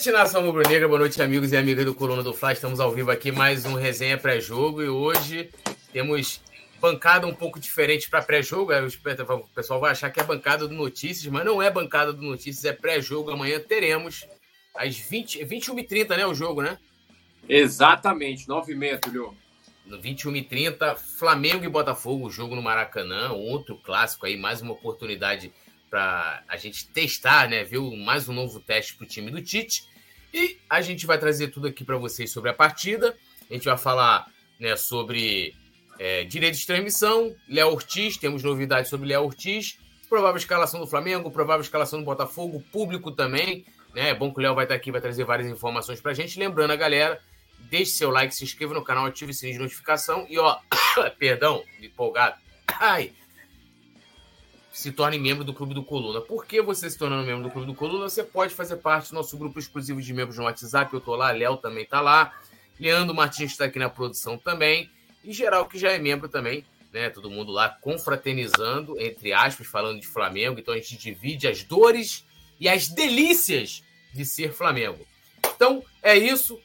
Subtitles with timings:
[0.00, 0.88] noite, nação rubro-negra.
[0.88, 2.54] Boa noite, amigos e amigas do Coluna do Fla.
[2.54, 5.50] Estamos ao vivo aqui mais um resenha pré-jogo e hoje
[5.92, 6.40] temos
[6.80, 8.72] bancada um pouco diferente para pré-jogo.
[8.72, 12.64] O pessoal vai achar que é bancada do Notícias, mas não é bancada do Notícias,
[12.64, 13.30] é pré-jogo.
[13.30, 14.26] Amanhã teremos
[14.74, 16.26] às 20, 21h30, né?
[16.26, 16.78] O jogo, né?
[17.46, 19.36] Exatamente, 9h30, Tulio.
[19.84, 25.52] No 21h30, Flamengo e Botafogo, jogo no Maracanã, outro clássico aí, mais uma oportunidade
[25.90, 27.64] para a gente testar, né?
[27.64, 29.89] Viu mais um novo teste para o time do Tite.
[30.32, 33.16] E a gente vai trazer tudo aqui para vocês sobre a partida.
[33.50, 34.26] A gente vai falar
[34.58, 35.54] né, sobre
[35.98, 41.30] é, direito de transmissão, Léo Ortiz, temos novidades sobre Léo Ortiz, provável escalação do Flamengo,
[41.30, 43.66] provável escalação do Botafogo, público também.
[43.94, 44.10] Né?
[44.10, 46.38] É bom que o Léo vai estar aqui, vai trazer várias informações para a gente.
[46.38, 47.20] Lembrando a galera,
[47.70, 50.58] deixe seu like, se inscreva no canal, ative o sininho de notificação e ó,
[51.18, 52.36] perdão, empolgado.
[52.66, 53.12] Ai,
[54.72, 56.20] se torne membro do Clube do Coluna.
[56.20, 58.08] Por que você se tornando membro do Clube do Coluna?
[58.08, 60.92] Você pode fazer parte do nosso grupo exclusivo de membros no WhatsApp.
[60.92, 62.32] Eu tô lá, Léo também tá lá.
[62.78, 64.90] Leandro Martins está aqui na produção também.
[65.24, 67.10] E geral que já é membro também, né?
[67.10, 70.58] Todo mundo lá confraternizando, entre aspas, falando de Flamengo.
[70.58, 72.24] Então a gente divide as dores
[72.58, 73.82] e as delícias
[74.14, 75.06] de ser Flamengo.
[75.54, 76.58] Então é isso.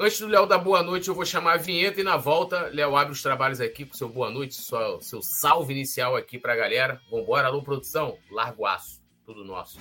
[0.00, 2.94] Antes do Léo dar boa noite, eu vou chamar a vinheta e na volta, Léo
[2.94, 7.00] abre os trabalhos aqui com seu boa noite, seu, seu salve inicial aqui pra galera.
[7.10, 9.76] Vambora, alô, produção, largo aço, tudo nosso.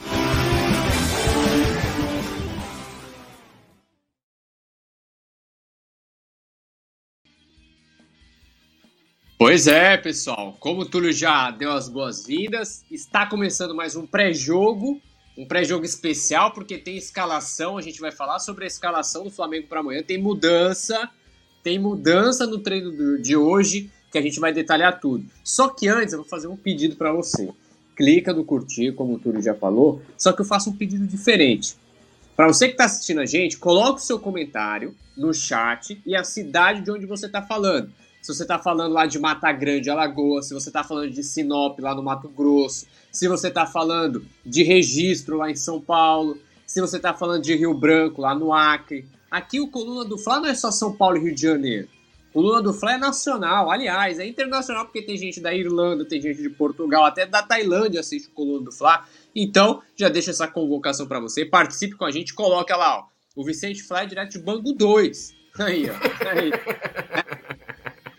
[9.38, 10.58] Pois é, pessoal.
[10.60, 15.00] Como o Túlio já deu as boas-vindas, está começando mais um pré-jogo
[15.38, 17.78] um pré-jogo especial, porque tem escalação.
[17.78, 20.02] A gente vai falar sobre a escalação do Flamengo para amanhã.
[20.02, 21.10] Tem mudança,
[21.62, 25.26] tem mudança no treino de hoje, que a gente vai detalhar tudo.
[25.44, 27.50] Só que antes eu vou fazer um pedido para você.
[27.96, 31.76] Clica no curtir, como o Túlio já falou, só que eu faço um pedido diferente.
[32.36, 36.24] Para você que está assistindo a gente, coloque o seu comentário no chat e a
[36.24, 37.92] cidade de onde você está falando
[38.28, 41.80] se você está falando lá de Mata Grande, Alagoas, se você está falando de Sinop,
[41.80, 46.82] lá no Mato Grosso, se você está falando de Registro, lá em São Paulo, se
[46.82, 49.08] você está falando de Rio Branco, lá no Acre.
[49.32, 51.88] Aqui o Coluna do Fla não é só São Paulo e Rio de Janeiro.
[52.32, 56.22] O Coluna do Fla é nacional, aliás, é internacional porque tem gente da Irlanda, tem
[56.22, 59.06] gente de Portugal, até da Tailândia assiste o Coluna do Fla.
[59.34, 63.06] Então, já deixa essa convocação para você, participe com a gente, coloca lá, ó,
[63.38, 65.34] o Vicente Fly é direto de Bangu 2.
[65.60, 65.94] Aí, ó.
[66.30, 66.52] Aí.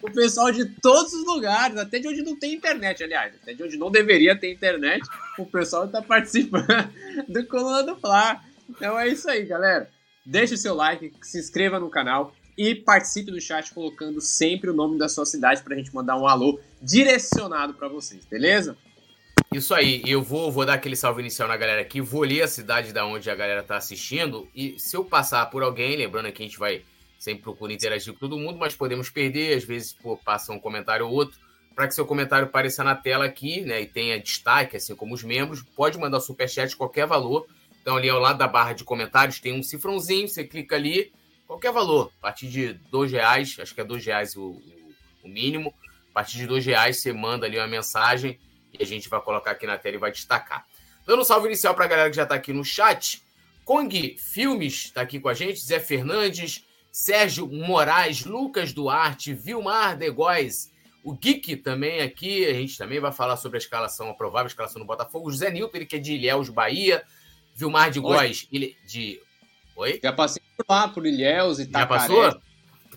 [0.09, 3.63] o pessoal de todos os lugares, até de onde não tem internet, aliás, até de
[3.63, 5.03] onde não deveria ter internet,
[5.39, 6.67] o pessoal está participando
[7.29, 8.41] do Coluna do Fla.
[8.69, 9.89] Então é isso aí, galera.
[10.25, 14.75] Deixe o seu like, se inscreva no canal e participe do chat colocando sempre o
[14.75, 18.77] nome da sua cidade para a gente mandar um alô direcionado para vocês, beleza?
[19.53, 22.49] Isso aí, eu vou, vou dar aquele salve inicial na galera aqui, vou ler a
[22.49, 26.43] cidade da onde a galera tá assistindo e se eu passar por alguém, lembrando que
[26.43, 26.83] a gente vai
[27.19, 31.07] sempre procura interagir com todo mundo, mas podemos perder, às vezes pô, passa um comentário
[31.07, 31.39] ou outro.
[31.75, 35.23] Para que seu comentário apareça na tela aqui, né, e tenha destaque, assim como os
[35.23, 37.47] membros, pode mandar superchat qualquer valor.
[37.81, 41.13] Então, ali ao lado da barra de comentários tem um cifrãozinho, você clica ali,
[41.47, 45.29] qualquer valor, a partir de dois reais, acho que é dois reais o, o, o
[45.29, 45.73] mínimo.
[46.11, 48.39] A partir de dois reais você manda ali uma mensagem
[48.77, 50.67] e a gente vai colocar aqui na tela e vai destacar.
[51.07, 53.23] Dando um salve inicial para a galera que já está aqui no chat.
[53.65, 60.73] Kong Filmes está aqui com a gente, Zé Fernandes, Sérgio Moraes, Lucas Duarte, Vilmar Degóis,
[61.05, 64.81] o Geek também aqui, a gente também vai falar sobre a escalação, a provável escalação
[64.81, 65.31] do Botafogo.
[65.31, 67.03] José Nilton, ele que é de Ilhéus, Bahia.
[67.55, 69.21] Vilmar de Góis, ele de.
[69.75, 69.99] Oi?
[70.03, 71.83] Já passei por lá, por Ilhéus e tal.
[71.83, 72.41] Já passou?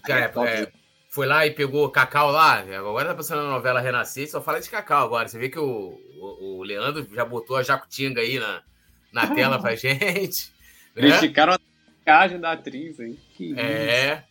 [0.03, 0.71] Cara, é, é,
[1.09, 2.59] foi lá e pegou cacau lá.
[2.59, 5.27] Agora tá passando a novela Renascer, só fala de cacau agora.
[5.27, 8.61] Você vê que o, o, o Leandro já botou a Jacutinga aí na,
[9.11, 10.51] na tela pra gente.
[10.95, 11.19] Eles né?
[11.19, 11.57] ficaram
[12.01, 13.17] maquiagem da atriz, hein?
[13.35, 14.23] Que é.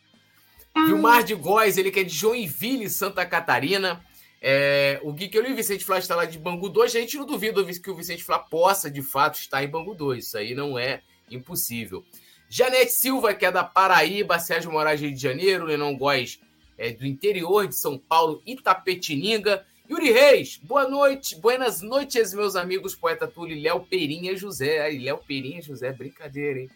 [0.75, 4.05] Vilmar de Góes, ele que é de Joinville, Santa Catarina.
[4.43, 6.95] É, o Gui que eu li o Vicente Flá está lá de Bangu 2.
[6.95, 10.25] A gente não duvida que o Vicente Flá possa, de fato, estar em Bangu 2.
[10.25, 12.05] Isso aí não é impossível.
[12.49, 16.41] Janete Silva, que é da Paraíba, Sérgio Moraes, Rio de Janeiro, Lenon Góes,
[16.77, 19.65] é do interior de São Paulo, Itapetininga.
[19.89, 24.81] Yuri Reis, boa noite, buenas noites, meus amigos, poeta Túlio Léo Perinha José.
[24.81, 26.71] Aí, Léo Perinha José, brincadeira, hein?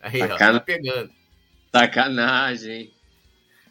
[0.00, 1.10] Aí, ó, tá pegando.
[1.72, 2.92] Sacanagem.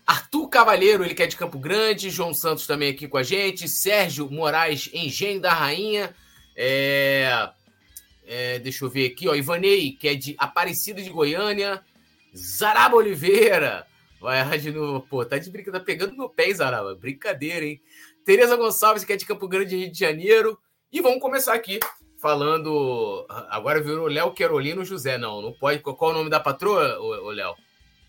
[0.06, 2.10] Arthur Cavalheiro, ele que é de Campo Grande.
[2.10, 3.68] João Santos também aqui com a gente.
[3.68, 6.16] Sérgio Moraes, Engenho da Rainha.
[6.56, 7.50] É...
[8.26, 9.36] É, deixa eu ver aqui, ó.
[9.36, 11.82] Ivanei, que é de Aparecida de Goiânia.
[12.36, 13.88] Zaraba Oliveira.
[14.20, 15.06] Vai de novo.
[15.08, 15.80] Pô, tá de brincadeira.
[15.80, 16.94] Tá pegando meu pé, Zaraba.
[16.96, 17.82] Brincadeira, hein?
[18.26, 20.60] Tereza Gonçalves, que é de Campo Grande, Rio de Janeiro.
[20.92, 21.80] E vamos começar aqui
[22.22, 23.26] falando.
[23.50, 25.18] Agora virou Léo Querolino José.
[25.18, 25.80] Não, não pode.
[25.80, 27.56] Qual é o nome da patroa, o Léo?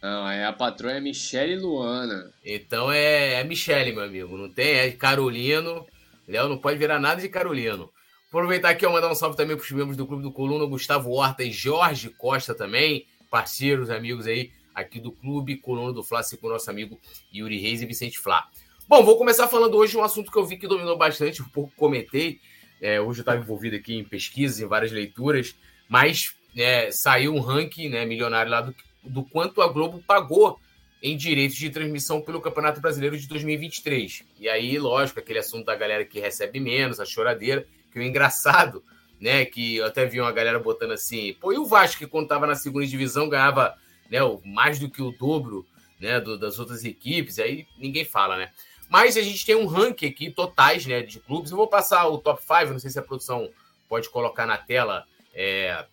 [0.03, 2.33] Não, é a patroa é Michele Luana.
[2.45, 4.37] Então é, é Michele, meu amigo.
[4.37, 5.87] Não tem, é Carolino.
[6.27, 7.91] Léo não pode virar nada de Carolino.
[8.29, 11.11] Aproveitar aqui, eu mandar um salve também para os membros do Clube do Coluna, Gustavo
[11.11, 16.47] Horta e Jorge Costa também, parceiros, amigos aí aqui do Clube Coluna do Flá, com
[16.47, 17.01] o nosso amigo
[17.35, 18.47] Yuri Reis e Vicente Flá.
[18.87, 21.73] Bom, vou começar falando hoje um assunto que eu vi que dominou bastante, um pouco
[21.77, 22.41] comentei.
[22.81, 25.55] É, hoje eu estava envolvido aqui em pesquisas, em várias leituras,
[25.89, 30.59] mas é, saiu um ranking né, milionário lá do, do quanto a Globo pagou
[31.03, 34.25] em direitos de transmissão pelo Campeonato Brasileiro de 2023.
[34.39, 38.83] E aí, lógico, aquele assunto da galera que recebe menos, a choradeira, que o engraçado,
[39.21, 42.25] né, que eu até vi uma galera botando assim, pô, e o Vasco que quando
[42.25, 43.77] estava na segunda divisão ganhava,
[44.11, 45.67] né, mais do que o dobro,
[46.01, 48.51] né, do, das outras equipes, aí ninguém fala, né?
[48.89, 51.51] Mas a gente tem um ranking aqui, totais, né, de clubes.
[51.51, 53.51] Eu vou passar o top 5, não sei se a produção
[53.89, 55.05] pode colocar na tela,
[55.35, 55.85] é,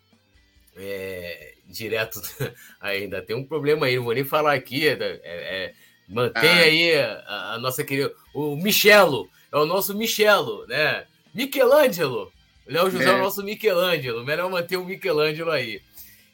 [0.77, 2.21] é, direto.
[2.80, 4.88] ainda tem um problema aí, não vou nem falar aqui.
[4.88, 5.74] É, é, é
[6.07, 6.62] mantém ah.
[6.62, 8.13] aí a, a, nossa querida.
[8.33, 11.06] O Michelo, é o nosso Michelo, né?
[11.33, 12.31] Michelangelo.
[12.68, 13.13] O Léo José é.
[13.13, 14.24] o nosso Michelangelo.
[14.24, 15.81] Melhor manter o Michelangelo aí.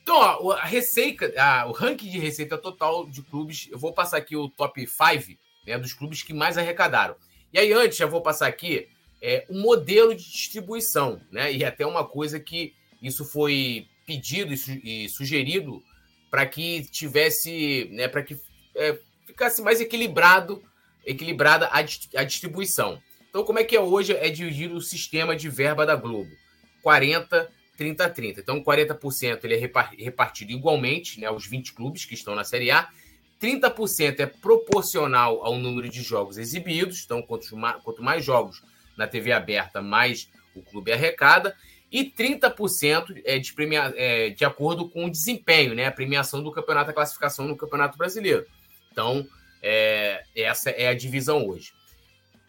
[0.03, 4.17] Então, ó, a receita, a, o ranking de receita total de clubes, eu vou passar
[4.17, 7.15] aqui o top 5 né, dos clubes que mais arrecadaram.
[7.53, 8.87] E aí, antes, já vou passar aqui
[9.21, 11.53] é, um modelo de distribuição, né?
[11.53, 15.83] E até uma coisa que isso foi pedido e, e sugerido
[16.29, 18.39] para que tivesse, né, para que
[18.75, 18.97] é,
[19.27, 20.63] ficasse mais equilibrado,
[21.05, 23.01] equilibrada a, a distribuição.
[23.29, 24.13] Então, como é que é hoje?
[24.13, 26.31] É dividido o sistema de verba da Globo.
[26.81, 28.39] 40, 30, 30.
[28.39, 29.69] Então, 40% ele é
[30.03, 32.89] repartido igualmente, né, aos 20 clubes que estão na Série A.
[33.41, 37.03] 30% é proporcional ao número de jogos exibidos.
[37.03, 38.63] Então, quanto mais, quanto mais jogos
[38.95, 41.55] na TV aberta, mais o clube arrecada
[41.91, 45.87] e 30% é de, premia, é, de acordo com o desempenho, né?
[45.87, 48.45] A premiação do campeonato, a classificação no Campeonato Brasileiro.
[48.91, 49.27] Então,
[49.61, 51.73] é, essa é a divisão hoje.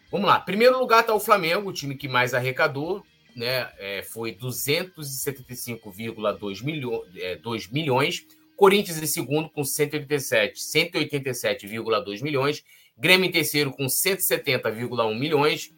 [0.09, 0.39] Vamos lá.
[0.39, 3.05] Primeiro lugar está o Flamengo, o time que mais arrecadou,
[3.35, 3.69] né?
[3.77, 7.37] É, foi 275,2 milho, é,
[7.69, 8.25] milhões.
[8.55, 12.63] Corinthians em segundo com 187, 187,2 milhões.
[12.97, 15.73] Grêmio em terceiro com 170,1 milhões.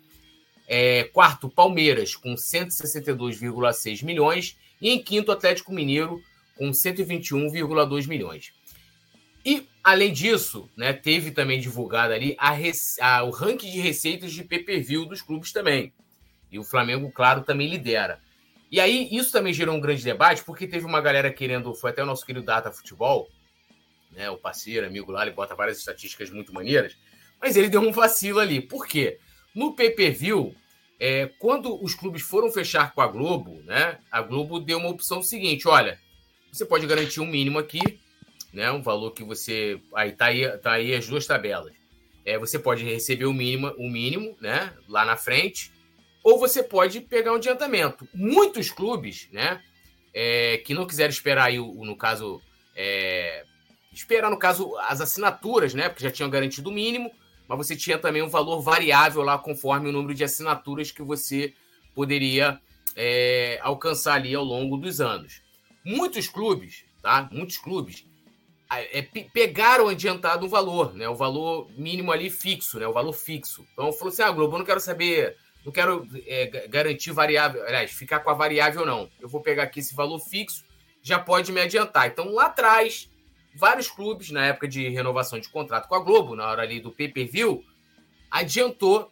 [0.67, 4.57] É, quarto, Palmeiras, com 162,6 milhões.
[4.81, 6.21] E em quinto, Atlético Mineiro,
[6.57, 8.51] com 121,2 milhões.
[9.45, 12.55] E, além disso, né, teve também divulgado ali a,
[13.01, 15.93] a, o ranking de receitas de pay-per-view dos clubes também.
[16.51, 18.19] E o Flamengo, claro, também lidera.
[18.75, 22.03] E aí, isso também gerou um grande debate, porque teve uma galera querendo, foi até
[22.03, 23.29] o nosso querido Data Futebol,
[24.11, 26.97] né, o parceiro, amigo lá, ele bota várias estatísticas muito maneiras,
[27.39, 28.59] mas ele deu um vacilo ali.
[28.59, 29.17] Por quê?
[29.55, 30.53] No pay-per-view,
[30.99, 35.23] é, quando os clubes foram fechar com a Globo, né, a Globo deu uma opção
[35.23, 35.97] seguinte: olha,
[36.51, 38.01] você pode garantir um mínimo aqui,
[38.51, 39.79] né, um valor que você.
[39.93, 41.73] Aí tá aí, tá aí as duas tabelas.
[42.25, 45.71] É, você pode receber o mínimo, o mínimo, né, lá na frente,
[46.25, 48.05] ou você pode pegar um adiantamento.
[48.13, 49.61] Muitos clubes, né,
[50.13, 52.41] é, que não quiseram esperar aí, no caso,
[52.75, 53.45] é,
[53.93, 57.11] esperar no caso as assinaturas, né, porque já tinham garantido o mínimo
[57.47, 61.53] mas você tinha também um valor variável lá conforme o número de assinaturas que você
[61.93, 62.59] poderia
[62.95, 65.41] é, alcançar ali ao longo dos anos.
[65.83, 67.29] Muitos clubes, tá?
[67.31, 68.05] Muitos clubes
[68.71, 71.07] é, pegaram adiantado um valor, né?
[71.07, 72.87] O valor mínimo ali fixo, né?
[72.87, 73.65] O valor fixo.
[73.73, 77.91] Então falou assim: ah, Globo, eu não quero saber, não quero é, garantir variável, aliás,
[77.91, 79.09] ficar com a variável, não.
[79.19, 80.63] Eu vou pegar aqui esse valor fixo,
[81.01, 82.07] já pode me adiantar.
[82.07, 83.09] Então lá atrás
[83.55, 86.91] vários clubes, na época de renovação de contrato com a Globo, na hora ali do
[86.91, 87.63] pay-per-view,
[88.29, 89.11] adiantou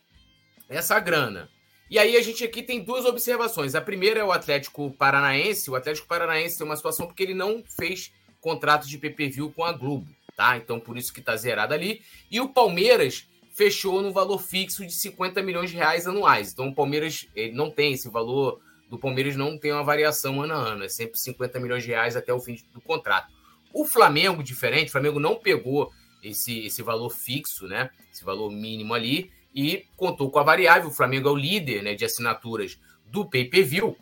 [0.70, 1.50] essa grana.
[1.90, 3.74] E aí a gente aqui tem duas observações.
[3.74, 5.72] A primeira é o Atlético Paranaense.
[5.72, 9.72] O Atlético Paranaense tem uma situação porque ele não fez contrato de pay-per-view com a
[9.72, 10.58] Globo, tá?
[10.58, 12.02] Então por isso que tá zerado ali.
[12.30, 16.52] E o Palmeiras fechou no valor fixo de 50 milhões de reais anuais.
[16.52, 20.54] Então o Palmeiras ele não tem esse valor do Palmeiras não tem uma variação ano
[20.54, 23.28] a ano, é sempre 50 milhões de reais até o fim do contrato.
[23.74, 25.92] O Flamengo, diferente, o Flamengo não pegou
[26.22, 27.90] esse, esse valor fixo, né?
[28.14, 30.90] Esse valor mínimo ali, e contou com a variável.
[30.90, 33.98] O Flamengo é o líder né, de assinaturas do pay-per-view.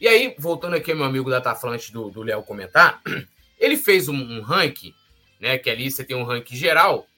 [0.00, 3.02] E aí, voltando aqui ao meu amigo Dataflante do Léo comentar,
[3.58, 4.94] ele fez um, um ranking,
[5.40, 5.58] né?
[5.58, 7.08] Que ali você tem um ranking geral,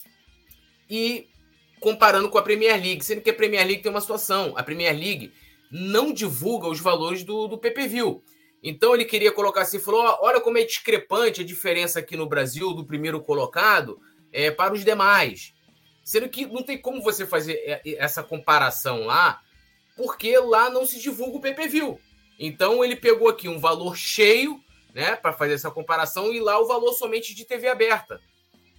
[0.88, 1.28] e
[1.80, 4.54] comparando com a Premier League, sendo que a Premier League tem uma situação.
[4.56, 5.32] A Premier League
[5.70, 8.23] não divulga os valores do, do pay-per-view.
[8.62, 12.73] Então ele queria colocar assim, falou: olha como é discrepante a diferença aqui no Brasil
[12.73, 14.00] do primeiro colocado
[14.32, 15.54] é, para os demais.
[16.04, 19.40] Sendo que não tem como você fazer essa comparação lá,
[19.97, 21.99] porque lá não se divulga o PPV.
[22.38, 24.61] Então ele pegou aqui um valor cheio,
[24.94, 28.20] né, para fazer essa comparação e lá o valor somente de TV aberta.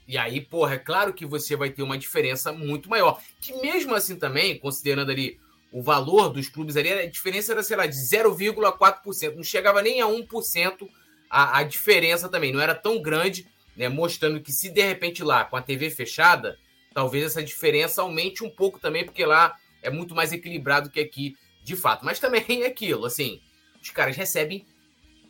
[0.09, 3.21] E aí, porra, é claro que você vai ter uma diferença muito maior.
[3.39, 5.39] Que mesmo assim também, considerando ali
[5.71, 9.35] o valor dos clubes ali, a diferença era, sei lá, de 0,4%.
[9.35, 10.89] Não chegava nem a 1%
[11.29, 12.51] a, a diferença também.
[12.51, 13.47] Não era tão grande,
[13.77, 13.87] né?
[13.87, 16.57] Mostrando que se de repente lá, com a TV fechada,
[16.91, 21.37] talvez essa diferença aumente um pouco também, porque lá é muito mais equilibrado que aqui,
[21.63, 22.03] de fato.
[22.03, 23.39] Mas também é aquilo, assim,
[23.79, 24.65] os caras recebem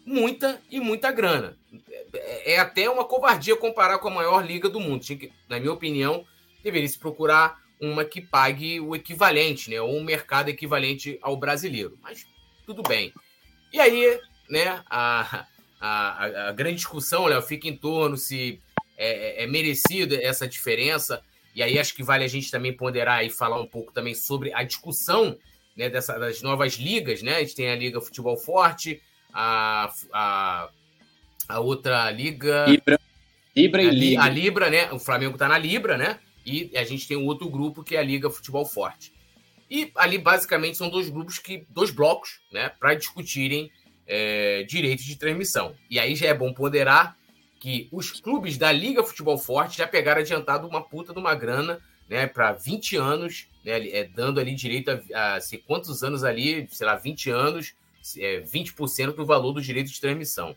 [0.09, 1.55] muita e muita grana.
[2.11, 5.05] É, é até uma covardia comparar com a maior liga do mundo.
[5.05, 6.25] Que, na minha opinião,
[6.63, 9.79] deveria se procurar uma que pague o equivalente, né?
[9.79, 11.97] Ou um mercado equivalente ao brasileiro.
[12.01, 12.25] Mas
[12.65, 13.13] tudo bem.
[13.71, 15.45] E aí, né, a,
[15.79, 18.59] a, a grande discussão, Léo, fica em torno se
[18.97, 21.21] é, é, é merecida essa diferença.
[21.53, 24.51] E aí acho que vale a gente também ponderar e falar um pouco também sobre
[24.53, 25.37] a discussão
[25.77, 27.35] né, dessa, das novas ligas, né?
[27.35, 29.01] A gente tem a Liga Futebol Forte,
[29.33, 30.69] a, a,
[31.48, 32.65] a outra liga.
[32.67, 33.00] Libra.
[33.55, 34.21] Libra e a, Liga.
[34.24, 34.91] A Libra, né?
[34.91, 36.19] O Flamengo está na Libra, né?
[36.45, 39.13] E a gente tem um outro grupo que é a Liga Futebol Forte.
[39.69, 43.71] E ali basicamente são dois grupos que, dois blocos, né, para discutirem
[44.07, 45.75] é, direitos de transmissão.
[45.89, 47.15] E aí já é bom ponderar
[47.59, 51.79] que os clubes da Liga Futebol Forte já pegaram adiantado uma puta de uma grana,
[52.09, 56.67] né, para 20 anos, né, é, dando ali direito a, a sei quantos anos ali,
[56.71, 57.75] sei lá, 20 anos,
[58.17, 60.55] é, 20% do valor do direito de transmissão.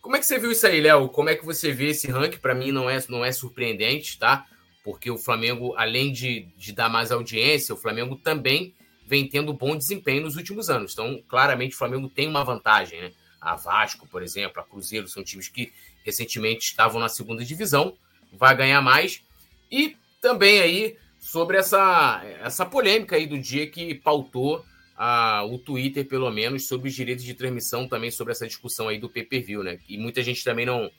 [0.00, 1.08] Como é que você viu isso aí, Léo?
[1.08, 2.38] Como é que você vê esse ranking?
[2.38, 4.46] Para mim não é, não é surpreendente, tá?
[4.86, 8.72] porque o Flamengo, além de, de dar mais audiência, o Flamengo também
[9.04, 10.92] vem tendo bom desempenho nos últimos anos.
[10.92, 13.00] Então, claramente, o Flamengo tem uma vantagem.
[13.00, 13.12] Né?
[13.40, 15.72] A Vasco, por exemplo, a Cruzeiro são times que
[16.04, 17.96] recentemente estavam na segunda divisão,
[18.32, 19.24] vai ganhar mais.
[19.72, 24.64] E também aí sobre essa, essa polêmica aí do dia que pautou
[24.96, 28.98] a, o Twitter, pelo menos, sobre os direitos de transmissão, também sobre essa discussão aí
[28.98, 29.78] do pay-per-view, né?
[29.88, 30.90] E muita gente também não,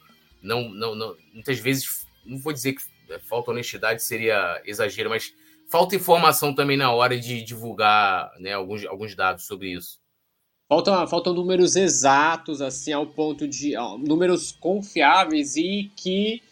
[0.41, 5.33] não, não, não muitas vezes, não vou dizer que é, falta honestidade seria exagero, mas
[5.69, 9.99] falta informação também na hora de divulgar né, alguns, alguns dados sobre isso.
[10.69, 13.77] Faltam, faltam números exatos, assim, ao ponto de.
[13.77, 16.43] Ó, números confiáveis e que.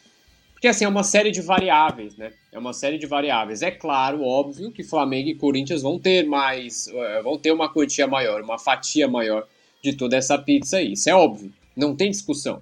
[0.53, 2.31] Porque, assim, é uma série de variáveis, né?
[2.55, 3.61] É uma série de variáveis.
[3.61, 6.87] É claro, óbvio, que Flamengo e Corinthians vão ter mais.
[6.87, 9.45] É, vão ter uma quantia maior, uma fatia maior
[9.83, 10.93] de toda essa pizza aí.
[10.93, 11.51] Isso é óbvio.
[11.75, 12.61] Não tem discussão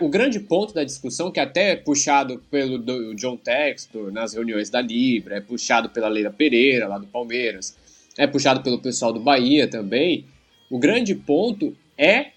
[0.00, 2.78] o grande ponto da discussão, que até é puxado pelo
[3.14, 7.76] John Textor nas reuniões da Libra, é puxado pela Leila Pereira, lá do Palmeiras,
[8.16, 10.24] é puxado pelo pessoal do Bahia também,
[10.70, 12.30] o grande ponto é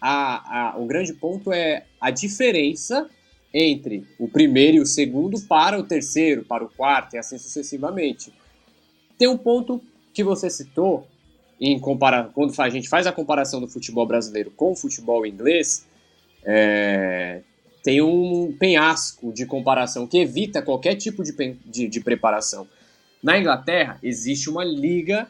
[0.00, 3.08] a, a, o grande ponto é a diferença
[3.52, 8.32] entre o primeiro e o segundo para o terceiro, para o quarto e assim sucessivamente.
[9.18, 11.06] Tem um ponto que você citou
[11.60, 15.86] em compara quando a gente faz a comparação do futebol brasileiro com o futebol inglês,
[16.44, 17.40] é,
[17.82, 21.32] tem um penhasco de comparação que evita qualquer tipo de,
[21.64, 22.68] de, de preparação.
[23.22, 25.28] Na Inglaterra, existe uma liga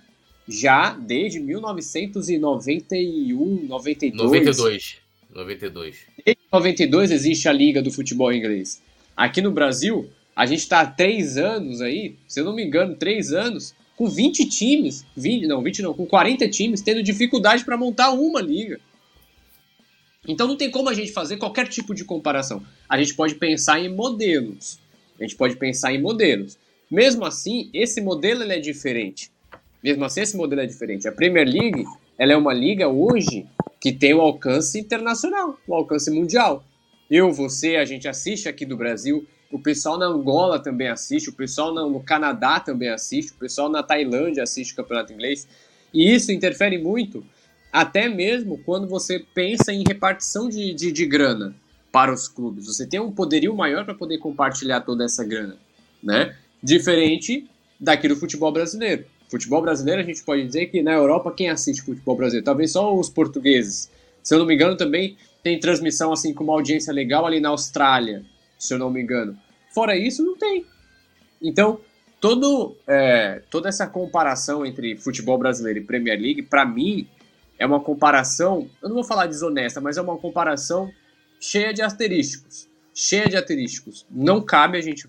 [0.48, 4.22] já desde 1991, 92.
[4.22, 4.96] 92.
[5.34, 5.96] 92.
[6.26, 8.82] Desde 92 existe a liga do futebol inglês.
[9.16, 12.96] Aqui no Brasil, a gente está há três anos aí, se eu não me engano,
[12.96, 17.76] três anos, com 20 times, 20, não, 20 não, com 40 times, tendo dificuldade para
[17.76, 18.80] montar uma liga.
[20.26, 22.60] Então não tem como a gente fazer qualquer tipo de comparação.
[22.88, 24.80] A gente pode pensar em modelos.
[25.20, 26.58] A gente pode pensar em modelos.
[26.90, 29.30] Mesmo assim, esse modelo é diferente.
[29.80, 31.06] Mesmo assim, esse modelo é diferente.
[31.06, 31.84] A Premier League
[32.18, 33.46] ela é uma liga hoje
[33.80, 36.64] que tem o um alcance internacional, o um alcance mundial.
[37.10, 41.32] Eu, você, a gente assiste aqui do Brasil, o pessoal na Angola também assiste, o
[41.32, 45.46] pessoal no Canadá também assiste, o pessoal na Tailândia assiste o campeonato inglês.
[45.94, 47.24] E isso interfere muito
[47.72, 51.54] até mesmo quando você pensa em repartição de, de, de grana
[51.92, 52.66] para os clubes.
[52.66, 55.56] Você tem um poderio maior para poder compartilhar toda essa grana,
[56.02, 56.34] né?
[56.62, 57.46] Diferente
[57.78, 59.04] daqui do futebol brasileiro.
[59.28, 62.44] Futebol brasileiro, a gente pode dizer que na Europa quem assiste futebol brasileiro?
[62.44, 63.90] Talvez só os portugueses.
[64.22, 67.50] Se eu não me engano, também tem transmissão assim com uma audiência legal ali na
[67.50, 68.24] Austrália,
[68.58, 69.36] se eu não me engano.
[69.72, 70.64] Fora isso, não tem.
[71.40, 71.80] Então,
[72.20, 77.06] todo, é, toda essa comparação entre futebol brasileiro e Premier League, para mim,
[77.58, 80.90] é uma comparação, eu não vou falar desonesta, mas é uma comparação
[81.40, 82.68] cheia de asterísticos.
[82.94, 84.06] Cheia de asterísticos.
[84.10, 85.06] Não cabe a gente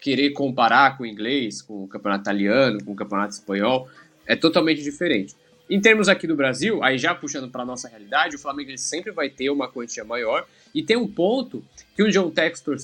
[0.00, 3.88] querer comparar com o inglês, com o campeonato italiano, com o campeonato espanhol.
[4.26, 5.34] É totalmente diferente.
[5.68, 9.10] Em termos aqui do Brasil, aí já puxando para nossa realidade, o Flamengo ele sempre
[9.10, 10.46] vai ter uma quantia maior.
[10.74, 11.64] E tem um ponto
[11.96, 12.76] que o John Textor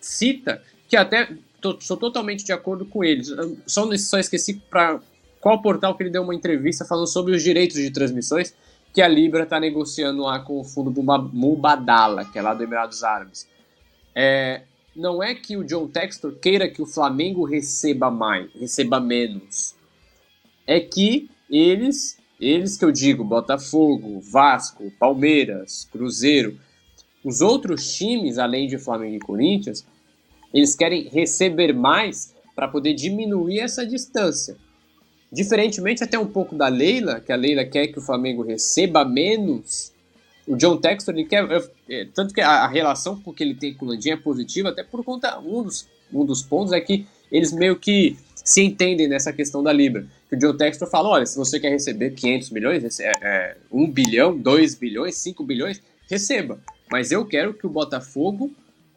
[0.00, 1.28] cita, que até
[1.60, 3.22] tô, sou totalmente de acordo com ele.
[3.66, 5.00] Só, só esqueci para
[5.40, 8.54] qual portal que ele deu uma entrevista falando sobre os direitos de transmissões,
[8.92, 10.92] que a Libra está negociando lá com o fundo
[11.32, 13.48] Mubadala, que é lá do Emirados Árabes.
[14.14, 14.62] É,
[14.94, 19.74] não é que o John Textor queira que o Flamengo receba mais, receba menos.
[20.66, 26.58] É que eles, eles que eu digo, Botafogo, Vasco, Palmeiras, Cruzeiro,
[27.24, 29.86] os outros times, além de Flamengo e Corinthians,
[30.52, 34.56] eles querem receber mais para poder diminuir essa distância.
[35.32, 39.92] Diferentemente até um pouco da Leila, que a Leila quer que o Flamengo receba menos,
[40.50, 41.46] o John Textor ele quer.
[41.88, 44.82] É, tanto que a, a relação que ele tem com o Landim é positiva, até
[44.82, 45.38] por conta.
[45.38, 49.72] Um dos, um dos pontos é que eles meio que se entendem nessa questão da
[49.72, 50.04] Libra.
[50.28, 53.90] Que o John Textor fala: olha, se você quer receber 500 milhões, é, é, 1
[53.92, 55.80] bilhão, 2 bilhões, 5 bilhões,
[56.10, 56.58] receba.
[56.90, 58.50] Mas eu quero que o Botafogo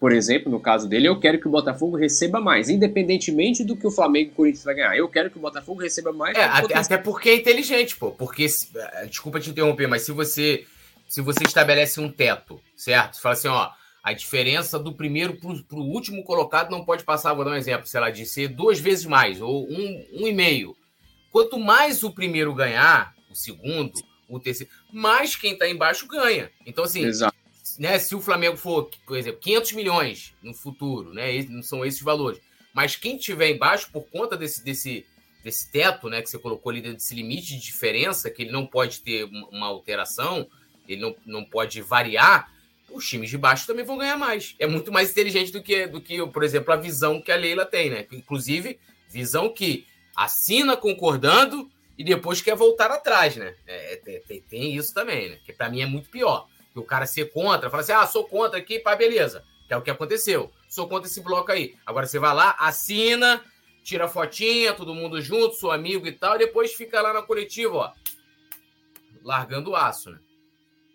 [0.04, 3.88] por exemplo, no caso dele, eu quero que o Botafogo receba mais, independentemente do que
[3.88, 4.98] o Flamengo e o Corinthians vai ganhar.
[4.98, 6.38] Eu quero que o Botafogo receba mais.
[6.38, 8.12] É, até, até, porque é inteligente, pô.
[8.12, 8.46] Porque,
[8.76, 10.66] é, desculpa te interromper, mas se você
[11.14, 13.16] se você estabelece um teto, certo?
[13.16, 13.70] Você fala assim, ó,
[14.02, 17.86] a diferença do primeiro para o último colocado não pode passar, vou dar um exemplo,
[17.86, 20.76] sei lá, de ser duas vezes mais, ou um, um e meio.
[21.32, 23.94] Quanto mais o primeiro ganhar, o segundo,
[24.28, 26.50] o terceiro, mais quem está embaixo ganha.
[26.66, 27.38] Então, assim, Exato
[27.78, 32.02] né, se o Flamengo for, por exemplo, 500 milhões no futuro, né, não são esses
[32.02, 32.42] valores,
[32.74, 35.06] mas quem tiver embaixo por conta desse, desse,
[35.44, 39.02] desse teto, né, que você colocou ali desse limite de diferença, que ele não pode
[39.02, 40.50] ter uma alteração,
[40.88, 42.52] ele não, não pode variar,
[42.92, 44.56] os times de baixo também vão ganhar mais.
[44.60, 47.66] É muito mais inteligente do que, do que, por exemplo, a visão que a Leila
[47.66, 48.06] tem, né?
[48.12, 53.56] Inclusive, visão que assina concordando e depois quer voltar atrás, né?
[53.66, 55.40] É, é tem, tem, isso também, né?
[55.44, 58.26] Que para mim é muito pior que o cara ser contra, fala assim: ah, sou
[58.26, 59.44] contra aqui, pá, beleza.
[59.68, 60.52] Que é o que aconteceu.
[60.70, 61.76] Sou contra esse bloco aí.
[61.86, 63.44] Agora você vai lá, assina,
[63.84, 67.76] tira fotinha, todo mundo junto, seu amigo e tal, e depois fica lá na coletiva,
[67.76, 67.92] ó,
[69.24, 70.20] largando o aço, né?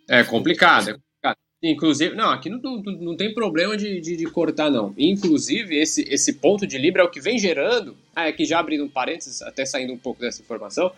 [0.08, 1.36] É complicado, é complicado.
[1.62, 4.94] Inclusive, não, aqui não, não, não tem problema de, de, de, cortar, não.
[4.97, 7.97] Inclusive, esse, esse ponto de Libra é o que vem gerando.
[8.14, 10.92] Ah, aqui é já abrindo um parênteses, até saindo um pouco dessa informação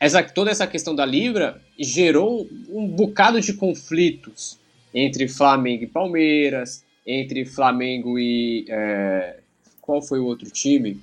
[0.00, 4.58] essa, toda essa questão da Libra gerou um bocado de conflitos
[4.94, 8.64] entre Flamengo e Palmeiras, entre Flamengo e.
[8.68, 9.36] É,
[9.82, 10.98] qual foi o outro time?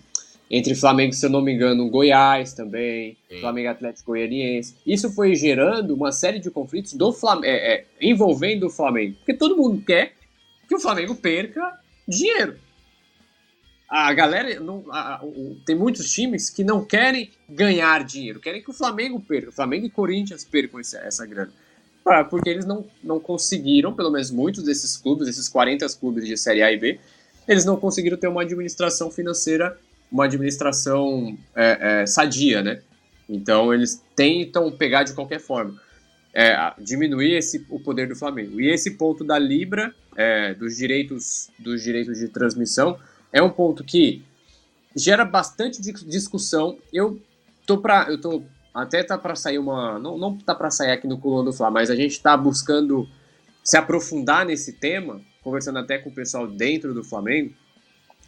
[0.49, 3.39] Entre Flamengo, se eu não me engano, Goiás também, Sim.
[3.41, 4.75] Flamengo Atlético Goianiense.
[4.85, 9.15] Isso foi gerando uma série de conflitos do Flamengo, é, é, envolvendo o Flamengo.
[9.17, 10.13] Porque todo mundo quer
[10.67, 12.55] que o Flamengo perca dinheiro
[13.89, 18.69] a galera não, a, o, tem muitos times que não querem ganhar dinheiro, querem que
[18.69, 21.51] o Flamengo perca, o Flamengo e Corinthians percam essa, essa grana.
[22.29, 26.63] Porque eles não, não conseguiram, pelo menos muitos desses clubes, esses 40 clubes de Série
[26.63, 26.99] A e B,
[27.45, 29.77] eles não conseguiram ter uma administração financeira,
[30.11, 32.81] uma administração é, é, sadia, né?
[33.27, 35.79] Então eles tentam pegar de qualquer forma.
[36.33, 38.61] É, diminuir esse, o poder do Flamengo.
[38.61, 42.99] E esse ponto da Libra, é, dos direitos dos direitos de transmissão,
[43.33, 44.23] é um ponto que
[44.95, 46.77] gera bastante discussão.
[46.93, 47.19] Eu
[47.65, 48.43] tô para eu tô
[48.73, 51.71] até tá para sair uma não não tá para sair aqui no Coluna do Fla,
[51.71, 53.07] mas a gente está buscando
[53.63, 57.53] se aprofundar nesse tema, conversando até com o pessoal dentro do Flamengo,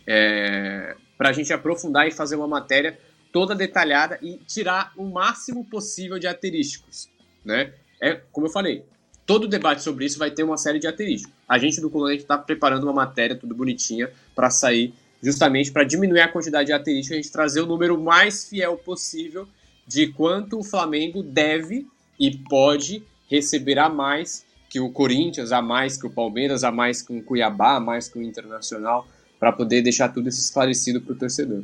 [0.06, 2.98] é, para a gente aprofundar e fazer uma matéria
[3.30, 7.10] toda detalhada e tirar o máximo possível de aterísticos,
[7.44, 7.74] né?
[8.02, 8.86] É como eu falei,
[9.26, 11.36] todo debate sobre isso vai ter uma série de aterísticos.
[11.46, 16.22] A gente do Coluna está preparando uma matéria tudo bonitinha para sair, justamente para diminuir
[16.22, 19.46] a quantidade de aterísticos, a gente trazer o número mais fiel possível
[19.86, 21.86] de quanto o Flamengo deve
[22.18, 27.02] e pode receber a mais que o Corinthians, a mais que o Palmeiras, a mais
[27.02, 29.06] que o Cuiabá, a mais que o Internacional,
[29.40, 31.64] para poder deixar tudo isso esclarecido para o torcedor.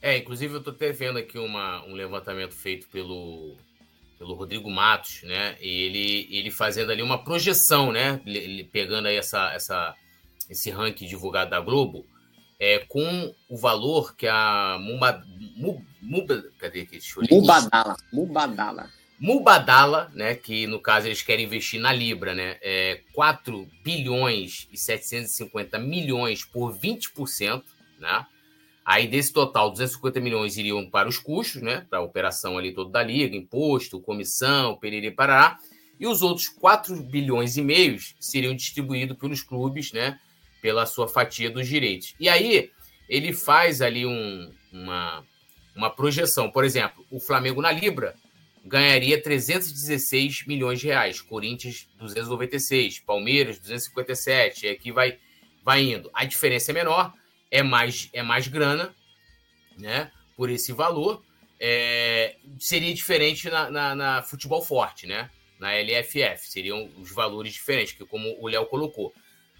[0.00, 3.56] É, inclusive eu estou até vendo aqui uma, um levantamento feito pelo
[4.18, 5.56] pelo Rodrigo Matos, né?
[5.60, 8.20] Ele, ele fazendo ali uma projeção, né?
[8.24, 9.94] Ele pegando aí essa, essa,
[10.48, 12.06] esse ranking divulgado da Globo,
[12.58, 14.78] é, com o valor que a?
[17.30, 17.96] Mubadala.
[18.12, 18.90] Mubadala.
[19.18, 20.34] Mubadala, né?
[20.34, 22.58] Que no caso eles querem investir na Libra, né?
[22.60, 27.62] É 4 bilhões e 750 milhões por 20%,
[27.98, 28.26] né?
[28.84, 31.84] Aí, desse total, 250 milhões iriam para os custos, né?
[31.90, 35.58] Para a operação ali toda da Liga, imposto, comissão, periri parará.
[35.98, 40.20] E os outros 4 bilhões e meios seriam distribuídos pelos clubes, né?
[40.62, 42.14] Pela sua fatia dos direitos.
[42.20, 42.70] E aí,
[43.08, 45.24] ele faz ali um, uma,
[45.74, 46.48] uma projeção.
[46.48, 48.14] Por exemplo, o Flamengo na Libra
[48.66, 51.20] ganharia 316 milhões de reais.
[51.20, 53.00] Corinthians, 296.
[53.00, 54.66] Palmeiras, 257.
[54.66, 55.18] E aqui vai,
[55.64, 56.10] vai indo.
[56.12, 57.12] A diferença é menor
[57.50, 58.94] é mais, é mais grana,
[59.78, 60.10] né?
[60.36, 61.22] Por esse valor.
[61.58, 65.30] é, seria diferente na, na, na, futebol forte, né?
[65.58, 69.14] Na LFF, seriam os valores diferentes, que como o Léo colocou.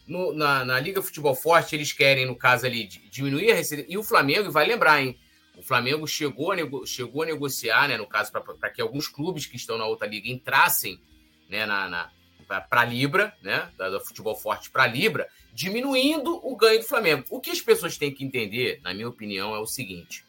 [0.06, 3.86] No, na, na, Liga Futebol Forte, eles querem, no caso ali, diminuir a receita.
[3.88, 5.18] E o Flamengo, vai lembrar, hein?
[5.56, 9.46] O Flamengo chegou a, nego, chegou a negociar, né, no caso, para que alguns clubes
[9.46, 11.00] que estão na outra liga entrassem
[11.48, 12.10] né, na, na
[12.46, 16.86] para a Libra, né, da, do futebol forte para a Libra, diminuindo o ganho do
[16.86, 17.24] Flamengo.
[17.28, 20.24] O que as pessoas têm que entender, na minha opinião, é o seguinte: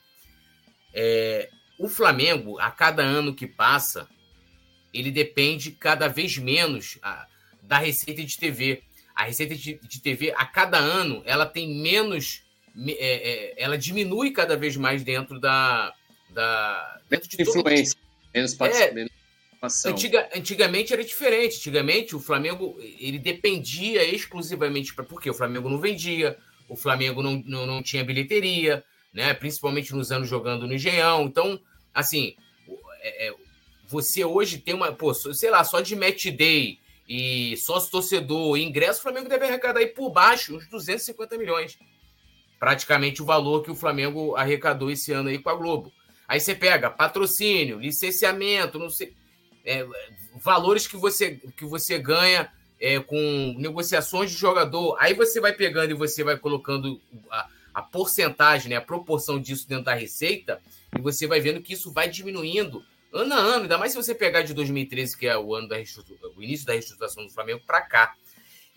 [0.94, 4.10] é, o Flamengo, a cada ano que passa,
[4.94, 7.28] ele depende cada vez menos a,
[7.62, 8.82] da receita de TV.
[9.13, 12.44] A receita de, de, TV, a cada ano, ela tem menos.
[12.86, 15.94] É, é, ela diminui cada vez mais dentro da.
[16.30, 17.98] da dentro de influência.
[18.34, 19.12] Menos, é, menos
[19.86, 21.58] Antiga, antigamente era diferente.
[21.58, 26.38] Antigamente o Flamengo ele dependia exclusivamente para porque o Flamengo não vendia,
[26.70, 29.34] o Flamengo não, não, não, tinha bilheteria, né?
[29.34, 31.24] Principalmente nos anos jogando no Engenhão.
[31.24, 31.60] Então,
[31.92, 32.36] assim,
[33.02, 33.34] é, é,
[33.88, 39.00] você hoje tem uma, pô, sei lá, só de match day e sócio torcedor, ingresso,
[39.00, 41.80] o Flamengo deve arrecadar aí por baixo uns 250 milhões.
[42.60, 45.91] Praticamente o valor que o Flamengo arrecadou esse ano aí com a Globo.
[46.28, 49.15] Aí você pega patrocínio, licenciamento, não sei
[49.67, 49.86] é,
[50.41, 54.96] valores que você, que você ganha é, com negociações de jogador.
[54.98, 59.67] Aí você vai pegando e você vai colocando a, a porcentagem, né, a proporção disso
[59.67, 60.62] dentro da receita,
[60.98, 64.15] e você vai vendo que isso vai diminuindo ano a ano, ainda mais se você
[64.15, 67.82] pegar de 2013, que é o ano da o início da reestruturação do Flamengo, para
[67.82, 68.15] cá.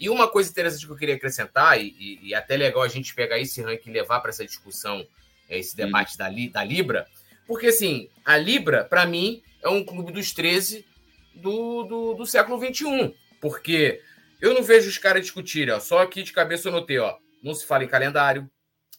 [0.00, 3.14] E uma coisa interessante que eu queria acrescentar, e, e, e até legal a gente
[3.14, 5.06] pegar esse ranking e levar para essa discussão,
[5.48, 7.06] é, esse debate da, da Libra,
[7.50, 10.86] porque assim, a Libra, para mim, é um clube dos 13
[11.34, 13.12] do, do, do século XXI.
[13.40, 14.00] Porque
[14.40, 17.52] eu não vejo os caras discutirem, ó, só aqui de cabeça eu notei, ó, não
[17.52, 18.48] se fala em calendário,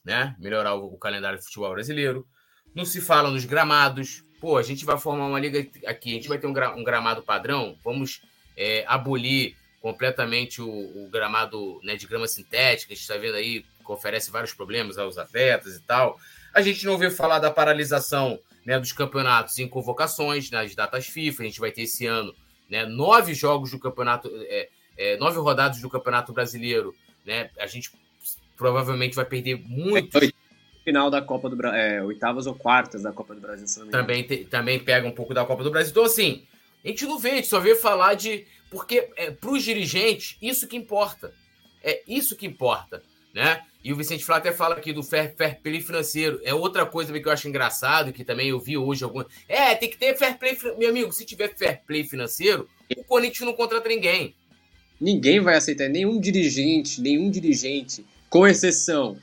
[0.04, 0.36] né?
[0.38, 2.28] Melhorar o, o calendário do futebol brasileiro.
[2.76, 4.26] Não se fala nos gramados.
[4.42, 6.84] Pô, a gente vai formar uma liga aqui, a gente vai ter um, gra, um
[6.84, 8.22] gramado padrão, vamos
[8.58, 13.66] é, abolir completamente o, o gramado né, de grama sintética, a gente está vendo aí
[13.84, 16.20] que oferece vários problemas aos atletas e tal.
[16.54, 21.44] A gente não ouviu falar da paralisação né, dos campeonatos em convocações, nas datas FIFA.
[21.44, 22.34] A gente vai ter esse ano
[22.70, 26.96] né, nove jogos do campeonato, é, é, nove rodadas do Campeonato Brasileiro.
[27.26, 27.50] Né?
[27.60, 27.92] A gente
[28.56, 30.20] provavelmente vai perder muito.
[30.84, 33.68] Final da Copa do Brasil, é, oitavas ou quartas da Copa do Brasil.
[33.90, 35.92] também, te, também pega um pouco da Copa do Brasil.
[35.92, 36.44] Então, assim,
[36.84, 38.48] a gente não vê, a gente só vê falar de.
[38.72, 41.34] Porque é, para os dirigentes, isso que importa.
[41.84, 43.04] É isso que importa.
[43.34, 43.62] Né?
[43.84, 46.40] E o Vicente Flá até fala aqui do fair, fair play financeiro.
[46.44, 49.28] É outra coisa que eu acho engraçado, que também eu vi hoje alguma.
[49.48, 50.58] É, tem que ter fair play.
[50.78, 54.34] Meu amigo, se tiver fair play financeiro, o Corinthians não contrata ninguém.
[55.00, 59.18] Ninguém vai aceitar, nenhum dirigente, nenhum dirigente, com exceção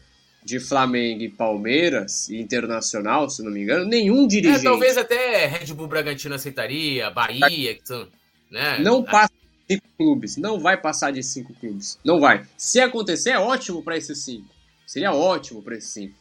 [0.44, 4.66] de Flamengo e Palmeiras e Internacional, se não me engano, nenhum é, dirigente.
[4.66, 8.08] É, talvez até Red Bull Bragantino aceitaria, Bahia, que são,
[8.50, 8.80] né?
[8.80, 9.37] Não passa
[9.70, 10.36] cinco clubes.
[10.36, 11.98] Não vai passar de cinco clubes.
[12.04, 12.46] Não vai.
[12.56, 14.48] Se acontecer, é ótimo para esses cinco.
[14.86, 16.14] Seria ótimo para esses cinco.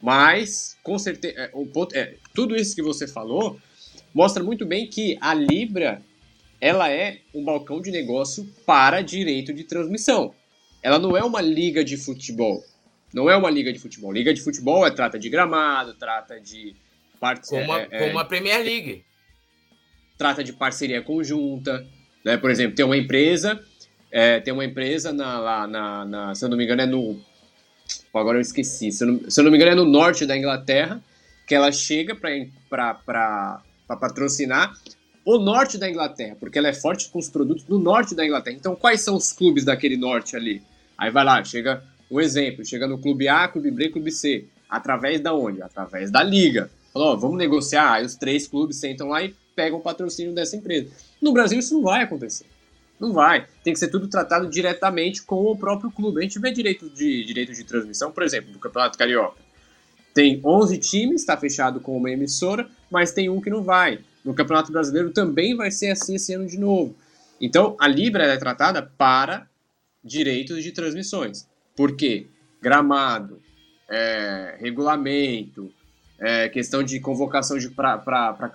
[0.00, 3.58] Mas, com certeza, é, ponto, é, tudo isso que você falou
[4.14, 6.02] mostra muito bem que a Libra
[6.60, 10.34] ela é um balcão de negócio para direito de transmissão.
[10.82, 12.64] Ela não é uma liga de futebol.
[13.12, 14.12] Não é uma liga de futebol.
[14.12, 16.76] Liga de futebol é trata de gramado, trata de
[17.48, 19.04] como, a, é, como a Premier League.
[20.16, 21.86] Trata de parceria conjunta,
[22.28, 22.36] né?
[22.36, 23.58] Por exemplo, tem uma empresa,
[24.12, 27.18] é, tem uma empresa na, lá na, na, se eu não me engano é no,
[28.14, 30.36] agora eu esqueci, se eu não, se eu não me engano é no norte da
[30.36, 31.02] Inglaterra,
[31.46, 34.74] que ela chega para patrocinar
[35.24, 38.56] o norte da Inglaterra, porque ela é forte com os produtos do norte da Inglaterra.
[38.56, 40.62] Então, quais são os clubes daquele norte ali?
[40.98, 44.44] Aí vai lá, chega um exemplo, chega no clube A, clube B, clube C.
[44.68, 45.62] Através da onde?
[45.62, 46.70] Através da liga.
[46.92, 47.94] Falou, vamos negociar.
[47.94, 50.90] Aí os três clubes sentam lá e pegam o patrocínio dessa empresa.
[51.20, 52.46] No Brasil isso não vai acontecer.
[52.98, 53.46] Não vai.
[53.62, 56.18] Tem que ser tudo tratado diretamente com o próprio clube.
[56.18, 59.38] A gente vê direito de, direito de transmissão, por exemplo, do Campeonato Carioca.
[60.12, 64.00] Tem 11 times, está fechado com uma emissora, mas tem um que não vai.
[64.24, 66.96] No Campeonato Brasileiro também vai ser assim esse ano de novo.
[67.40, 69.46] Então, a Libra é tratada para
[70.02, 71.46] direitos de transmissões.
[71.76, 72.26] Por quê?
[72.60, 73.40] Gramado,
[73.88, 75.72] é, regulamento,
[76.18, 78.50] é, questão de convocação de, para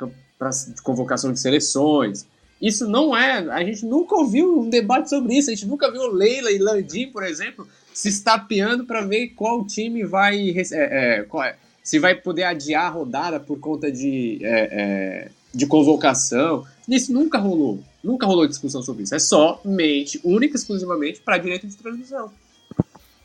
[0.83, 2.27] convocação de seleções,
[2.63, 3.39] isso não é.
[3.51, 5.49] A gente nunca ouviu um debate sobre isso.
[5.49, 10.05] A gente nunca viu Leila e Landim, por exemplo, se estapeando para ver qual time
[10.05, 10.51] vai.
[10.51, 15.67] É, é, é, se vai poder adiar a rodada por conta de, é, é, de
[15.67, 16.65] convocação.
[16.87, 17.83] Isso nunca rolou.
[18.01, 19.13] Nunca rolou discussão sobre isso.
[19.13, 22.31] É somente, única e exclusivamente para direito de transmissão.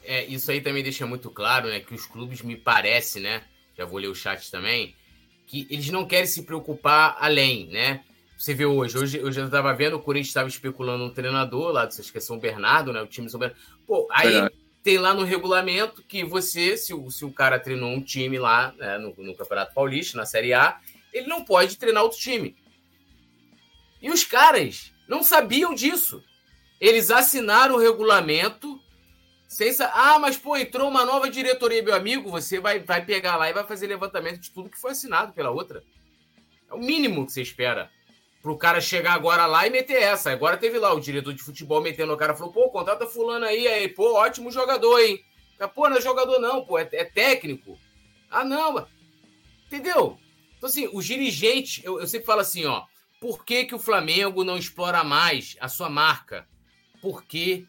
[0.04, 1.78] É, isso aí também deixa muito claro, né?
[1.78, 3.42] Que os clubes me parece, né?
[3.76, 4.96] Já vou ler o chat também
[5.48, 8.02] que eles não querem se preocupar além, né?
[8.38, 11.82] Você vê hoje, hoje eu já estava vendo, o Corinthians estava especulando um treinador lá,
[11.82, 13.02] acho que é São Bernardo, né?
[13.02, 13.60] O time São Bernardo.
[13.84, 14.54] Pô, aí Verdade.
[14.80, 18.72] tem lá no regulamento que você, se o, se o cara treinou um time lá
[18.78, 20.78] né, no, no Campeonato Paulista, na Série A,
[21.12, 22.54] ele não pode treinar outro time.
[24.00, 26.22] E os caras não sabiam disso.
[26.80, 28.80] Eles assinaram o regulamento
[29.48, 32.30] sem Ah, mas pô, entrou uma nova diretoria, meu amigo.
[32.30, 35.50] Você vai, vai pegar lá e vai fazer levantamento de tudo que foi assinado pela
[35.50, 35.82] outra.
[36.70, 37.90] É o mínimo que você espera.
[38.42, 40.30] Pro cara chegar agora lá e meter essa.
[40.30, 43.66] Agora teve lá o diretor de futebol metendo o cara falou: pô, contrata fulano aí,
[43.66, 45.24] aí, pô, ótimo jogador, hein?
[45.74, 47.76] Pô, não é jogador, não, pô, é, é técnico.
[48.30, 48.86] Ah, não,
[49.66, 50.18] entendeu?
[50.56, 52.84] Então, assim, os dirigentes, eu, eu sempre falo assim, ó,
[53.20, 56.46] por que, que o Flamengo não explora mais a sua marca?
[57.02, 57.66] Porque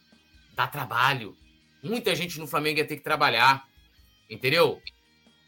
[0.54, 1.36] dá trabalho.
[1.82, 3.66] Muita gente no Flamengo ia ter que trabalhar.
[4.28, 4.80] Entendeu?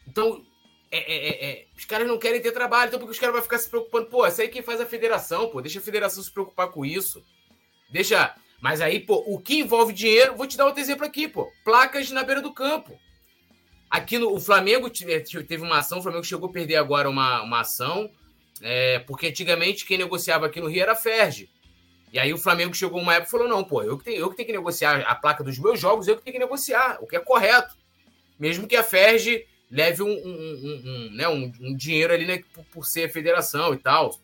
[0.07, 0.45] Então,
[0.97, 3.43] é, é, é, é os caras não querem ter trabalho, então porque os caras vão
[3.43, 4.07] ficar se preocupando.
[4.07, 5.61] Pô, essa aí quem faz a federação, pô.
[5.61, 7.23] Deixa a federação se preocupar com isso.
[7.89, 8.35] Deixa.
[8.61, 11.51] Mas aí, pô, o que envolve dinheiro, vou te dar outro exemplo aqui, pô.
[11.65, 12.97] Placas na beira do campo.
[13.89, 17.59] Aqui no o Flamengo teve uma ação, o Flamengo chegou a perder agora uma, uma
[17.61, 18.09] ação
[18.61, 21.49] é, porque antigamente quem negociava aqui no Rio era a Ferge.
[22.11, 24.29] E aí o Flamengo chegou uma época e falou: não, pô, eu que, tenho, eu
[24.29, 27.07] que tenho que negociar a placa dos meus jogos, eu que tenho que negociar, o
[27.07, 27.75] que é correto.
[28.39, 32.85] Mesmo que a Ferge leve um, um, um, né, um, dinheiro ali né, por, por
[32.85, 34.15] ser a federação e tal.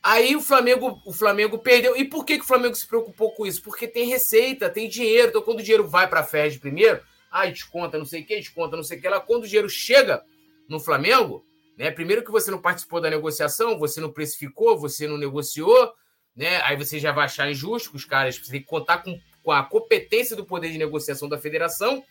[0.00, 1.96] Aí o Flamengo, o Flamengo perdeu.
[1.96, 3.60] E por que, que o Flamengo se preocupou com isso?
[3.60, 5.30] Porque tem receita, tem dinheiro.
[5.30, 8.36] Então, quando o dinheiro vai para a Ferge primeiro, ah, desconta, não sei o que,
[8.36, 9.18] desconta, não sei o que lá.
[9.18, 10.22] Quando o dinheiro chega
[10.68, 11.44] no Flamengo,
[11.76, 11.90] né?
[11.90, 15.92] Primeiro que você não participou da negociação, você não precificou, você não negociou,
[16.36, 16.60] né?
[16.62, 20.36] Aí você já vai achar injusto os caras têm que contar com, com a competência
[20.36, 22.04] do poder de negociação da federação.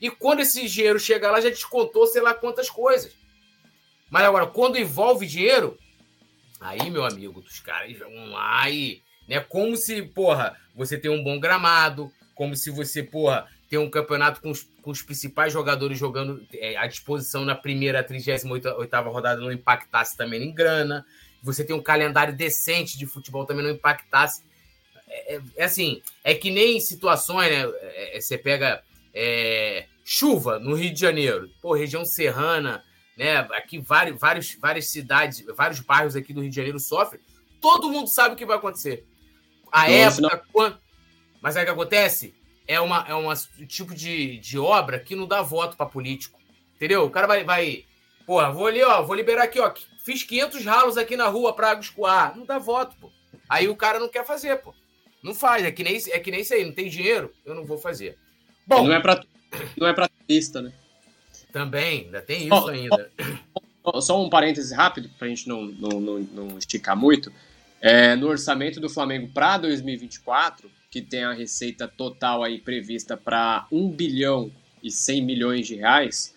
[0.00, 3.12] E quando esse dinheiro chegar lá, já descontou sei lá quantas coisas.
[4.10, 5.78] Mas agora, quando envolve dinheiro,
[6.60, 9.02] aí, meu amigo, os caras vão lá e.
[9.26, 13.90] Né, como se, porra, você tem um bom gramado, como se você, porra, ter um
[13.90, 18.66] campeonato com os, com os principais jogadores jogando é, à disposição na primeira 38
[19.10, 21.04] rodada não impactasse também em grana.
[21.42, 24.42] Você tem um calendário decente de futebol também não impactasse.
[25.06, 27.70] É, é, é assim, é que nem situações, né?
[27.80, 28.82] É, é, você pega
[30.04, 32.82] chuva no Rio de Janeiro, pô, região serrana,
[33.16, 33.38] né?
[33.52, 37.20] Aqui vários, vários, várias cidades, vários bairros aqui do Rio de Janeiro sofrem.
[37.60, 39.04] Todo mundo sabe o que vai acontecer.
[39.72, 40.78] A época, quando...
[41.42, 42.38] mas aí o que acontece?
[42.68, 43.32] é uma é um
[43.66, 46.38] tipo de, de obra que não dá voto para político.
[46.76, 47.04] Entendeu?
[47.04, 47.86] O cara vai, vai.
[48.26, 49.72] Porra, vou ali, ó, vou liberar aqui, ó.
[50.04, 52.36] Fiz 500 ralos aqui na rua para água escoar.
[52.36, 53.10] Não dá voto, pô.
[53.48, 54.74] Aí o cara não quer fazer, pô.
[55.22, 55.64] Não faz.
[55.64, 56.64] É que nem, é que nem isso aí.
[56.64, 58.18] Não tem dinheiro, eu não vou fazer.
[58.68, 58.86] Bom.
[58.86, 59.24] Não é para
[59.78, 60.72] não é pra turista, né?
[61.50, 63.10] Também, ainda tem isso oh, ainda.
[63.82, 67.32] Oh, só um parêntese rápido, pra gente não, não, não, não esticar muito.
[67.80, 73.66] É, no orçamento do Flamengo para 2024, que tem a receita total aí prevista para
[73.72, 74.52] 1 bilhão
[74.82, 76.34] e 100 milhões de reais,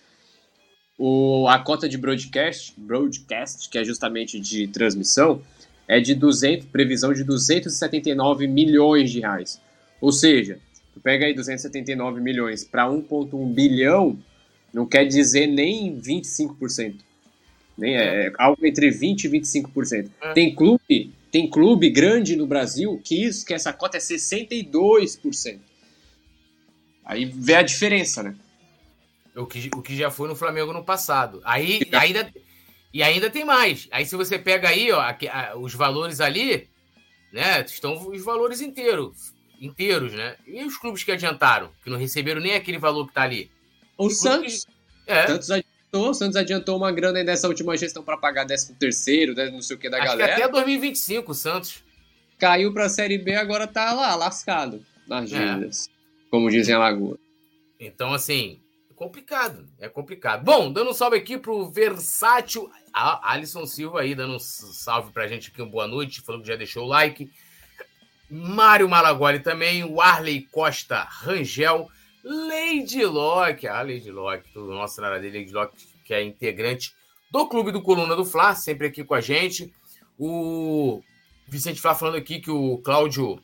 [0.98, 5.42] o, a cota de broadcast, broadcast, que é justamente de transmissão,
[5.88, 9.60] é de 200, previsão de 279 milhões de reais.
[10.00, 10.60] Ou seja,
[10.94, 14.18] tu pega aí 279 milhões para 1,1 bilhão,
[14.74, 16.96] não quer dizer nem 25%.
[17.78, 20.10] Nem é, é algo entre 20% e 25%.
[20.22, 20.34] É.
[20.34, 25.60] Tem clube tem clube grande no Brasil que isso, que essa cota é 62%.
[27.06, 28.36] Aí vê a diferença, né?
[29.36, 31.42] O que, o que já foi no Flamengo no passado.
[31.46, 32.34] Aí e ainda,
[32.94, 33.88] e ainda tem mais.
[33.92, 35.02] Aí se você pega aí, ó,
[35.58, 36.68] os valores ali,
[37.32, 37.62] né?
[37.62, 40.36] Estão os valores inteiros, inteiros, né?
[40.48, 43.52] E os clubes que adiantaram, que não receberam nem aquele valor que tá ali.
[43.96, 44.66] O Santos.
[45.06, 45.28] Que, é.
[45.28, 49.36] Santos adiantou, o Santos adiantou uma grana aí dessa última gestão para pagar 13 terceiro,
[49.36, 50.36] né, não sei o que da Acho galera.
[50.36, 51.84] Que até 2025 o Santos.
[52.40, 55.38] Caiu para a Série B, agora tá lá, lascado nas é.
[55.38, 56.30] dívidas, é.
[56.32, 57.20] como dizem a Lagoa.
[57.80, 60.44] Então, assim, é complicado, é complicado.
[60.44, 65.28] Bom, dando um salve aqui pro Versátil, a Alisson Silva aí, dando um salve pra
[65.28, 67.30] gente aqui, uma boa noite, falou que já deixou o like.
[68.32, 71.90] Mário Malagoli também, o Arley Costa Rangel,
[72.24, 76.94] Lady Locke, a Lady Locke, tudo nosso na dele, Lady Locke, que é integrante
[77.30, 79.74] do Clube do Coluna do Fla, sempre aqui com a gente.
[80.18, 81.02] O
[81.48, 83.42] Vicente Flá falando aqui que o Cláudio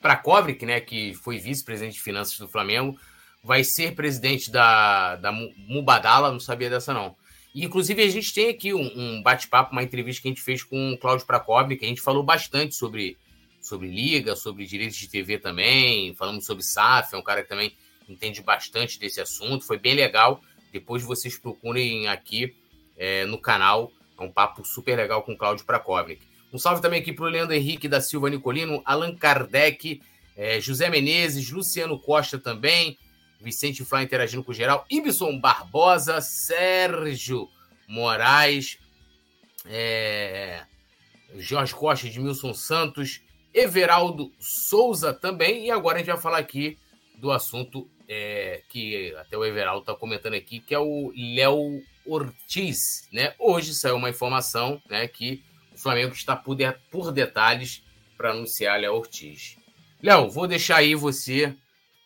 [0.00, 2.98] Prakovic, né, que foi vice-presidente de finanças do Flamengo,
[3.42, 7.14] vai ser presidente da, da Mubadala, não sabia dessa não.
[7.54, 10.62] E, inclusive, a gente tem aqui um, um bate-papo, uma entrevista que a gente fez
[10.62, 13.16] com o Cláudio Prakovic, a gente falou bastante sobre,
[13.62, 17.72] sobre liga, sobre direitos de TV também, falamos sobre SAF, é um cara que também
[18.08, 20.42] entende bastante desse assunto, foi bem legal.
[20.72, 22.54] Depois vocês procurem aqui
[22.96, 23.92] é, no canal.
[24.18, 26.22] É um papo super legal com o Cláudio Prakovnik.
[26.52, 30.02] Um salve também aqui para o Leandro Henrique da Silva Nicolino, Allan Kardec,
[30.36, 32.98] é, José Menezes, Luciano Costa também,
[33.40, 37.48] Vicente Flá interagindo com o geral, Ibson Barbosa, Sérgio
[37.88, 38.78] Moraes,
[39.66, 40.62] é,
[41.36, 43.22] Jorge Costa, Edmilson Santos,
[43.54, 45.66] Everaldo Souza também.
[45.66, 46.78] E agora a gente vai falar aqui
[47.16, 53.08] do assunto é, que até o Everaldo está comentando aqui, que é o Léo Ortiz.
[53.12, 53.34] Né?
[53.38, 57.84] Hoje saiu uma informação né, que o Flamengo está por, de, por detalhes
[58.16, 59.56] para anunciar Léo Ortiz.
[60.02, 61.54] Léo, vou deixar aí você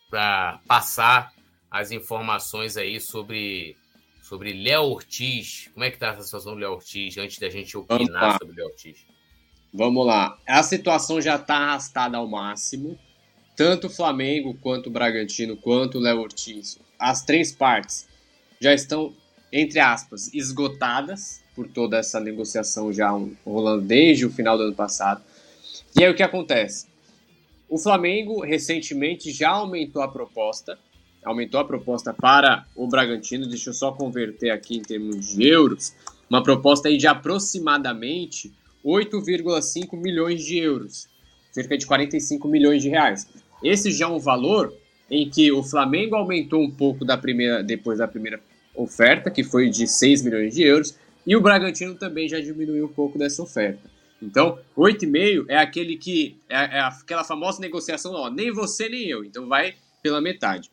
[0.09, 1.33] para passar
[1.69, 3.75] as informações aí sobre
[4.21, 5.69] sobre Léo Ortiz.
[5.73, 8.67] Como é que tá a situação do Léo Ortiz antes da gente opinar sobre Léo
[8.67, 9.07] Ortiz?
[9.73, 10.37] Vamos lá.
[10.47, 12.97] A situação já está arrastada ao máximo.
[13.55, 18.07] Tanto o Flamengo, quanto o Bragantino, quanto o Léo Ortiz, as três partes
[18.59, 19.13] já estão,
[19.51, 23.09] entre aspas, esgotadas por toda essa negociação já
[23.43, 25.23] rolando desde o final do ano passado.
[25.95, 26.85] E aí o que acontece?
[27.67, 30.77] O Flamengo recentemente já aumentou a proposta,
[31.25, 35.95] aumentou a proposta para o Bragantino, deixa eu só converter aqui em termos de euros,
[36.29, 38.53] uma proposta aí de aproximadamente
[38.87, 41.09] 8,5 milhões de euros,
[41.51, 43.27] cerca de 45 milhões de reais.
[43.61, 44.73] Esse já é um valor
[45.11, 48.39] em que o Flamengo aumentou um pouco da primeira, depois da primeira
[48.73, 52.93] oferta, que foi de 6 milhões de euros, e o Bragantino também já diminuiu um
[52.93, 53.89] pouco dessa oferta.
[54.21, 59.25] Então, 8,5 é aquele que é, é aquela famosa negociação, ó, nem você nem eu,
[59.25, 60.71] então vai pela metade.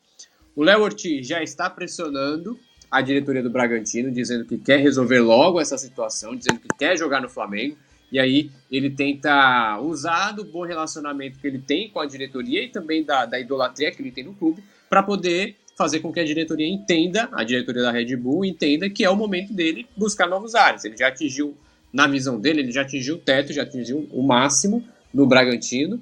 [0.55, 2.57] O Léo Ortiz já está pressionando
[2.88, 7.20] a diretoria do Bragantino, dizendo que quer resolver logo essa situação, dizendo que quer jogar
[7.20, 7.77] no Flamengo.
[8.10, 12.68] E aí ele tenta usar do bom relacionamento que ele tem com a diretoria e
[12.68, 16.24] também da, da idolatria que ele tem no clube para poder fazer com que a
[16.24, 20.54] diretoria entenda, a diretoria da Red Bull entenda que é o momento dele buscar novos
[20.54, 20.84] ares.
[20.84, 21.56] Ele já atingiu,
[21.92, 26.00] na visão dele, ele já atingiu o teto, já atingiu o máximo no Bragantino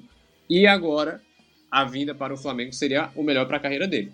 [0.49, 1.21] e agora
[1.71, 4.11] a vinda para o Flamengo seria o melhor para a carreira dele.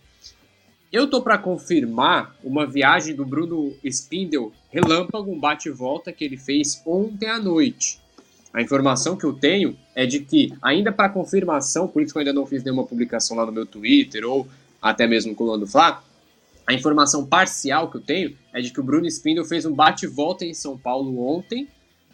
[0.91, 6.81] Eu tô para confirmar uma viagem do Bruno Spindel relâmpago, um bate-volta que ele fez
[6.83, 8.01] ontem à noite.
[8.51, 12.21] A informação que eu tenho é de que, ainda para confirmação, por isso que eu
[12.21, 14.47] ainda não fiz nenhuma publicação lá no meu Twitter ou
[14.81, 16.03] até mesmo com o Lando Flá,
[16.65, 20.43] a informação parcial que eu tenho é de que o Bruno Spindel fez um bate-volta
[20.43, 21.67] em São Paulo ontem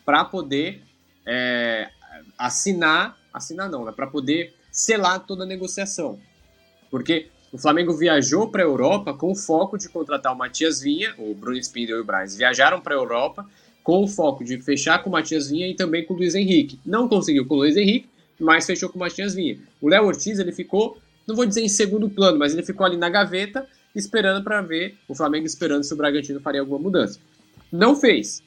[0.04, 0.82] para poder
[1.26, 1.90] é,
[2.38, 6.20] assinar, assinar não, né, para poder selar toda a negociação.
[6.92, 11.16] Porque o Flamengo viajou para a Europa com o foco de contratar o Matias Vinha,
[11.18, 13.50] o Bruno Spindel e o Braz viajaram para a Europa
[13.82, 16.78] com o foco de fechar com o Matias Vinha e também com o Luiz Henrique.
[16.86, 19.58] Não conseguiu com o Luiz Henrique, mas fechou com o Matias Vinha.
[19.80, 22.98] O Léo Ortiz ele ficou, não vou dizer em segundo plano, mas ele ficou ali
[22.98, 23.66] na gaveta
[23.96, 27.22] esperando para ver o Flamengo esperando se o Bragantino faria alguma mudança.
[27.72, 28.44] Não fez.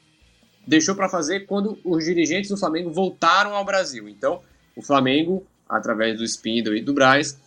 [0.67, 4.07] Deixou para fazer quando os dirigentes do Flamengo voltaram ao Brasil.
[4.07, 4.43] Então,
[4.75, 7.39] o Flamengo, através do Spindle e do Braz,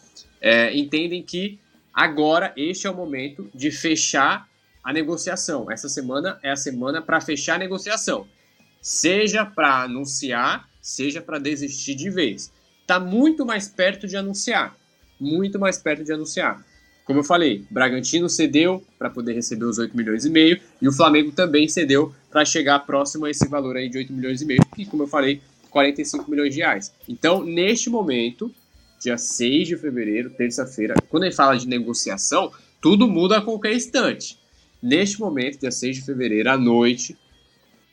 [0.43, 1.61] é, entendem que
[1.95, 4.49] agora este é o momento de fechar
[4.83, 5.71] a negociação.
[5.71, 8.27] Essa semana é a semana para fechar a negociação,
[8.81, 12.53] seja para anunciar, seja para desistir de vez.
[12.81, 14.77] Está muito mais perto de anunciar,
[15.21, 16.65] muito mais perto de anunciar.
[17.05, 20.93] Como eu falei, Bragantino cedeu para poder receber os 8 milhões e meio e o
[20.93, 24.61] Flamengo também cedeu para chegar próximo a esse valor aí de 8 milhões e meio,
[24.75, 26.93] que como eu falei, 45 milhões de reais.
[27.09, 28.55] Então, neste momento,
[29.03, 30.95] dia 6 de fevereiro, terça-feira.
[31.09, 34.39] Quando ele fala de negociação, tudo muda a qualquer instante.
[34.83, 37.17] Neste momento, dia 6 de fevereiro, à noite,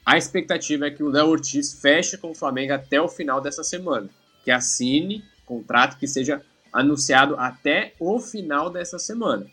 [0.06, 3.64] a expectativa é que o Léo Ortiz feche com o Flamengo até o final dessa
[3.64, 4.10] semana.
[4.44, 9.48] Que assine contrato que seja anunciado até o final dessa semana.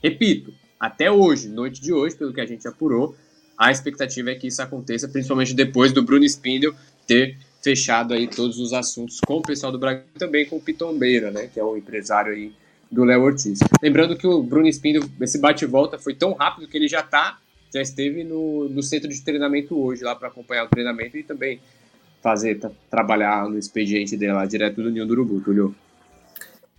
[0.00, 3.16] Repito, até hoje, noite de hoje, pelo que a gente apurou,
[3.58, 6.72] a expectativa é que isso aconteça, principalmente depois do Bruno Spindel
[7.04, 10.60] ter fechado aí todos os assuntos com o pessoal do Brasil e também com o
[10.60, 12.52] Pitombeira, né, que é o empresário aí
[12.90, 13.58] do Léo Ortiz.
[13.82, 17.38] Lembrando que o Bruno Spindle, esse bate-volta foi tão rápido que ele já tá,
[17.72, 21.60] já esteve no, no centro de treinamento hoje lá para acompanhar o treinamento e também
[22.22, 22.60] fazer,
[22.90, 25.74] trabalhar no expediente dele lá, direto do Ninho do Urubu, Tulio.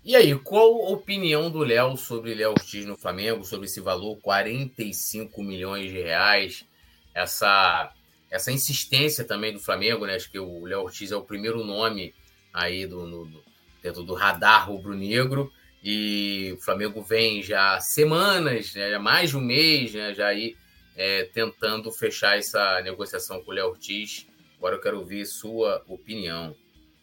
[0.03, 4.17] E aí, qual a opinião do Léo sobre Léo Ortiz no Flamengo, sobre esse valor,
[4.21, 6.65] 45 milhões de reais,
[7.13, 7.91] essa
[8.29, 10.15] essa insistência também do Flamengo, né?
[10.15, 12.13] Acho que o Léo Ortiz é o primeiro nome
[12.53, 13.43] aí do, no, do,
[13.81, 15.51] dentro do radar rubro-negro.
[15.83, 20.57] E o Flamengo vem já semanas, né, já mais de um mês, né, já aí
[20.95, 24.27] é, tentando fechar essa negociação com o Léo Ortiz.
[24.57, 26.53] Agora eu quero ouvir sua opinião.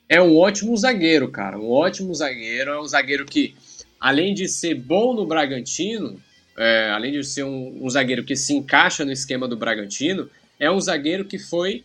[0.09, 1.59] É um ótimo zagueiro, cara.
[1.59, 2.70] Um ótimo zagueiro.
[2.70, 3.57] É um zagueiro que,
[3.99, 6.22] além de ser bom no Bragantino,
[6.57, 10.70] é, além de ser um, um, zagueiro que se encaixa no esquema do Bragantino, é
[10.70, 11.84] um zagueiro que foi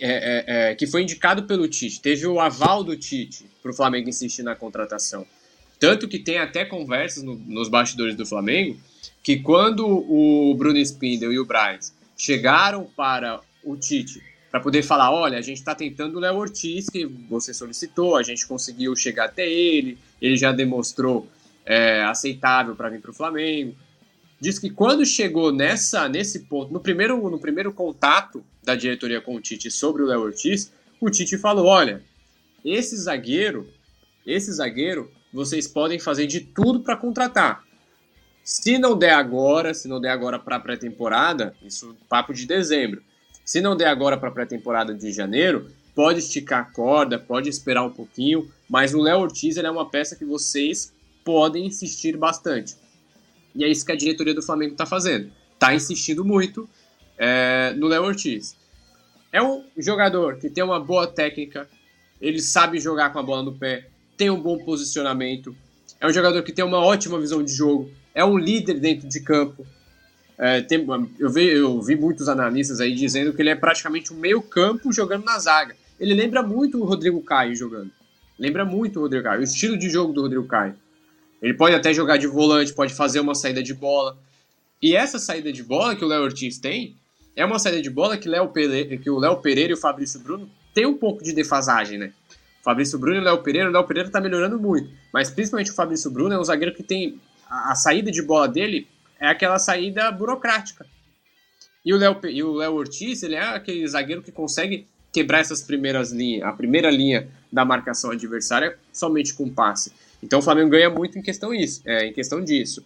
[0.00, 3.74] é, é, é que foi indicado pelo Tite, teve o aval do Tite para o
[3.74, 5.26] Flamengo insistir na contratação.
[5.78, 8.78] Tanto que tem até conversas no, nos bastidores do Flamengo
[9.22, 15.10] que quando o Bruno Spindel e o Braz chegaram para o Tite para poder falar,
[15.12, 19.26] olha, a gente está tentando o Léo Ortiz, que você solicitou, a gente conseguiu chegar
[19.26, 21.28] até ele, ele já demonstrou
[21.66, 23.76] é, aceitável para vir para o Flamengo.
[24.40, 29.34] Diz que quando chegou nessa nesse ponto, no primeiro, no primeiro contato da diretoria com
[29.34, 32.02] o Tite sobre o Léo Ortiz, o Tite falou: olha,
[32.64, 33.68] esse zagueiro,
[34.24, 37.64] esse zagueiro, vocês podem fazer de tudo para contratar.
[38.44, 43.02] Se não der agora, se não der agora para pré-temporada, isso papo de dezembro.
[43.44, 47.90] Se não der agora para pré-temporada de janeiro, pode esticar a corda, pode esperar um
[47.90, 52.76] pouquinho, mas o Léo Ortiz é uma peça que vocês podem insistir bastante.
[53.58, 55.32] E é isso que a diretoria do Flamengo está fazendo.
[55.52, 56.70] Está insistindo muito
[57.18, 58.56] é, no Léo Ortiz.
[59.32, 61.68] É um jogador que tem uma boa técnica,
[62.20, 65.56] ele sabe jogar com a bola no pé, tem um bom posicionamento,
[66.00, 69.20] é um jogador que tem uma ótima visão de jogo, é um líder dentro de
[69.20, 69.66] campo.
[70.38, 70.86] É, tem,
[71.18, 74.92] eu, vi, eu vi muitos analistas aí dizendo que ele é praticamente um meio campo
[74.92, 75.74] jogando na zaga.
[75.98, 77.90] Ele lembra muito o Rodrigo Caio jogando.
[78.38, 80.76] Lembra muito o Rodrigo Caio, o estilo de jogo do Rodrigo Caio.
[81.40, 84.18] Ele pode até jogar de volante, pode fazer uma saída de bola.
[84.82, 86.96] E essa saída de bola que o Léo Ortiz tem
[87.36, 90.50] é uma saída de bola que, Léo que o Léo Pereira e o Fabrício Bruno
[90.74, 92.12] têm um pouco de defasagem, né?
[92.60, 95.74] O Fabrício Bruno e Léo Pereira, o Léo Pereira tá melhorando muito, mas principalmente o
[95.74, 98.88] Fabrício Bruno é um zagueiro que tem a, a saída de bola dele
[99.20, 100.86] é aquela saída burocrática.
[101.84, 105.62] E o Léo e o Léo Ortiz, ele é aquele zagueiro que consegue quebrar essas
[105.62, 109.92] primeiras linhas, a primeira linha da marcação adversária somente com passe.
[110.22, 112.84] Então o Flamengo ganha muito em questão, isso, é, em questão disso.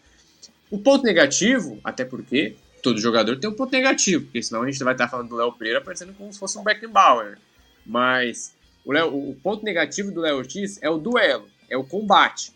[0.70, 4.82] O ponto negativo, até porque todo jogador tem um ponto negativo, porque senão a gente
[4.82, 7.38] vai estar falando do Léo Pereira parecendo como se fosse um Beckenbauer.
[7.86, 8.54] Mas
[8.84, 8.92] o,
[9.30, 12.52] o ponto negativo do Léo Ortiz é o duelo, é o combate.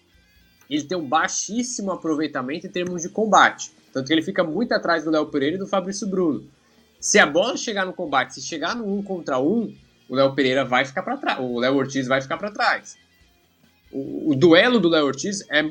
[0.69, 3.73] Ele tem um baixíssimo aproveitamento em termos de combate.
[3.93, 6.45] Tanto que ele fica muito atrás do Léo Pereira e do Fabrício Bruno.
[7.01, 9.75] Se a bola chegar no combate, se chegar no um contra um,
[10.09, 12.97] o Léo Pereira vai ficar para trás, o Léo Ortiz vai ficar para trás
[13.91, 15.71] o, o duelo do Léo Ortiz é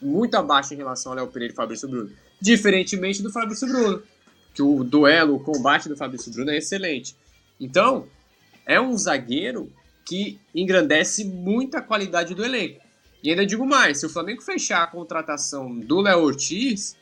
[0.00, 2.10] muito abaixo em relação ao Léo Pereira e Fabrício Bruno.
[2.40, 4.02] Diferentemente do Fabrício Bruno,
[4.52, 7.16] que o duelo, o combate do Fabrício Bruno é excelente.
[7.58, 8.06] Então,
[8.66, 9.70] é um zagueiro
[10.04, 12.80] que engrandece muito a qualidade do elenco.
[13.22, 16.94] E ainda digo mais, se o Flamengo fechar a contratação do Léo Ortiz,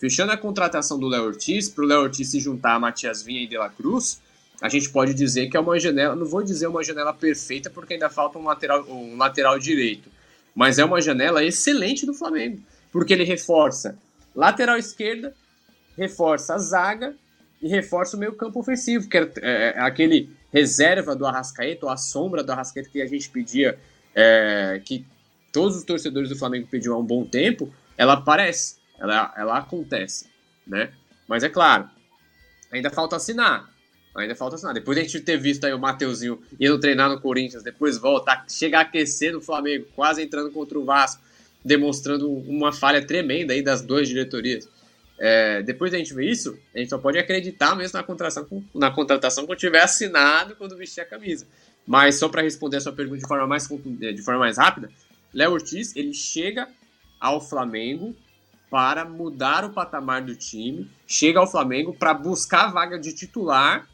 [0.00, 3.42] fechando a contratação do Léo Ortiz, para o Léo Ortiz se juntar a Matias Vinha
[3.42, 4.20] e De La Cruz,
[4.62, 7.94] a gente pode dizer que é uma janela, não vou dizer uma janela perfeita porque
[7.94, 10.08] ainda falta um lateral, um lateral direito,
[10.54, 13.98] mas é uma janela excelente do Flamengo, porque ele reforça
[14.32, 15.34] lateral esquerda,
[15.98, 17.16] reforça a zaga
[17.60, 21.96] e reforça o meio campo ofensivo, que é, é, aquele reserva do Arrascaeta, ou a
[21.96, 23.76] sombra do Arrascaeta que a gente pedia,
[24.14, 25.04] é, que
[25.52, 30.30] todos os torcedores do Flamengo pediam há um bom tempo, ela aparece, ela, ela acontece,
[30.64, 30.92] né?
[31.26, 31.90] Mas é claro,
[32.70, 33.71] ainda falta assinar.
[34.14, 34.74] Ainda falta assinar.
[34.74, 38.44] Depois de a gente ter visto aí o Mateuzinho indo treinar no Corinthians, depois volta,
[38.48, 41.22] chega a aquecer no Flamengo, quase entrando contra o Vasco,
[41.64, 44.68] demonstrando uma falha tremenda aí das duas diretorias.
[45.18, 48.90] É, depois da gente ver isso, a gente só pode acreditar mesmo na contratação, na
[48.90, 51.46] contratação quando tiver assinado quando vestir a camisa.
[51.86, 54.90] Mas só para responder a sua pergunta de forma mais, de forma mais rápida,
[55.32, 56.68] Léo Ortiz ele chega
[57.20, 58.14] ao Flamengo
[58.68, 63.88] para mudar o patamar do time, chega ao Flamengo para buscar a vaga de titular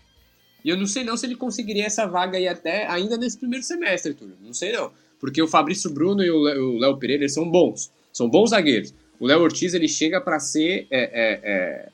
[0.68, 3.64] e eu não sei não se ele conseguiria essa vaga aí até ainda nesse primeiro
[3.64, 4.36] semestre, Túlio.
[4.44, 4.92] Não sei não.
[5.18, 7.90] Porque o Fabrício Bruno e o Léo Pereira eles são bons.
[8.12, 8.92] São bons zagueiros.
[9.18, 10.86] O Léo Ortiz ele chega para ser.
[10.90, 11.88] É, é, é,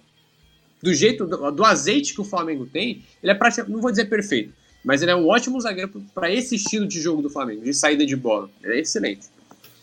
[0.83, 3.73] do jeito, do, do, azeite que o Flamengo tem, ele é praticamente.
[3.73, 4.53] Não vou dizer perfeito,
[4.85, 8.05] mas ele é um ótimo zagueiro para esse estilo de jogo do Flamengo, de saída
[8.05, 8.51] de bola.
[8.61, 9.29] Ele é excelente.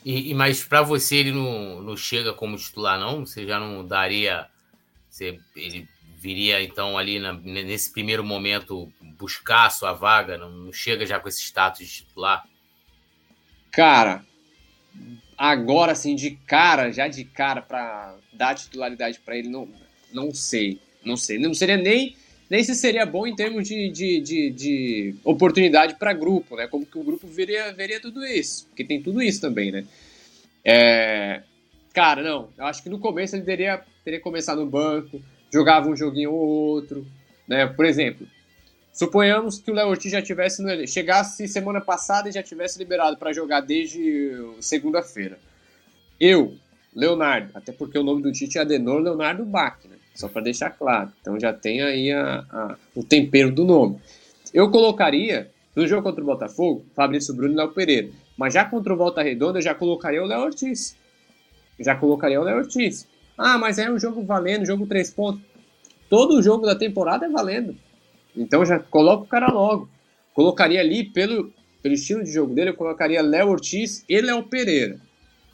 [0.03, 3.25] E, e mas para você ele não, não chega como titular, não?
[3.25, 4.47] Você já não daria.
[5.09, 5.87] Você, ele
[6.21, 10.37] viria então ali na, nesse primeiro momento buscar a sua vaga?
[10.37, 12.47] Não, chega já com esse status de titular?
[13.71, 14.23] Cara,
[15.35, 19.67] agora assim de cara, já de cara para dar titularidade para ele, não,
[20.13, 22.15] não sei, não sei, não seria nem
[22.47, 26.67] nem se seria bom em termos de, de, de, de oportunidade para grupo, né?
[26.67, 29.85] Como que o grupo veria, veria tudo isso, porque tem tudo isso também, né?
[30.63, 31.43] É,
[31.93, 35.95] cara, não, eu acho que no começo ele teria, teria começado no banco, jogava um
[35.95, 37.05] joguinho ou outro,
[37.47, 37.67] né?
[37.67, 38.25] Por exemplo,
[38.93, 43.17] suponhamos que o Léo Ortiz já tivesse no, chegasse semana passada e já tivesse liberado
[43.17, 45.37] para jogar desde segunda-feira.
[46.19, 46.55] Eu
[46.95, 49.95] Leonardo, até porque o nome do Tite é Adenor Leonardo Bach, né?
[50.13, 51.11] Só para deixar claro.
[51.21, 53.99] Então já tem aí a, a, o tempero do nome.
[54.53, 58.09] Eu colocaria, no jogo contra o Botafogo, Fabrício Bruno e Léo Pereira.
[58.37, 60.95] Mas já contra o Volta Redonda, eu já colocaria o Léo Ortiz.
[61.79, 63.07] Já colocaria o Léo Ortiz.
[63.43, 65.41] Ah, mas é um jogo valendo, jogo três pontos.
[66.07, 67.75] Todo jogo da temporada é valendo.
[68.37, 69.89] Então já coloca o cara logo.
[70.31, 74.99] Colocaria ali, pelo, pelo estilo de jogo dele, eu colocaria Léo Ortiz e Léo Pereira.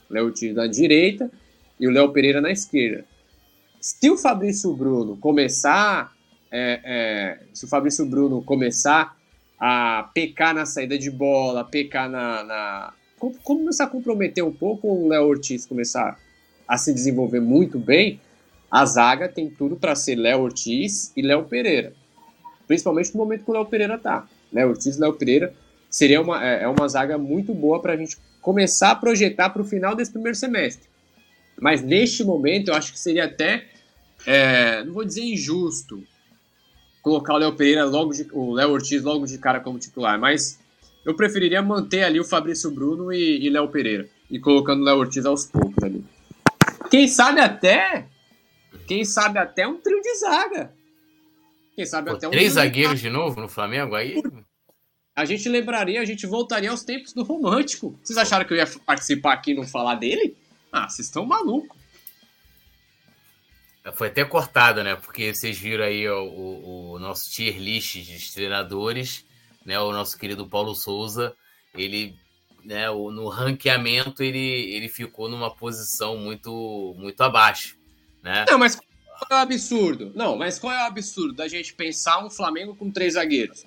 [0.09, 1.31] Léo Ortiz na direita
[1.79, 3.05] e o Léo Pereira na esquerda.
[3.79, 6.13] Se o Fabrício Bruno começar,
[6.51, 9.15] é, é, se o Fabrício Bruno começar
[9.57, 12.93] a pecar na saída de bola, pecar na, na
[13.45, 16.19] começar a comprometer um pouco o Léo Ortiz começar
[16.67, 18.19] a se desenvolver muito bem,
[18.69, 21.93] a zaga tem tudo para ser Léo Ortiz e Léo Pereira.
[22.67, 24.27] Principalmente no momento que o Léo Pereira tá.
[24.51, 25.53] Léo Ortiz e Léo Pereira
[25.89, 29.61] seria uma, é, é uma zaga muito boa para a gente começar a projetar para
[29.61, 30.87] o final desse primeiro semestre.
[31.59, 33.65] Mas neste momento eu acho que seria até,
[34.25, 36.03] é, não vou dizer injusto,
[37.01, 40.59] colocar o Léo Pereira logo de, o Léo Ortiz logo de cara como titular, mas
[41.05, 44.97] eu preferiria manter ali o Fabrício Bruno e, e Léo Pereira e colocando o Léo
[44.97, 46.03] Ortiz aos poucos ali.
[46.89, 48.07] Quem sabe até,
[48.87, 50.73] quem sabe até um trio de zaga.
[51.75, 53.03] Quem sabe Pô, até um três zagueiros de...
[53.03, 54.21] de novo no Flamengo aí?
[55.15, 57.97] A gente lembraria, a gente voltaria aos tempos do romântico.
[58.03, 60.35] Vocês acharam que eu ia participar aqui e não falar dele?
[60.71, 61.77] Ah, vocês estão malucos.
[63.93, 64.95] Foi até cortado, né?
[64.95, 69.25] Porque vocês viram aí o, o, o, nosso tier list de treinadores,
[69.65, 69.79] né?
[69.79, 71.35] O nosso querido Paulo Souza,
[71.73, 72.15] ele,
[72.67, 72.89] né?
[72.89, 77.77] No ranqueamento ele, ele ficou numa posição muito muito abaixo,
[78.21, 78.45] né?
[78.49, 80.11] Não, mas qual é o absurdo?
[80.13, 83.65] Não, mas qual é o absurdo da gente pensar um Flamengo com três zagueiros?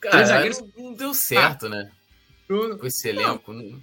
[0.00, 1.92] Cara, três zagueiros não deu certo, ah, né?
[2.48, 2.76] Bruno.
[2.76, 3.52] Com esse elenco.
[3.52, 3.80] Não.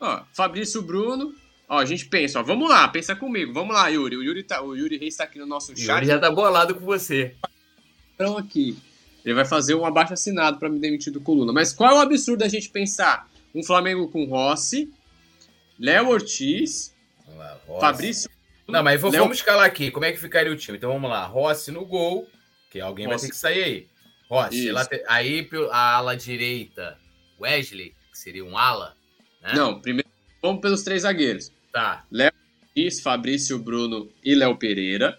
[0.00, 1.32] Ó, Fabrício Bruno,
[1.68, 3.54] Ó, a gente pensa, ó, vamos lá, pensa comigo.
[3.54, 4.16] Vamos lá, Yuri.
[4.16, 5.88] O Yuri, tá, o Yuri Reis tá aqui no nosso chat.
[5.88, 7.34] Yuri já tá bolado com você.
[8.14, 8.76] Então aqui.
[9.24, 11.54] Ele vai fazer um abaixo assinado para me demitir do coluna.
[11.54, 13.26] Mas qual é o absurdo da gente pensar?
[13.54, 14.92] Um Flamengo com Rossi,
[15.78, 16.94] Léo Ortiz,
[17.36, 18.30] lá, Fabrício.
[18.66, 19.22] Não, mas vou, Léo...
[19.22, 19.90] vamos escalar aqui.
[19.90, 20.78] Como é que ficaria o time?
[20.78, 21.24] Então vamos lá.
[21.26, 22.28] Rossi no gol,
[22.70, 23.16] que alguém Rossi.
[23.16, 23.88] vai ter que sair aí.
[24.28, 24.70] Rossi,
[25.06, 26.98] aí a ala direita,
[27.38, 28.96] Wesley, que seria um ala.
[29.42, 29.52] Né?
[29.54, 30.08] Não, primeiro
[30.42, 31.52] vamos pelos três zagueiros.
[31.72, 32.04] Tá.
[32.10, 32.32] Léo
[32.68, 35.18] Ortiz, Fabrício Bruno e Léo Pereira.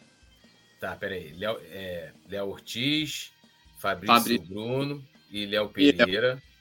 [0.79, 1.33] Tá, peraí.
[1.33, 3.31] Léo, é, Léo Ortiz,
[3.79, 4.37] Fabrício Fabri...
[4.39, 6.41] Bruno e Léo Pereira.
[6.41, 6.54] E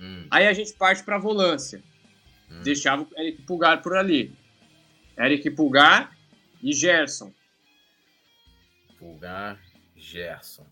[0.00, 0.26] Hum.
[0.30, 1.82] Aí a gente parte para volância.
[2.50, 2.62] Hum.
[2.62, 4.34] Deixava o Eric Pulgar por ali.
[5.18, 6.16] Eric Pulgar
[6.62, 7.32] e Gerson.
[8.98, 9.60] Pulgar,
[9.96, 10.66] Gerson.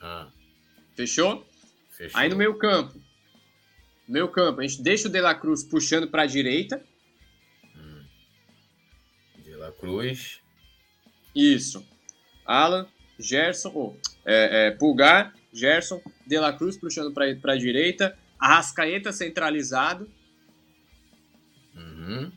[0.00, 0.28] Ah.
[0.94, 1.46] Fechou?
[1.90, 2.20] Fechou?
[2.20, 3.00] Aí no meio campo,
[4.06, 6.84] Meio campo, a gente deixa o De La Cruz puxando para a direita.
[7.74, 8.04] Hum.
[9.38, 10.40] De La Cruz.
[11.34, 11.86] Isso.
[12.44, 12.86] Alan,
[13.18, 18.18] Gerson, oh, é, é, Pulgar, Gerson, De La Cruz puxando para a direita.
[18.38, 20.10] Arrascaeta centralizado.
[21.74, 22.30] Uhum.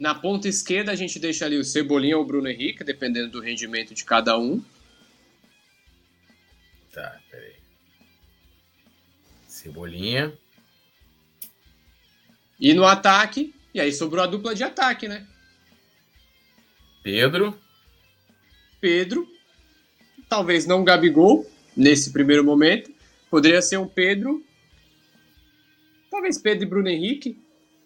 [0.00, 3.40] Na ponta esquerda a gente deixa ali o Cebolinha ou o Bruno Henrique, dependendo do
[3.40, 4.64] rendimento de cada um.
[6.92, 7.54] Tá, peraí.
[9.46, 10.32] Cebolinha.
[12.58, 15.26] E no ataque, e aí sobrou a dupla de ataque, né?
[17.02, 17.58] Pedro.
[18.80, 19.28] Pedro.
[20.28, 22.90] Talvez não Gabigol, nesse primeiro momento.
[23.30, 24.44] Poderia ser um Pedro.
[26.10, 27.38] Talvez Pedro e Bruno Henrique.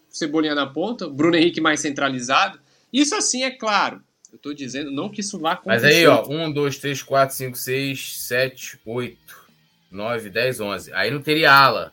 [0.08, 1.08] Cebolinha na ponta.
[1.08, 2.58] Bruno Henrique mais centralizado.
[2.92, 4.02] Isso assim é claro.
[4.32, 5.86] Eu tô dizendo, não que isso vá acontecer.
[5.86, 9.46] Mas aí, ó, 1, 2, 3, 4, 5, 6, 7, 8.
[9.90, 10.92] 9, 10, 11.
[10.92, 11.92] Aí não teria ala.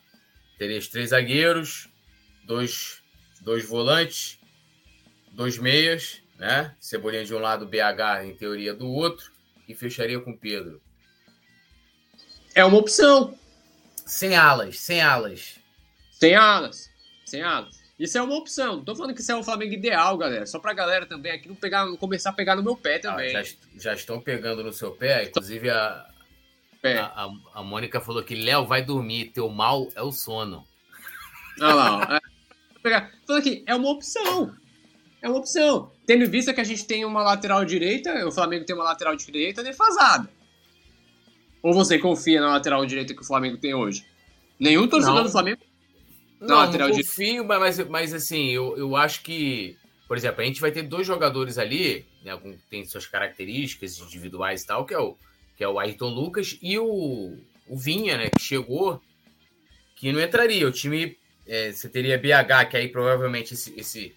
[0.58, 1.88] Teria os três zagueiros,
[2.44, 3.02] dois,
[3.40, 4.38] dois volantes,
[5.32, 6.74] dois meias, né?
[6.78, 9.32] Cebolinha de um lado, BH em teoria do outro,
[9.68, 10.80] e fecharia com Pedro.
[12.54, 13.36] É uma opção.
[14.06, 15.58] Sem alas, sem alas.
[16.12, 16.90] Sem alas,
[17.24, 17.82] sem alas.
[17.98, 18.76] Isso é uma opção.
[18.76, 20.46] Não tô falando que isso é o Flamengo ideal, galera.
[20.46, 23.34] Só pra galera também aqui não, pegar, não começar a pegar no meu pé também.
[23.34, 25.24] Ah, já, já, estão pegando no seu pé.
[25.24, 26.06] Inclusive, a.
[26.84, 30.66] A, a, a, Mônica falou que Léo vai dormir, teu mal é o sono.
[31.58, 32.02] Olha lá, ó.
[32.86, 34.54] É, falando aqui, é uma opção.
[35.22, 35.90] É uma opção.
[36.06, 39.16] Tendo em vista que a gente tem uma lateral direita, o Flamengo tem uma lateral
[39.16, 40.28] direita defasada.
[41.64, 44.04] Ou você confia na lateral direita que o Flamengo tem hoje?
[44.60, 45.24] Nenhum torcedor não.
[45.24, 45.62] do Flamengo
[46.38, 47.58] não, lateral não confio, direita.
[47.58, 49.74] mas, mas assim, eu, eu acho que,
[50.06, 54.62] por exemplo, a gente vai ter dois jogadores ali, né, com, tem suas características individuais
[54.62, 55.16] e tal, que é o
[55.56, 59.00] que é o Ayrton Lucas, e o, o Vinha, né, que chegou,
[59.96, 60.68] que não entraria.
[60.68, 64.14] O time é, você teria BH, que aí provavelmente esse, esse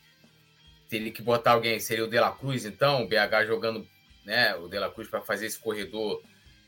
[0.90, 3.88] teria que botar alguém, seria o De La Cruz, então, o BH jogando
[4.26, 6.22] né, o De La Cruz para fazer esse corredor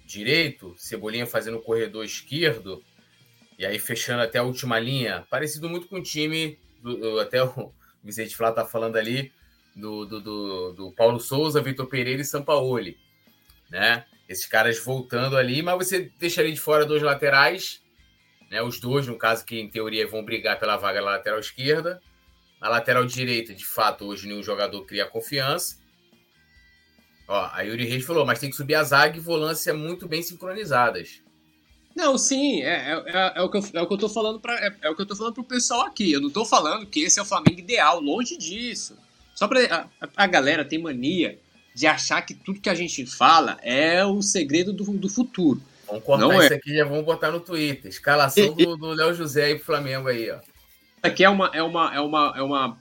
[0.10, 2.84] direito, Cebolinha fazendo o corredor esquerdo,
[3.58, 7.72] e aí fechando até a última linha, parecido muito com o time, do, até o
[8.04, 9.32] Vicente Flá tá falando ali,
[9.76, 12.98] do, do, do, do Paulo Souza, Vitor Pereira e Sampaoli,
[13.70, 14.06] né?
[14.28, 17.82] Esses caras voltando ali, mas você deixaria de fora dois laterais,
[18.50, 18.62] né?
[18.64, 22.02] Os dois, no caso, que em teoria vão brigar pela vaga na lateral esquerda.
[22.60, 25.78] Na lateral direita, de fato, hoje nenhum jogador cria confiança.
[27.30, 30.24] Ó, a Yuri Reis falou, mas tem que subir a zaga e volância muito bem
[30.24, 31.22] sincronizadas.
[31.96, 34.40] Não, sim, é, é, é, é, o, que eu, é o que eu tô falando
[34.40, 36.12] para é, é, o que eu tô falando pro pessoal aqui.
[36.12, 38.98] Eu não tô falando que esse é o Flamengo ideal, longe disso.
[39.36, 41.38] Só para a, a, galera tem mania
[41.76, 45.62] de achar que tudo que a gente fala é o segredo do, do futuro.
[45.86, 46.56] Vamos cortar não isso é.
[46.56, 47.92] aqui já vamos botar no Twitter.
[47.92, 50.40] Escalação do Léo José aí pro Flamengo aí, ó.
[51.04, 52.78] Aqui é uma, é uma, é uma, é uma,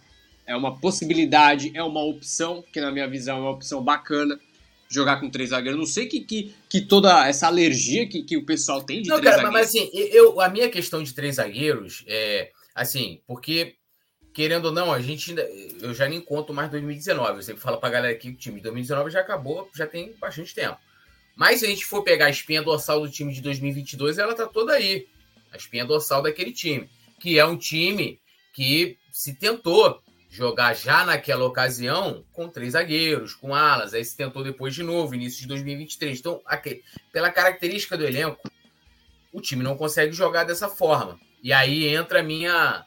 [0.49, 4.41] é uma possibilidade, é uma opção, que na minha visão é uma opção bacana
[4.89, 5.79] jogar com três zagueiros.
[5.79, 9.21] Não sei que, que, que toda essa alergia que, que o pessoal tem de não,
[9.21, 9.75] três cara, zagueiros.
[9.75, 13.75] Mas assim, eu, a minha questão de três zagueiros é assim, porque
[14.33, 15.43] querendo ou não, a gente ainda.
[15.81, 17.37] Eu já nem conto mais 2019.
[17.37, 20.15] Eu sempre falo pra galera aqui que o time de 2019 já acabou, já tem
[20.19, 20.79] bastante tempo.
[21.37, 24.47] Mas se a gente for pegar a espinha dorsal do time de 2022, ela tá
[24.47, 25.07] toda aí.
[25.53, 26.89] A espinha dorsal daquele time.
[27.21, 28.19] Que é um time
[28.55, 34.45] que se tentou jogar já naquela ocasião com três zagueiros, com alas, aí se tentou
[34.45, 36.19] depois de novo, início de 2023.
[36.19, 38.51] Então, aqui, pela característica do elenco,
[39.33, 41.19] o time não consegue jogar dessa forma.
[41.43, 42.85] E aí entra minha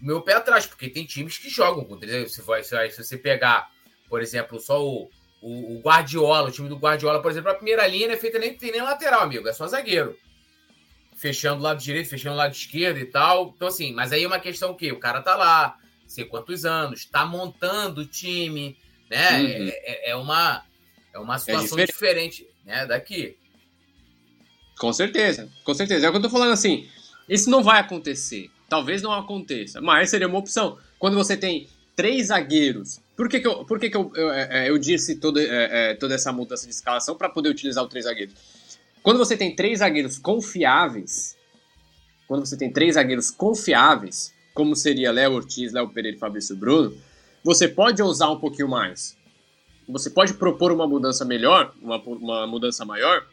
[0.00, 2.32] meu pé atrás, porque tem times que jogam com três.
[2.32, 3.70] Se, vai, se você pegar,
[4.08, 5.10] por exemplo, só o,
[5.42, 8.38] o, o, Guardiola, o time do Guardiola, por exemplo, a primeira linha não é feita
[8.38, 10.16] nem, nem lateral, amigo, é só zagueiro.
[11.14, 13.52] Fechando o lado direito, fechando o lado esquerdo e tal.
[13.54, 15.76] Então, assim, mas aí é uma questão que o cara tá lá,
[16.10, 18.76] sei quantos anos, tá montando o time,
[19.08, 19.40] né?
[19.40, 19.46] Uhum.
[19.46, 20.64] É, é, é, uma,
[21.14, 22.38] é uma é situação é diferente.
[22.38, 23.36] diferente, né, daqui.
[24.78, 26.06] Com certeza, com certeza.
[26.06, 26.88] É o que eu tô falando assim.
[27.28, 28.50] Isso não vai acontecer.
[28.68, 30.78] Talvez não aconteça, mas seria uma opção.
[30.98, 34.68] Quando você tem três zagueiros, por que, que, eu, por que, que eu, eu, é,
[34.68, 38.34] eu disse toda, é, toda essa mudança de escalação para poder utilizar o três zagueiros?
[39.02, 41.36] Quando você tem três zagueiros confiáveis,
[42.26, 46.94] quando você tem três zagueiros confiáveis, como seria Léo Ortiz, Léo Pereira e Fabrício Bruno,
[47.42, 49.16] você pode ousar um pouquinho mais.
[49.88, 53.26] Você pode propor uma mudança melhor, uma, uma mudança maior,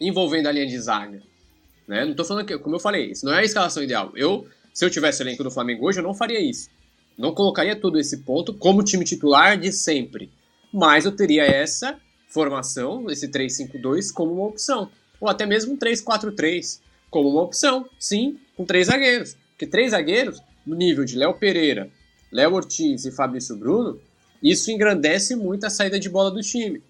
[0.00, 1.22] envolvendo a linha de zaga.
[1.86, 2.04] Né?
[2.04, 4.10] Não estou falando que, como eu falei, isso não é a escalação ideal.
[4.14, 6.68] Eu se eu tivesse elenco do Flamengo hoje, eu não faria isso.
[7.16, 10.30] Não colocaria todo esse ponto como time titular de sempre.
[10.70, 14.90] Mas eu teria essa formação, esse 3-5-2, como uma opção.
[15.18, 17.88] Ou até mesmo um 3-4-3 como uma opção.
[17.98, 19.34] Sim, com três zagueiros.
[19.56, 21.88] Porque três zagueiros, no nível de Léo Pereira,
[22.30, 23.98] Léo Ortiz e Fabrício Bruno,
[24.42, 26.82] isso engrandece muito a saída de bola do time.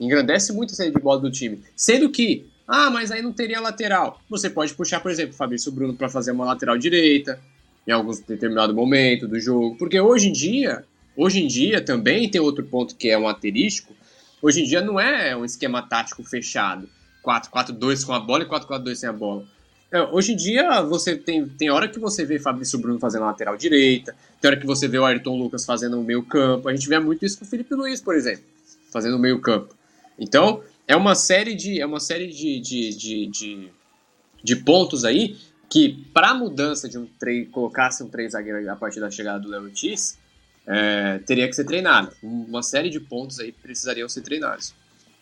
[0.00, 1.62] Engrandece muito a saída de bola do time.
[1.76, 4.20] Sendo que ah, mas aí não teria lateral.
[4.28, 7.40] Você pode puxar, por exemplo, Fabrício Bruno para fazer uma lateral direita
[7.86, 9.76] em algum determinado momento do jogo.
[9.78, 10.84] Porque hoje em dia,
[11.16, 13.94] hoje em dia também tem outro ponto que é um asterístico.
[14.42, 16.86] Hoje em dia não é um esquema tático fechado.
[17.24, 19.46] 4-4-2 com a bola e 4-4-2 sem a bola.
[19.90, 23.56] É, hoje em dia, você tem, tem hora que você vê Fabrício Bruno fazendo lateral
[23.56, 26.68] direita, tem hora que você vê o Ayrton Lucas fazendo o meio campo.
[26.68, 28.44] A gente vê muito isso com o Felipe Luiz, por exemplo,
[28.92, 29.74] fazendo o meio campo.
[30.18, 33.68] Então, é uma série de, é uma série de, de, de, de,
[34.42, 35.36] de pontos aí
[35.70, 39.40] que, para a mudança de um três, colocasse um três zagueiro a partir da chegada
[39.40, 40.18] do Léo Ortiz,
[40.66, 42.12] é, teria que ser treinado.
[42.22, 44.74] Uma série de pontos aí precisariam ser treinados.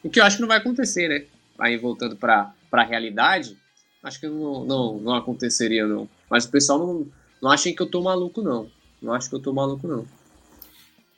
[0.03, 1.25] O que eu acho que não vai acontecer, né?
[1.59, 3.57] Aí voltando para a realidade,
[4.03, 6.09] acho que não, não, não aconteceria, não.
[6.31, 7.07] Mas o pessoal não,
[7.43, 8.71] não achem que eu tô maluco, não.
[9.01, 10.07] Não acho que eu tô maluco, não.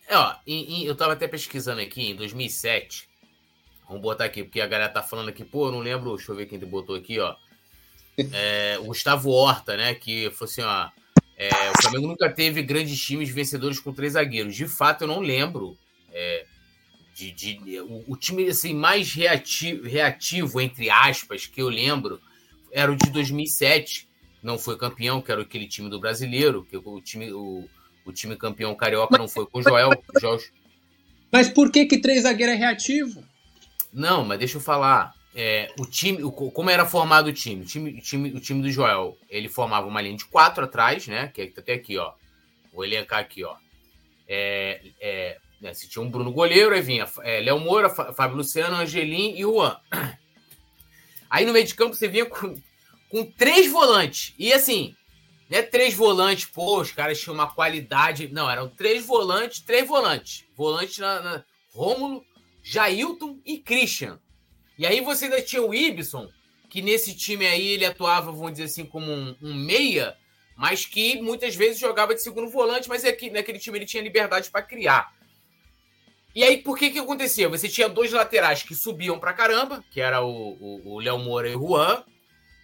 [0.06, 3.08] É, ó, em, em, eu tava até pesquisando aqui, em 2007,
[3.88, 6.44] Vamos botar aqui, porque a galera tá falando aqui, pô, não lembro, deixa eu ver
[6.44, 7.34] quem botou aqui, ó.
[8.32, 9.94] É, o Gustavo Horta, né?
[9.94, 10.90] Que falou assim, ó.
[11.34, 14.54] É, o Flamengo nunca teve grandes times vencedores com três zagueiros.
[14.54, 15.78] De fato, eu não lembro.
[16.12, 16.44] É,
[17.14, 22.20] de, de o, o, time assim, mais reativo, reativo, entre aspas, que eu lembro,
[22.72, 24.08] era o de 2007.
[24.42, 27.68] Não foi campeão, que era aquele time do brasileiro, que o time, o,
[28.04, 29.90] o time campeão carioca não foi com o Joel.
[31.30, 33.22] Mas por que, que três zagueiros é reativo?
[33.92, 35.12] Não, mas deixa eu falar.
[35.34, 37.62] É, o time, o, como era formado o time?
[37.62, 38.30] O time, o time?
[38.30, 41.28] o time do Joel, ele formava uma linha de quatro atrás, né?
[41.28, 42.12] Que é até aqui, ó.
[42.72, 43.54] Vou elencar aqui, ó.
[44.26, 48.76] É, é, né, se tinha um Bruno goleiro, aí vinha é, Léo Moura, Fábio Luciano,
[48.76, 49.76] Angelim e Juan.
[51.30, 52.54] Aí no meio de campo você vinha com,
[53.08, 54.34] com três volantes.
[54.38, 54.94] E assim,
[55.50, 58.28] Não é três volantes, pô, os caras tinham uma qualidade.
[58.28, 60.44] Não, eram três volantes, três volantes.
[60.56, 62.24] Volante na, na Rômulo,
[62.62, 64.20] Jailton e Christian.
[64.78, 66.28] E aí você ainda tinha o Ibson,
[66.68, 70.16] que nesse time aí ele atuava, vamos dizer assim, como um, um meia,
[70.56, 74.50] mas que muitas vezes jogava de segundo volante, mas aqui, naquele time ele tinha liberdade
[74.50, 75.12] para criar.
[76.34, 77.48] E aí, por que que acontecia?
[77.48, 81.60] Você tinha dois laterais que subiam pra caramba, que era o, Léo Moura e o
[81.60, 82.04] Juan,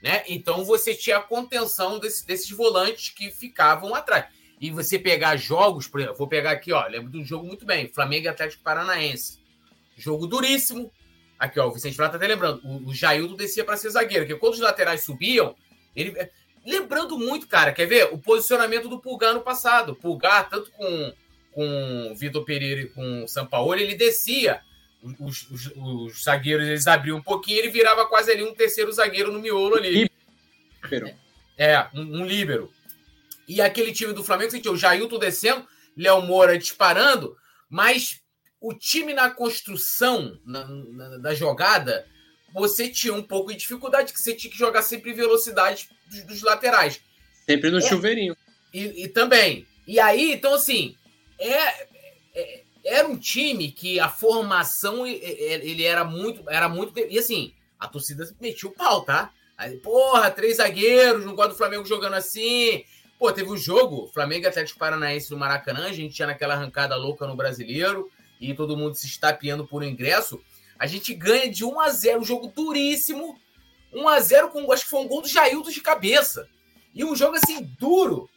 [0.03, 0.23] né?
[0.29, 4.27] Então você tinha a contenção desse, desses volantes que ficavam atrás.
[4.61, 7.67] E você pegar jogos, por exemplo, vou pegar aqui, ó, lembro de um jogo muito
[7.67, 9.39] bem, Flamengo e Atlético Paranaense.
[9.97, 10.93] Jogo duríssimo.
[11.39, 14.39] Aqui, ó, o Vicente Flá tá até lembrando, o, o descia para ser zagueiro, porque
[14.39, 15.57] quando os laterais subiam,
[15.97, 16.15] ele
[16.65, 18.09] lembrando muito, cara, quer ver?
[18.13, 19.95] O posicionamento do Pulgar no passado.
[19.95, 21.13] Pulgar, tanto com
[21.55, 24.61] com o Vitor Pereira e com o Sampaoli, ele descia.
[25.21, 29.31] Os, os, os, zagueiros eles abriam um pouquinho, ele virava quase ali um terceiro zagueiro
[29.31, 30.11] no miolo ali.
[30.83, 31.15] Líbero.
[31.57, 32.73] É, um, um líbero.
[33.47, 37.37] E aquele time do Flamengo sentiu o Jailton descendo, Léo Moura disparando,
[37.69, 38.21] mas
[38.61, 42.07] o time na construção na, na, da jogada,
[42.53, 46.43] você tinha um pouco de dificuldade, que você tinha que jogar sempre velocidade dos, dos
[46.43, 47.01] laterais.
[47.47, 48.35] Sempre no é, chuveirinho.
[48.73, 49.67] E, e, também.
[49.87, 50.97] E aí, então, assim,
[51.39, 51.87] é,
[52.35, 56.99] é, era um time que a formação ele era muito, era muito.
[56.99, 59.33] E assim, a torcida metia o pau, tá?
[59.57, 62.85] Aí, porra, três zagueiros, não gosto do Flamengo jogando assim.
[63.19, 67.27] Pô, teve um jogo, Flamengo Atlético Paranaense no Maracanã, a gente tinha naquela arrancada louca
[67.27, 68.11] no brasileiro
[68.41, 70.41] e todo mundo se estapeando por ingresso.
[70.79, 73.39] A gente ganha de 1 a 0 um jogo duríssimo.
[73.93, 76.49] 1 a 0 com, acho que foi um gol do Jailton de cabeça.
[76.93, 78.29] E um jogo assim duro.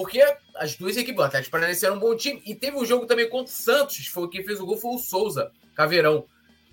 [0.00, 0.18] Porque
[0.54, 2.42] as duas equipes, o Atlético Paranaense era um bom time.
[2.46, 4.06] E teve um jogo também contra o Santos.
[4.06, 6.24] Foi quem fez o gol foi o Souza, Caveirão.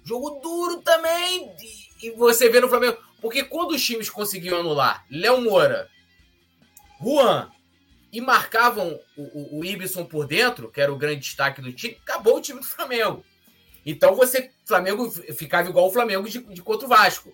[0.01, 1.53] Jogo duro também.
[2.01, 2.97] E você vê no Flamengo.
[3.21, 5.89] Porque quando os times conseguiam anular Léo Moura,
[7.03, 7.51] Juan
[8.13, 11.97] e marcavam o, o, o Ibson por dentro, que era o grande destaque do time,
[12.03, 13.25] acabou o time do Flamengo.
[13.86, 17.34] Então você, Flamengo, ficava igual o Flamengo de, de contra o Vasco.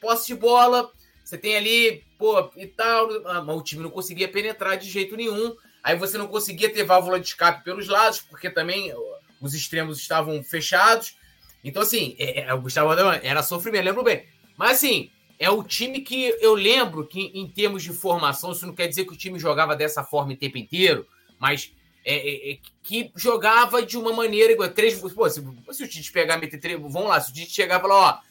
[0.00, 0.90] Posse de bola,
[1.28, 5.14] você tem ali, pô, e tal, ah, mas o time não conseguia penetrar de jeito
[5.14, 5.54] nenhum.
[5.84, 8.94] Aí você não conseguia ter válvula de escape pelos lados, porque também
[9.38, 11.18] os extremos estavam fechados.
[11.62, 14.24] Então, assim, é, é, o Gustavo era sofrimento, lembro bem.
[14.56, 18.74] Mas, assim, é o time que eu lembro que, em termos de formação, isso não
[18.74, 21.06] quer dizer que o time jogava dessa forma o tempo inteiro,
[21.38, 21.74] mas
[22.06, 24.70] é, é, é que jogava de uma maneira igual.
[24.70, 27.78] Três, pô, se, se o Tite pegar, meter três, vamos lá, se o Tite chegar
[27.78, 28.27] e falar, ó,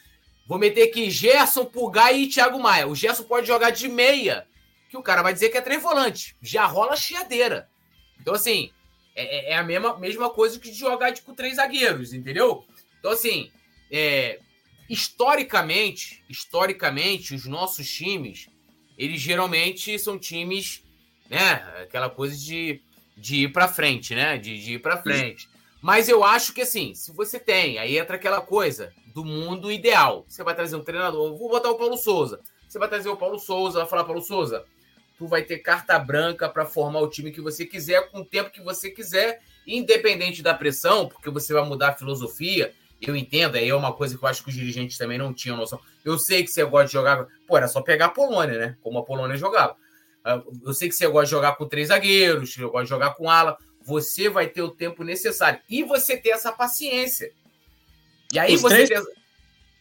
[0.47, 2.87] Vou meter aqui Gerson, Pulgar e Thiago Maia.
[2.87, 4.47] O Gerson pode jogar de meia,
[4.89, 6.35] que o cara vai dizer que é três volantes.
[6.41, 7.69] Já rola chiadeira.
[8.19, 8.71] Então, assim,
[9.13, 12.65] é, é, é a mesma, mesma coisa que jogar com três zagueiros, entendeu?
[12.97, 13.51] Então, assim,
[13.91, 14.39] é,
[14.89, 18.47] historicamente, historicamente, os nossos times,
[18.97, 20.81] eles geralmente são times,
[21.29, 21.55] né?
[21.83, 22.81] Aquela coisa de,
[23.17, 24.37] de ir para frente, né?
[24.37, 25.49] De, de ir para frente.
[25.81, 30.25] Mas eu acho que assim, se você tem, aí entra aquela coisa do mundo ideal.
[30.27, 32.39] Você vai trazer um treinador, vou botar o Paulo Souza.
[32.67, 34.65] Você vai trazer o Paulo Souza, vai falar, Paulo Souza,
[35.17, 38.51] tu vai ter carta branca para formar o time que você quiser, com o tempo
[38.51, 42.73] que você quiser, independente da pressão, porque você vai mudar a filosofia.
[43.01, 45.57] Eu entendo, aí é uma coisa que eu acho que os dirigentes também não tinham
[45.57, 45.79] noção.
[46.03, 47.27] Eu sei que você gosta de jogar.
[47.47, 48.77] Pô, era só pegar a Polônia, né?
[48.81, 49.75] Como a Polônia jogava.
[50.23, 53.13] Ah, eu sei que você gosta de jogar com três zagueiros, eu gosto de jogar
[53.15, 53.57] com ala.
[53.87, 55.61] Você vai ter o tempo necessário.
[55.69, 57.31] E você ter essa paciência.
[58.33, 58.85] E aí os você.
[58.85, 59.05] Três,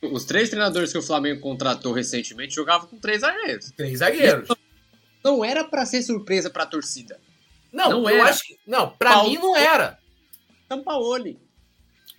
[0.01, 3.73] Os três treinadores que o Flamengo contratou recentemente jogavam com três zagueiros.
[3.73, 4.49] Três zagueiros.
[4.49, 4.57] Não,
[5.25, 7.21] não era para ser surpresa para a torcida.
[7.73, 8.31] Não, não eu era.
[8.31, 8.57] acho que.
[8.65, 9.99] Não, para mim não era.
[10.69, 11.41] Sampaoli.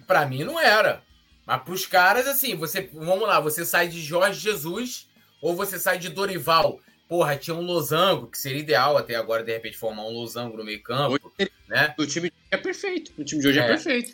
[0.06, 1.02] Para mim não era.
[1.46, 2.90] Mas para os caras, assim, você.
[2.92, 5.08] Vamos lá, você sai de Jorge Jesus
[5.42, 6.82] ou você sai de Dorival.
[7.08, 10.64] Porra, tinha um losango, que seria ideal até agora, de repente, formar um losango no
[10.64, 11.18] meio campo.
[11.40, 11.96] Hoje, né?
[11.98, 13.14] O time é perfeito.
[13.18, 14.14] O time de hoje é, é perfeito.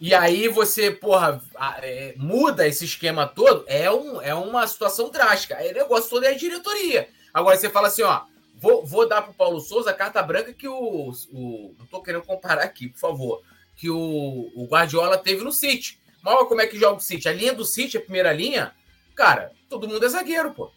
[0.00, 1.42] E aí você, porra,
[1.82, 5.56] é, muda esse esquema todo, é, um, é uma situação drástica.
[5.56, 7.08] Aí o negócio todo é a diretoria.
[7.32, 8.22] Agora você fala assim, ó,
[8.56, 11.74] vou, vou dar pro Paulo Souza a carta branca que o, o.
[11.78, 13.42] Não tô querendo comparar aqui, por favor.
[13.76, 15.98] Que o, o Guardiola teve no City.
[16.22, 17.28] Mal como é que joga o City?
[17.28, 18.72] A linha do City, a primeira linha,
[19.14, 20.70] cara, todo mundo é zagueiro, pô.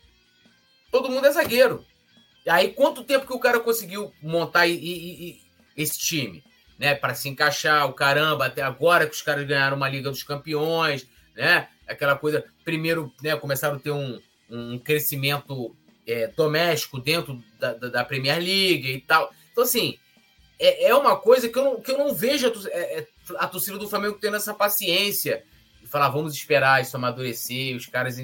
[0.91, 1.85] Todo mundo é zagueiro.
[2.45, 5.41] E aí, quanto tempo que o cara conseguiu montar e, e, e
[5.77, 6.43] esse time?
[6.81, 10.23] né, para se encaixar, o caramba, até agora que os caras ganharam uma Liga dos
[10.23, 11.67] Campeões, né?
[11.87, 14.19] Aquela coisa, primeiro, né, começaram a ter um,
[14.49, 15.75] um crescimento
[16.07, 19.31] é, doméstico dentro da, da, da, Premier League e tal.
[19.51, 19.99] Então, assim,
[20.57, 23.47] é, é uma coisa que eu não, que eu não vejo a, é, é, a
[23.47, 25.43] torcida do Flamengo tendo essa paciência
[25.79, 28.17] de falar, vamos esperar isso amadurecer, os caras.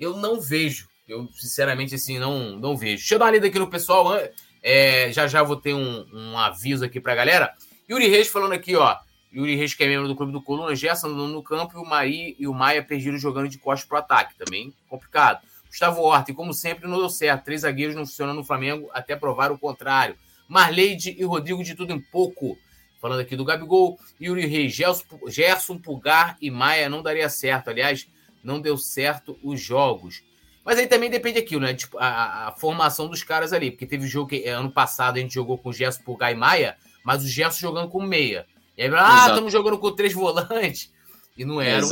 [0.00, 0.88] Eu não vejo.
[1.08, 2.98] Eu, sinceramente, assim, não, não vejo.
[2.98, 4.20] Deixa eu dar uma lida aqui no pessoal.
[4.62, 7.54] É, já já vou ter um, um aviso aqui pra galera.
[7.88, 8.96] Yuri Reis falando aqui, ó.
[9.34, 12.36] Yuri Reis, que é membro do clube do Coluna, Gerson no campo e o Mari
[12.38, 14.34] e o Maia perdido jogando de costas pro ataque.
[14.36, 15.40] Também complicado.
[15.68, 17.44] Gustavo Horta, e como sempre, não deu certo.
[17.44, 20.16] Três zagueiros não funcionam no Flamengo até provar o contrário.
[20.48, 22.58] Marleide e Rodrigo de tudo em pouco.
[23.00, 27.70] Falando aqui do Gabigol, Yuri Reis, Gerson, Pulgar e Maia não daria certo.
[27.70, 28.08] Aliás,
[28.42, 30.22] não deu certo os jogos.
[30.68, 31.72] Mas aí também depende aquilo, né?
[31.72, 33.70] Tipo, a, a, formação dos caras ali.
[33.70, 37.24] Porque teve jogo que ano passado a gente jogou com Gerson, Pulgar e Maia, mas
[37.24, 38.44] o Gerson jogando com meia.
[38.76, 40.92] E aí, ah, estamos jogando com três volantes.
[41.38, 41.88] E não eram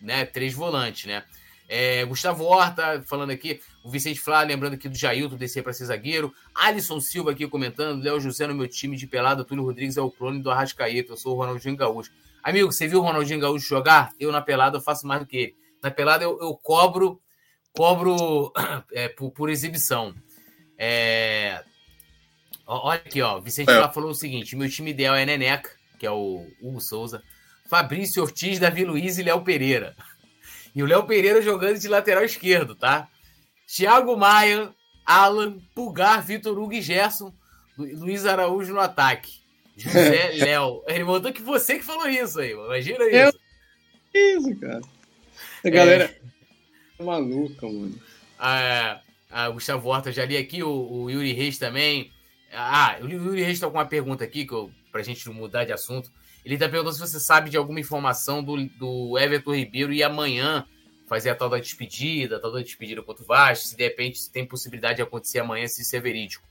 [0.00, 1.22] né, três volantes, né?
[1.68, 5.84] É, Gustavo Horta falando aqui, o Vicente Flá lembrando aqui do Jailton descer para ser
[5.84, 6.34] zagueiro.
[6.56, 10.10] Alisson Silva aqui comentando, Léo José no meu time de pelada, Túlio Rodrigues é o
[10.10, 12.10] clone do Arrascaeta, eu sou o Ronaldinho Gaúcho.
[12.42, 14.10] Amigo, você viu o Ronaldinho Gaúcho jogar?
[14.18, 15.56] Eu na pelada eu faço mais do que ele.
[15.80, 17.20] Na pelada eu, eu cobro
[17.76, 18.52] cobro
[18.92, 20.14] é, por, por, exibição.
[20.78, 21.62] É...
[22.66, 23.38] Olha aqui, ó.
[23.40, 23.88] Vicente é.
[23.92, 27.22] Falou o seguinte: meu time ideal é Neneca, que é o Hugo Souza,
[27.68, 29.94] Fabrício Ortiz, Davi Luiz e Léo Pereira.
[30.74, 33.08] E o Léo Pereira jogando de lateral esquerdo, tá?
[33.66, 34.74] Thiago Maia,
[35.04, 37.32] Alan, Pulgar, Vitor Hugo e Gerson,
[37.76, 39.46] Luiz Araújo no ataque.
[39.76, 40.82] José Léo.
[40.86, 43.38] Ele mandou que você que falou isso aí, imagina isso.
[44.14, 44.38] Eu...
[44.38, 44.80] Isso, cara.
[45.64, 46.20] A galera é...
[47.02, 47.98] maluca, mano.
[48.38, 52.10] Ah, a Gustavo Horta já li aqui, o, o, Yuri Reis também.
[52.52, 55.72] Ah, o Yuri Reis tá com uma pergunta aqui, que eu, pra gente mudar de
[55.72, 56.10] assunto.
[56.44, 60.64] Ele está perguntando se você sabe de alguma informação do, do Everton Ribeiro e amanhã
[61.08, 64.18] fazer a tal da despedida, a tal da despedida contra o Vasco, se de repente
[64.18, 66.46] se tem possibilidade de acontecer amanhã, se isso é verídico.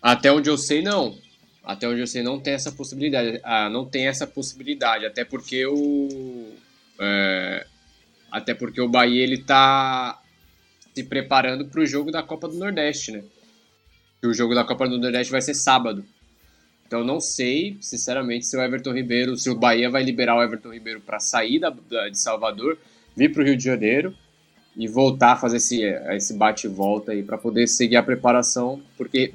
[0.00, 1.18] Até onde eu sei, não.
[1.62, 3.40] Até onde eu sei, não tem essa possibilidade.
[3.44, 6.54] Ah, não tem essa possibilidade, até porque o.
[6.98, 7.66] É,
[8.30, 10.20] até porque o Bahia ele tá
[10.94, 13.22] se preparando para o jogo da Copa do Nordeste, né?
[14.28, 16.04] o jogo da Copa do Nordeste vai ser sábado.
[16.86, 20.72] Então não sei, sinceramente, se o Everton Ribeiro, se o Bahia vai liberar o Everton
[20.72, 22.76] Ribeiro para sair da, da, de Salvador,
[23.16, 24.14] vir para o Rio de Janeiro
[24.76, 29.32] e voltar a fazer esse, esse bate volta aí para poder seguir a preparação, porque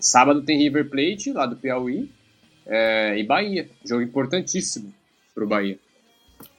[0.00, 2.10] sábado tem River Plate lá do Piauí
[2.66, 4.92] é, e Bahia, jogo importantíssimo
[5.34, 5.78] para o Bahia.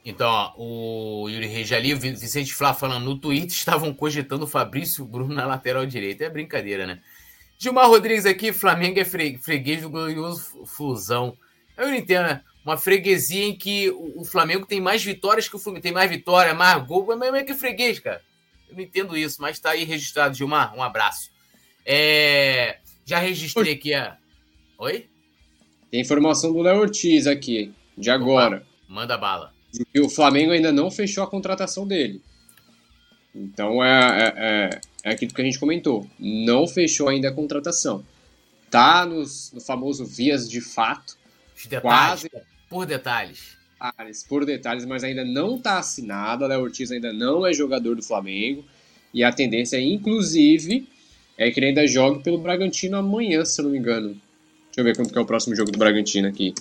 [0.05, 4.47] Então, ó, o Yuri Reis ali, o Vicente Flá falando no Twitter, estavam cogitando o
[4.47, 6.23] Fabrício Bruno na lateral direita.
[6.23, 7.01] É brincadeira, né?
[7.57, 11.35] Gilmar Rodrigues aqui, Flamengo é freguês do glorioso Fusão.
[11.75, 12.41] Eu não entendo, né?
[12.63, 15.83] Uma freguesia em que o Flamengo tem mais vitórias que o Fluminense.
[15.83, 18.21] Tem mais vitória, mais gol, mas é que freguês, cara.
[18.69, 20.75] Eu não entendo isso, mas tá aí registrado, Gilmar.
[20.75, 21.31] Um abraço.
[21.85, 22.79] É...
[23.05, 24.17] Já registrei aqui a.
[24.77, 25.07] Oi?
[25.91, 28.57] Tem informação do Léo Ortiz aqui, de agora.
[28.57, 29.54] Opa, manda bala.
[29.93, 32.21] E o Flamengo ainda não fechou a contratação dele.
[33.33, 36.09] Então é, é, é é aquilo que a gente comentou.
[36.19, 38.03] Não fechou ainda a contratação.
[38.71, 41.15] Tá nos, no famoso vias de fato.
[41.69, 42.31] Detalhes, quase,
[42.67, 43.55] por detalhes.
[44.27, 46.43] Por detalhes, mas ainda não está assinado.
[46.43, 48.65] A Léo Ortiz ainda não é jogador do Flamengo.
[49.13, 50.87] E a tendência, inclusive,
[51.37, 54.09] é que ele ainda jogue pelo Bragantino amanhã, se eu não me engano.
[54.09, 56.55] Deixa eu ver quando que é o próximo jogo do Bragantino aqui.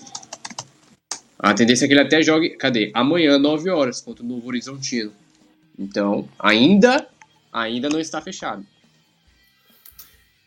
[1.39, 2.91] A tendência é que ele até jogue, cadê?
[2.95, 5.13] Amanhã, 9 horas, contra o Novo Horizontino.
[5.79, 7.09] Então, ainda
[7.55, 8.67] ainda não está fechado.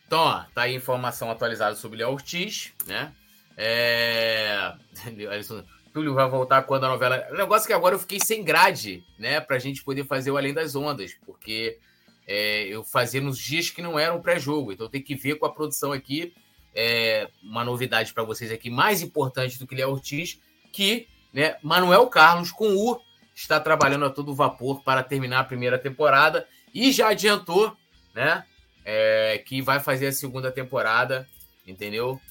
[0.05, 3.13] Então, ó, tá aí informação atualizada sobre Léo Ortiz, né?
[3.55, 4.73] É...
[5.93, 7.25] Túlio vai voltar quando a novela.
[7.31, 9.39] O negócio é que agora eu fiquei sem grade, né?
[9.39, 11.79] Pra gente poder fazer o Além das Ondas, porque
[12.27, 14.71] é, eu fazia nos dias que não eram pré-jogo.
[14.71, 16.33] Então tem que ver com a produção aqui.
[16.75, 20.39] É, uma novidade para vocês aqui, mais importante do que Léo Ortiz,
[20.77, 23.01] que né, Manuel Carlos com U
[23.33, 27.75] está trabalhando a todo vapor para terminar a primeira temporada e já adiantou,
[28.13, 28.43] né?
[28.85, 31.27] É, que vai fazer a segunda temporada,
[31.65, 32.21] entendeu?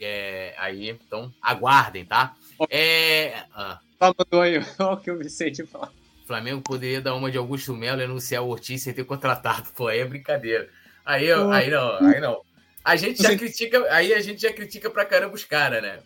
[0.00, 2.34] É, aí, então, aguardem, tá?
[2.70, 3.44] É.
[3.54, 3.78] Ah.
[4.32, 5.92] Olha o que o Vicente fala.
[6.26, 9.68] Flamengo poderia dar uma de Augusto Melo e anunciar o Ortiz sem ter contratado.
[9.76, 10.70] Pô, aí é brincadeira.
[11.04, 12.40] Aí, aí não, aí não.
[12.82, 16.00] A gente já critica, aí a gente já critica pra caramba os caras, né?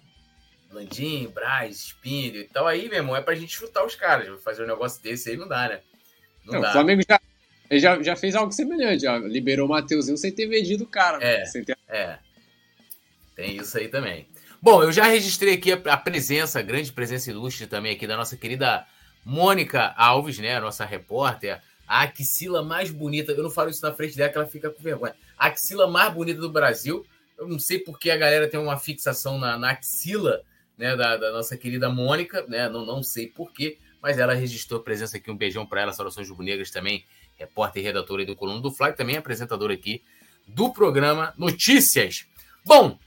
[0.71, 2.66] Landim, Braz, Espírito e tal.
[2.66, 4.43] Aí, meu irmão, é pra gente chutar os caras.
[4.43, 5.81] Fazer um negócio desse aí não dá, né?
[6.45, 6.71] Não, não dá.
[6.71, 7.21] O Flamengo já,
[7.73, 11.19] já, já fez algo semelhante, liberou o Mateuzinho sem ter vendido o cara.
[11.23, 11.79] É, ter...
[11.89, 12.19] é.
[13.35, 14.27] Tem isso aí também.
[14.61, 18.16] Bom, eu já registrei aqui a, a, presença, a grande presença ilustre também aqui da
[18.16, 18.85] nossa querida
[19.25, 20.57] Mônica Alves, né?
[20.57, 21.61] A nossa repórter.
[21.87, 23.33] A axila mais bonita.
[23.33, 25.14] Eu não falo isso na frente dela, que ela fica com vergonha.
[25.39, 27.07] A axila mais bonita do Brasil.
[27.39, 30.43] Eu não sei porque a galera tem uma fixação na, na axila
[30.79, 32.68] né, da, da, nossa querida Mônica, né?
[32.68, 35.31] Não, não sei porquê, mas ela registrou presença aqui.
[35.31, 37.05] Um beijão para ela, Saudações Rubro-Negras também
[37.37, 40.03] repórter e redatora do Coluna do Fly, também apresentador aqui
[40.47, 42.26] do programa Notícias.
[42.64, 42.99] Bom,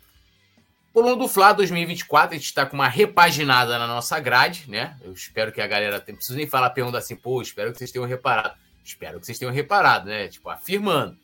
[0.94, 4.98] Coluna do Fla 2024, a gente está com uma repaginada na nossa grade, né?
[5.02, 6.04] Eu espero que a galera.
[6.06, 8.56] Não preciso nem falar pergunta assim, pô, espero que vocês tenham reparado.
[8.84, 10.28] Espero que vocês tenham reparado, né?
[10.28, 11.18] Tipo, afirmando.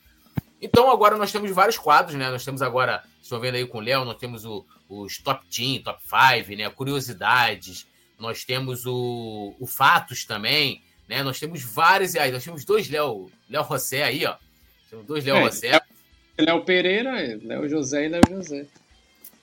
[0.61, 2.29] Então, agora nós temos vários quadros, né?
[2.29, 5.83] Nós temos agora, estão vendo aí com o Léo, nós temos o, os top 10,
[5.83, 6.69] top 5, né?
[6.69, 7.87] Curiosidades.
[8.19, 11.23] Nós temos o, o Fatos também, né?
[11.23, 12.15] Nós temos vários.
[12.15, 14.35] Aí, nós temos dois Léo, Léo Rossé aí, ó.
[14.89, 15.81] Temos dois Léo é, Rossé.
[16.37, 17.11] Léo Pereira,
[17.43, 18.65] Léo José e Léo José.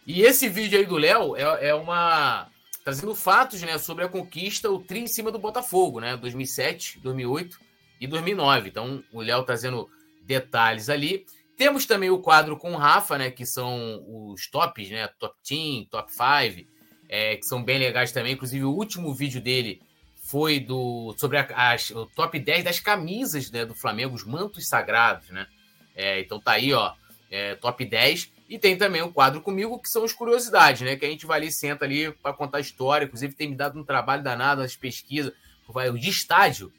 [0.07, 2.49] E esse vídeo aí do Léo é, é uma.
[2.83, 6.17] trazendo fatos né, sobre a conquista, o tri em cima do Botafogo, né?
[6.17, 7.59] 2007, 2008
[8.01, 8.69] e 2009.
[8.69, 9.89] Então, o Léo trazendo
[10.23, 11.25] detalhes ali.
[11.57, 13.31] Temos também o quadro com o Rafa, né?
[13.31, 15.09] Que são os tops, né?
[15.19, 16.67] Top 10, top 5,
[17.09, 18.33] é, que são bem legais também.
[18.33, 19.81] Inclusive, o último vídeo dele
[20.17, 24.67] foi do sobre a, a, o top 10 das camisas né, do Flamengo, os mantos
[24.67, 25.47] sagrados, né?
[25.95, 26.93] É, então tá aí, ó,
[27.31, 28.33] é, top 10.
[28.49, 30.97] E tem também o quadro comigo, que são as curiosidades, né?
[30.97, 33.05] Que a gente vai ali, senta ali para contar história.
[33.05, 35.33] Inclusive, tem me dado um trabalho danado nas pesquisas.
[35.67, 36.73] O de estádio.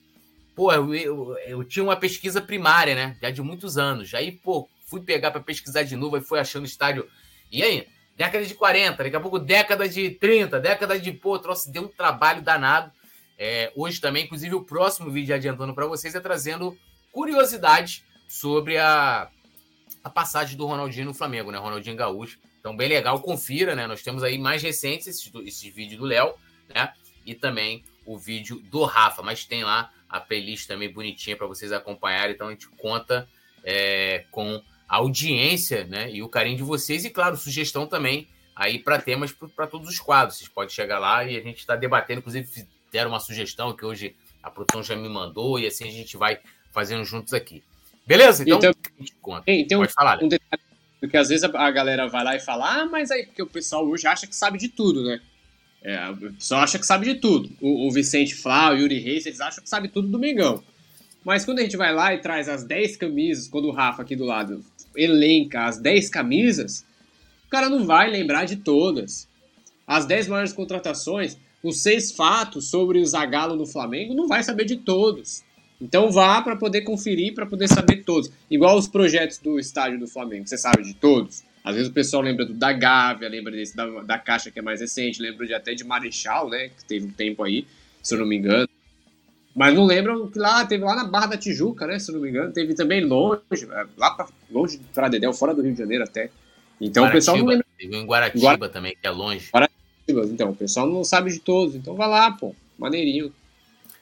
[0.55, 3.17] Pô, eu, eu, eu, tinha uma pesquisa primária, né?
[3.21, 4.13] Já de muitos anos.
[4.13, 7.07] Aí, pô, fui pegar para pesquisar de novo, e fui achando estádio.
[7.51, 11.11] E aí, década de 40, daqui a pouco década de 30, década de.
[11.11, 12.91] Pô, trouxe, deu um trabalho danado.
[13.37, 16.77] É, hoje também, inclusive, o próximo vídeo adiantando para vocês é trazendo
[17.11, 19.29] curiosidades sobre a
[20.05, 21.57] a passagem do Ronaldinho no Flamengo, né?
[21.57, 22.37] Ronaldinho Gaúcho.
[22.59, 23.87] Então, bem legal, confira, né?
[23.87, 26.35] Nós temos aí mais recentes esses, esses vídeos do Léo,
[26.69, 26.93] né?
[27.25, 31.71] E também o vídeo do Rafa, mas tem lá a playlist também bonitinha para vocês
[31.71, 32.33] acompanharem.
[32.35, 33.27] Então, a gente conta
[33.63, 36.11] é, com a audiência, né?
[36.11, 39.99] E o carinho de vocês e, claro, sugestão também aí para temas para todos os
[39.99, 40.37] quadros.
[40.37, 44.15] Vocês podem chegar lá e a gente está debatendo, inclusive deram uma sugestão que hoje
[44.41, 46.39] a produção já me mandou e assim a gente vai
[46.71, 47.63] fazendo juntos aqui.
[48.05, 48.43] Beleza?
[48.43, 50.23] Então, então tem, tem Pode um, falar.
[50.23, 50.61] Um detalhe,
[50.99, 53.85] porque às vezes a, galera vai lá e fala, ah, mas aí, porque o pessoal
[53.85, 55.19] hoje acha que sabe de tudo, né?
[55.85, 57.47] É, o pessoal acha que sabe de tudo.
[57.61, 60.63] O, o Vicente Flá, o Yuri Reis, eles acham que sabe tudo do Mengão.
[61.23, 64.15] Mas quando a gente vai lá e traz as 10 camisas, quando o Rafa aqui
[64.15, 64.65] do lado
[64.95, 66.83] elenca as 10 camisas,
[67.45, 69.27] o cara não vai lembrar de todas.
[69.85, 74.65] As 10 maiores contratações, os seis fatos sobre o Zagallo no Flamengo, não vai saber
[74.65, 75.43] de todos.
[75.79, 78.31] Então vá para poder conferir, para poder saber todos.
[78.49, 81.43] Igual os projetos do estádio do Flamengo, você sabe de todos.
[81.65, 84.61] Às vezes o pessoal lembra do da Gávea, lembra desse da, da Caixa que é
[84.61, 87.65] mais recente, lembra de até de Marechal, né, que teve um tempo aí,
[88.03, 88.69] se eu não me engano.
[89.55, 92.21] Mas não lembram que lá teve lá na Barra da Tijuca, né, se eu não
[92.21, 95.79] me engano, teve também longe, é, lá pra, longe de Pradedel, fora do Rio de
[95.79, 96.29] Janeiro até.
[96.79, 97.65] Então Guaratiba, o pessoal não lembra.
[97.79, 98.69] Teve em Guaratiba Guara...
[98.69, 99.49] também, que é longe.
[99.51, 103.33] Guaratiba, então o pessoal não sabe de todos, então vai lá, pô, maneirinho.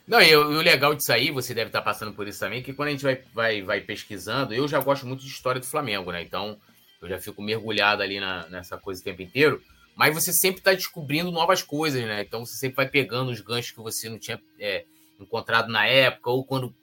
[0.05, 2.89] Não, e, o legal disso aí, você deve estar passando por isso também, que quando
[2.89, 6.21] a gente vai, vai, vai pesquisando, eu já gosto muito de história do Flamengo, né?
[6.21, 6.57] Então,
[7.03, 9.61] eu já fico mergulhado ali na, nessa coisa o tempo inteiro.
[9.95, 12.21] Mas você sempre está descobrindo novas coisas, né?
[12.21, 14.85] Então, você sempre vai pegando os ganchos que você não tinha é,
[15.19, 16.73] encontrado na época, ou quando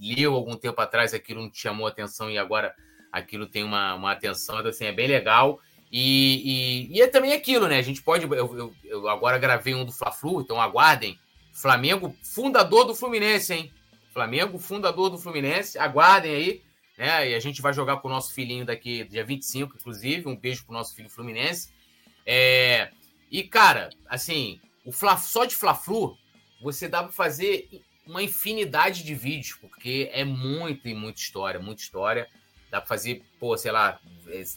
[0.00, 2.74] leu algum tempo atrás aquilo não te chamou atenção e agora
[3.10, 4.58] aquilo tem uma, uma atenção.
[4.58, 5.60] Então, assim, é bem legal.
[5.90, 7.78] E, e, e é também aquilo, né?
[7.78, 8.24] A gente pode.
[8.24, 11.18] Eu, eu, eu agora gravei um do Fla-Flu, então aguardem
[11.52, 13.72] Flamengo, fundador do Fluminense, hein?
[14.12, 15.78] Flamengo, fundador do Fluminense.
[15.78, 16.62] Aguardem aí,
[16.96, 17.30] né?
[17.30, 20.28] E a gente vai jogar com o nosso filhinho daqui, dia 25, inclusive.
[20.28, 21.72] Um beijo pro nosso filho Fluminense.
[22.24, 22.90] É...
[23.30, 25.16] E, cara, assim, o Fla...
[25.16, 26.16] só de Fla-Flu,
[26.62, 27.68] você dá para fazer
[28.06, 32.28] uma infinidade de vídeos, porque é muito e muita história, muita história.
[32.70, 34.00] Dá para fazer, pô, sei lá,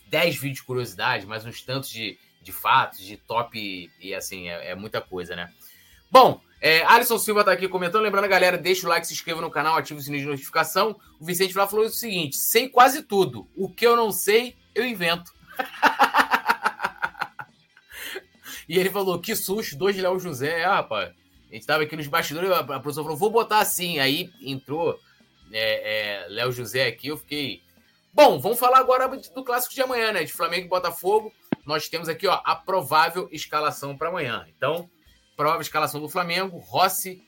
[0.07, 4.71] 10 vídeos de curiosidade, mais uns tantos de, de fatos, de top, e assim, é,
[4.71, 5.53] é muita coisa, né?
[6.09, 8.01] Bom, é, Alisson Silva está aqui comentando.
[8.01, 10.99] Lembrando, galera, deixa o like, se inscreva no canal, ativa o sininho de notificação.
[11.19, 13.47] O Vicente Flá falou o seguinte: sei quase tudo.
[13.55, 15.31] O que eu não sei, eu invento.
[18.67, 20.61] e ele falou: que susto, dois Léo José.
[20.61, 21.13] É, rapaz.
[21.49, 23.99] A gente estava aqui nos bastidores, a professora falou: vou botar assim.
[23.99, 24.99] Aí entrou
[25.51, 27.61] é, é, Léo José aqui, eu fiquei.
[28.13, 30.23] Bom, vamos falar agora do clássico de amanhã, né?
[30.23, 31.31] De Flamengo e Botafogo.
[31.65, 34.47] Nós temos aqui ó, a provável escalação para amanhã.
[34.55, 34.89] Então,
[35.37, 37.23] Prova escalação do Flamengo, Rossi,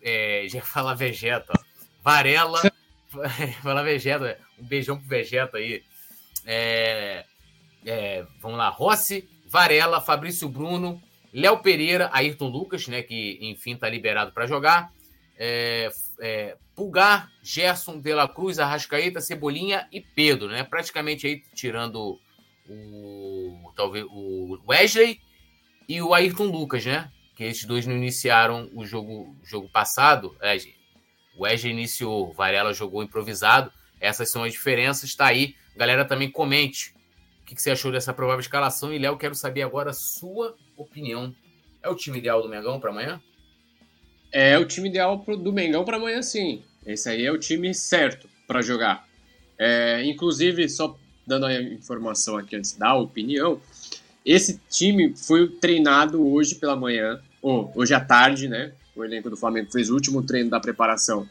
[0.00, 1.52] é, já fala Vegeta,
[2.00, 2.62] Varela,
[3.62, 5.82] fala Vegeta, um beijão pro Vegeta aí.
[6.46, 7.26] É,
[7.84, 13.88] é, vamos lá, Rossi, Varela, Fabrício Bruno, Léo Pereira, Ayrton Lucas, né, que enfim tá
[13.88, 14.92] liberado para jogar.
[15.36, 15.90] É,
[16.20, 20.62] é, Pulgar, Gerson, De La Cruz, Arrascaeta, Cebolinha e Pedro, né?
[20.62, 22.18] Praticamente aí tirando
[22.68, 25.20] o talvez o Wesley
[25.88, 27.10] e o Ayrton Lucas, né?
[27.42, 30.36] Que esses dois não iniciaram o jogo, jogo passado.
[30.40, 30.56] É,
[31.36, 33.72] o Wesley iniciou, Varela jogou improvisado.
[34.00, 35.10] Essas são as diferenças.
[35.10, 35.54] Está aí.
[35.76, 36.94] Galera, também comente
[37.42, 38.92] o que, que você achou dessa provável escalação.
[38.92, 41.34] E, Léo, quero saber agora a sua opinião.
[41.82, 43.20] É o time ideal do Mengão para amanhã?
[44.30, 46.62] É o time ideal do Mengão para amanhã, sim.
[46.86, 49.06] Esse aí é o time certo para jogar.
[49.58, 53.60] É, inclusive, só dando a informação aqui antes da opinião,
[54.24, 58.72] esse time foi treinado hoje pela manhã, hoje à tarde, né?
[58.94, 61.28] O elenco do Flamengo fez o último treino da preparação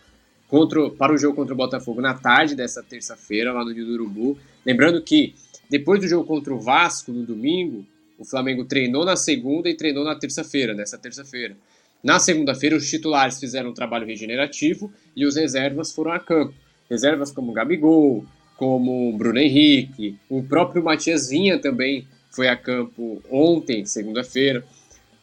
[0.48, 3.94] contra, para o jogo contra o Botafogo na tarde dessa terça-feira, lá no Rio do
[3.94, 4.38] Urubu.
[4.66, 5.34] Lembrando que
[5.70, 7.86] depois do jogo contra o Vasco no domingo,
[8.20, 11.56] o Flamengo treinou na segunda e treinou na terça-feira, nessa terça-feira.
[12.04, 16.54] Na segunda-feira, os titulares fizeram um trabalho regenerativo e os reservas foram a campo.
[16.90, 18.26] Reservas como Gabigol,
[18.58, 24.64] como Bruno Henrique, o próprio Matias Vinha também foi a campo ontem, segunda-feira.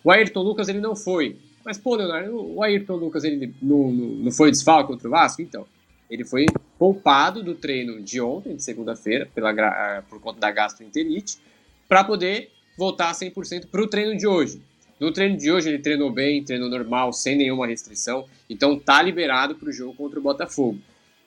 [0.03, 1.37] O Ayrton Lucas ele não foi.
[1.65, 5.43] Mas, pô, Leonardo, o Ayrton Lucas ele não, não, não foi desfalque contra o Vasco?
[5.43, 5.67] Então,
[6.11, 6.47] ele foi
[6.79, 11.39] poupado do treino de ontem, de segunda-feira, ah, por conta da gastroenterite,
[11.87, 14.63] para poder voltar 100% para o treino de hoje.
[14.99, 19.55] No treino de hoje ele treinou bem, treinou normal, sem nenhuma restrição, então tá liberado
[19.55, 20.79] para o jogo contra o Botafogo.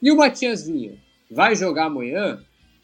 [0.02, 0.94] E o Matias Vinha
[1.30, 2.42] vai jogar amanhã?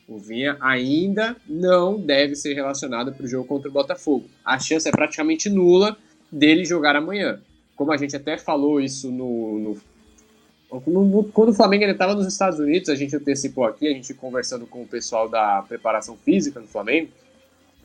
[0.08, 4.30] O Vinha ainda não deve ser relacionado para o jogo contra o Botafogo.
[4.44, 5.98] A chance é praticamente nula
[6.32, 7.42] dele jogar amanhã.
[7.76, 12.58] Como a gente até falou isso no, no, no quando o Flamengo estava nos Estados
[12.58, 16.68] Unidos, a gente antecipou aqui, a gente conversando com o pessoal da preparação física do
[16.68, 17.10] Flamengo,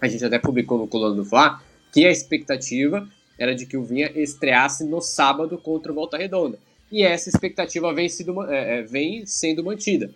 [0.01, 1.61] a gente até publicou no Coluna do Fla,
[1.93, 3.07] que a expectativa
[3.39, 6.59] era de que o Vinha estreasse no sábado contra o Volta Redonda.
[6.91, 8.07] E essa expectativa vem,
[8.49, 10.11] é, é, vem sendo mantida.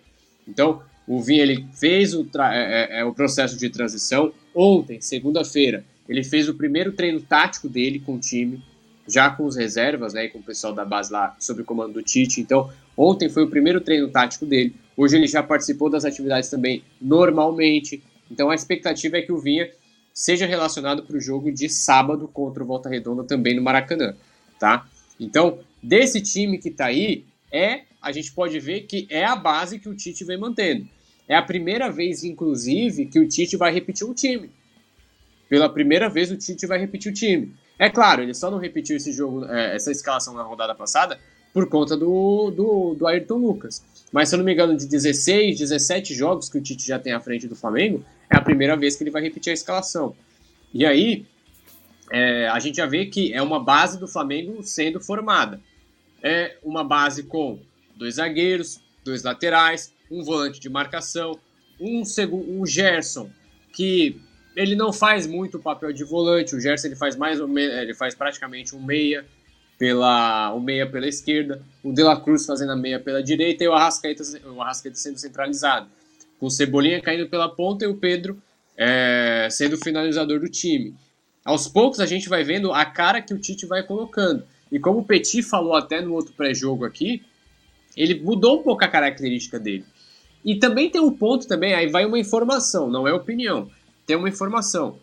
[0.47, 4.33] Então, o Vinha ele fez o, é, é, é, o processo de transição.
[4.53, 8.61] Ontem, segunda-feira, ele fez o primeiro treino tático dele com o time,
[9.07, 12.03] já com os reservas, né, com o pessoal da base lá, sob o comando do
[12.03, 12.41] Tite.
[12.41, 14.75] Então, ontem foi o primeiro treino tático dele.
[14.97, 18.03] Hoje ele já participou das atividades também normalmente.
[18.29, 19.71] Então, a expectativa é que o Vinha
[20.13, 24.13] seja relacionado para o jogo de sábado contra o Volta Redonda também no Maracanã,
[24.59, 24.85] tá?
[25.17, 29.79] Então, desse time que está aí, é a gente pode ver que é a base
[29.79, 30.87] que o Tite vem mantendo.
[31.27, 34.49] É a primeira vez, inclusive, que o Tite vai repetir um time.
[35.49, 37.53] Pela primeira vez, o Tite vai repetir o time.
[37.77, 41.19] É claro, ele só não repetiu esse jogo, é, essa escalação na rodada passada
[41.53, 43.83] por conta do, do, do Ayrton Lucas.
[44.11, 47.13] Mas, se eu não me engano, de 16, 17 jogos que o Tite já tem
[47.13, 50.15] à frente do Flamengo, é a primeira vez que ele vai repetir a escalação.
[50.73, 51.25] E aí,
[52.11, 55.59] é, a gente já vê que é uma base do Flamengo sendo formada.
[56.23, 57.59] É uma base com
[57.95, 61.39] dois zagueiros, dois laterais, um volante de marcação,
[61.79, 63.29] um, um Gerson,
[63.73, 64.19] que
[64.55, 68.15] ele não faz muito o papel de volante, o Gerson ele faz mais ele faz
[68.15, 69.25] praticamente um meia
[69.77, 73.67] pela um meia pela esquerda, o De La Cruz fazendo a meia pela direita e
[73.67, 75.87] o Arrascaeta, o Arrascaeta sendo centralizado,
[76.39, 78.41] com o Cebolinha caindo pela ponta e o Pedro
[78.75, 80.95] é, sendo o finalizador do time.
[81.43, 84.43] Aos poucos a gente vai vendo a cara que o Tite vai colocando.
[84.71, 87.23] E como o Petit falou até no outro pré-jogo aqui,
[87.95, 89.85] ele mudou um pouco a característica dele.
[90.47, 93.69] E também tem um ponto também, aí vai uma informação, não é opinião.
[94.05, 94.97] Tem uma informação.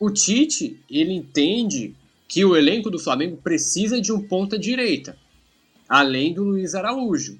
[0.00, 1.94] O Tite, ele entende
[2.26, 5.16] que o elenco do Flamengo precisa de um ponta direita,
[5.88, 7.38] além do Luiz Araújo.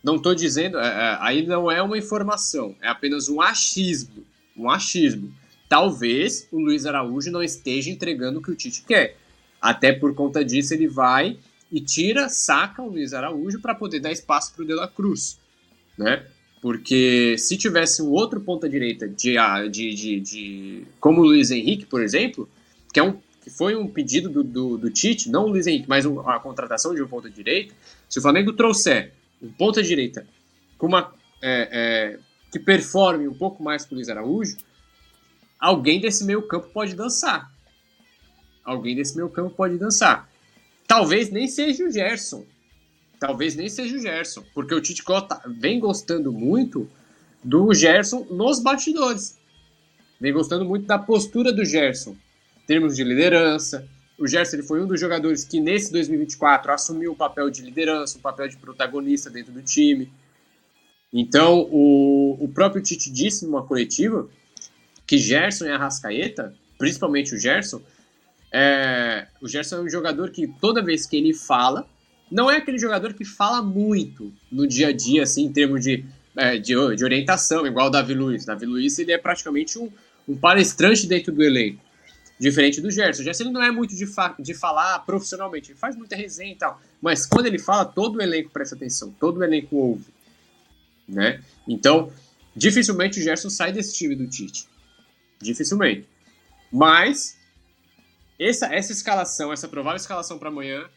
[0.00, 4.24] Não estou dizendo, é, é, aí não é uma informação, é apenas um achismo,
[4.56, 5.34] um achismo.
[5.68, 9.16] Talvez o Luiz Araújo não esteja entregando o que o Tite quer.
[9.60, 11.36] Até por conta disso ele vai
[11.68, 15.36] e tira, saca o Luiz Araújo para poder dar espaço para o De La Cruz
[15.98, 16.24] né?
[16.60, 21.86] Porque se tivesse um outro ponta-direita de, ah, de, de, de, como o Luiz Henrique,
[21.86, 22.48] por exemplo,
[22.92, 23.12] que, é um,
[23.42, 26.94] que foi um pedido do, do, do Tite, não o Luiz Henrique, mas a contratação
[26.94, 27.72] de um ponta-direita,
[28.08, 30.26] se o Flamengo trouxer um ponta-direita
[30.76, 32.18] com uma é, é,
[32.50, 34.56] que performe um pouco mais que o Luiz Araújo,
[35.58, 37.52] alguém desse meio campo pode dançar.
[38.64, 40.28] Alguém desse meio campo pode dançar.
[40.86, 42.44] Talvez nem seja o Gerson,
[43.18, 45.02] talvez nem seja o Gerson, porque o Tite
[45.58, 46.88] vem gostando muito
[47.42, 49.38] do Gerson nos bastidores.
[50.20, 52.16] Vem gostando muito da postura do Gerson,
[52.62, 53.88] em termos de liderança.
[54.18, 58.18] O Gerson ele foi um dos jogadores que nesse 2024 assumiu o papel de liderança,
[58.18, 60.12] o papel de protagonista dentro do time.
[61.12, 64.28] Então, o, o próprio Tite disse numa coletiva
[65.06, 67.80] que Gerson e Arrascaeta, principalmente o Gerson,
[68.52, 71.88] é, o Gerson é um jogador que toda vez que ele fala,
[72.30, 76.04] não é aquele jogador que fala muito no dia a dia, assim, em termos de,
[76.36, 78.44] é, de, de, orientação, igual o Davi Luiz.
[78.44, 79.90] Davi Luiz ele é praticamente um,
[80.28, 81.80] um palestrante dentro do elenco,
[82.38, 83.22] diferente do Gerson.
[83.22, 86.52] O Gerson ele não é muito de, fa de falar profissionalmente, ele faz muita resenha
[86.52, 90.06] e tal, mas quando ele fala, todo o elenco presta atenção, todo o elenco ouve.
[91.08, 91.42] né?
[91.66, 92.12] Então,
[92.54, 94.66] dificilmente o Gerson sai desse time do Tite.
[95.40, 96.06] Dificilmente.
[96.70, 97.38] Mas
[98.38, 100.88] essa, essa escalação, essa provável escalação para amanhã,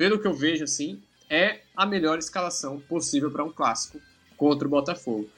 [0.00, 0.98] pelo que eu vejo assim,
[1.28, 4.00] é a melhor escalação possível para um clássico
[4.34, 5.28] contra o Botafogo.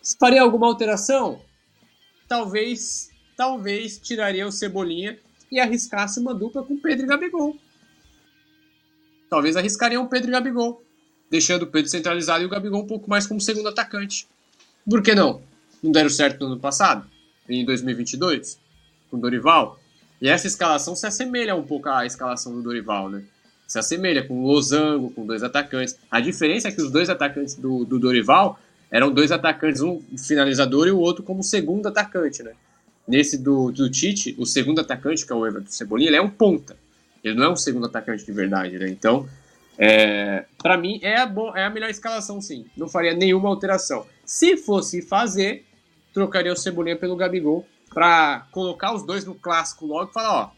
[0.00, 1.42] Se faria alguma alteração?
[2.26, 5.18] Talvez, talvez tiraria o Cebolinha
[5.52, 7.54] e arriscasse uma dupla com Pedro e Gabigol.
[9.28, 10.82] Talvez arriscaria um Pedro e Gabigol,
[11.30, 14.26] deixando o Pedro centralizado e o Gabigol um pouco mais como segundo atacante.
[14.88, 15.42] Por que não?
[15.82, 17.06] Não deram certo no ano passado,
[17.46, 18.58] em 2022,
[19.10, 19.78] com o Dorival.
[20.18, 23.22] E essa escalação se assemelha um pouco à escalação do Dorival, né?
[23.68, 25.96] Se assemelha com o Losango, com dois atacantes.
[26.10, 28.58] A diferença é que os dois atacantes do, do Dorival
[28.90, 32.52] eram dois atacantes, um finalizador e o outro como segundo atacante, né?
[33.06, 36.30] Nesse do, do Tite, o segundo atacante, que é o Everton Cebolinha, ele é um
[36.30, 36.76] ponta.
[37.22, 38.88] Ele não é um segundo atacante de verdade, né?
[38.88, 39.28] Então,
[39.76, 42.64] é, para mim, é a, bo é a melhor escalação, sim.
[42.76, 44.06] Não faria nenhuma alteração.
[44.24, 45.66] Se fosse fazer,
[46.14, 50.50] trocaria o Cebolinha pelo Gabigol para colocar os dois no clássico logo e falar, ó,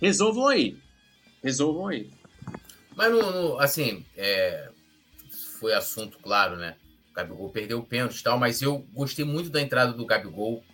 [0.00, 0.76] resolvam aí.
[1.42, 2.10] Resolvam aí.
[2.96, 4.70] Mas, no, no assim, é,
[5.60, 6.74] foi assunto, claro, né?
[7.10, 10.64] O Gabigol perdeu o pênalti e tal, mas eu gostei muito da entrada do Gabigol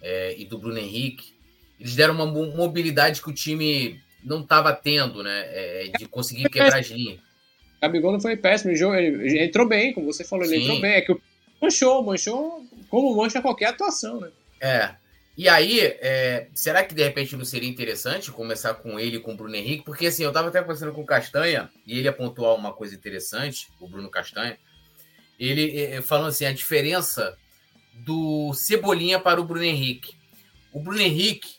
[0.00, 1.34] é, e do Bruno Henrique.
[1.78, 5.40] Eles deram uma mobilidade que o time não estava tendo, né?
[5.48, 7.18] É, de conseguir quebrar as linhas.
[7.82, 10.62] Gabigol não foi péssimo, ele entrou bem, como você falou, ele Sim.
[10.62, 10.92] entrou bem.
[10.92, 11.20] É que o
[11.60, 14.30] manchou, manchou como mancha qualquer atuação, né?
[14.60, 14.94] É.
[15.36, 19.36] E aí, é, será que de repente não seria interessante começar com ele com o
[19.36, 19.84] Bruno Henrique?
[19.84, 23.68] Porque assim, eu estava até conversando com o Castanha e ele apontou uma coisa interessante,
[23.80, 24.56] o Bruno Castanha.
[25.38, 27.36] Ele é, falando assim: a diferença
[27.94, 30.16] do Cebolinha para o Bruno Henrique.
[30.72, 31.56] O Bruno Henrique,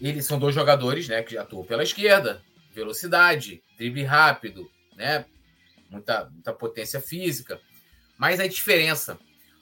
[0.00, 5.26] eles são dois jogadores, né, que atuam pela esquerda, velocidade, drible rápido, né,
[5.90, 7.60] muita, muita potência física.
[8.16, 9.18] Mas a diferença,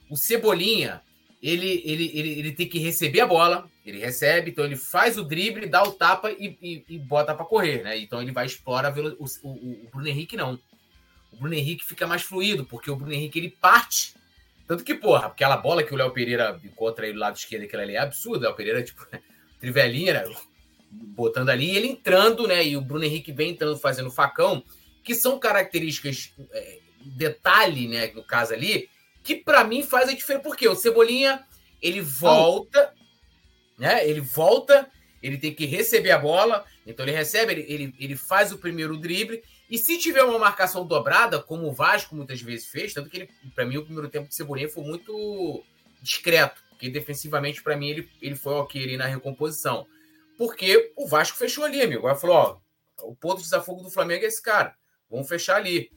[0.08, 1.02] o Cebolinha,
[1.42, 5.24] ele, ele, ele, ele tem que receber a bola, ele recebe, então ele faz o
[5.24, 7.98] drible, dá o tapa e, e, e bota para correr, né?
[7.98, 10.58] Então ele vai explorar o, o, o, Bruno Henrique não.
[11.32, 14.14] O Bruno Henrique fica mais fluido, porque o Bruno Henrique ele parte.
[14.66, 17.82] Tanto que, porra, aquela bola que o Léo Pereira encontra aí do lado esquerdo, aquela
[17.82, 18.46] ali é absurda.
[18.46, 19.06] O Léo Pereira, tipo,
[19.60, 20.36] trivelinha, né?
[20.90, 22.66] Botando ali, e ele entrando, né?
[22.66, 24.64] E o Bruno Henrique vem entrando, fazendo facão,
[25.04, 28.10] que são características, é, detalhe, né?
[28.14, 28.88] No caso ali,
[29.26, 30.44] que para mim faz a diferença.
[30.44, 31.44] Porque o Cebolinha,
[31.82, 32.94] ele volta,
[33.76, 34.08] né?
[34.08, 34.88] Ele volta,
[35.20, 38.96] ele tem que receber a bola, então ele recebe, ele, ele, ele faz o primeiro
[38.96, 39.42] drible.
[39.68, 43.66] E se tiver uma marcação dobrada, como o Vasco muitas vezes fez, tanto que para
[43.66, 45.64] mim, o primeiro tempo de Cebolinha foi muito
[46.00, 49.88] discreto, porque defensivamente, para mim, ele, ele foi ok ali na recomposição.
[50.38, 51.98] Porque o Vasco fechou ali, amigo.
[52.06, 54.76] Agora falou: ó, o ponto de desafogo do Flamengo é esse cara.
[55.10, 55.90] Vamos fechar ali.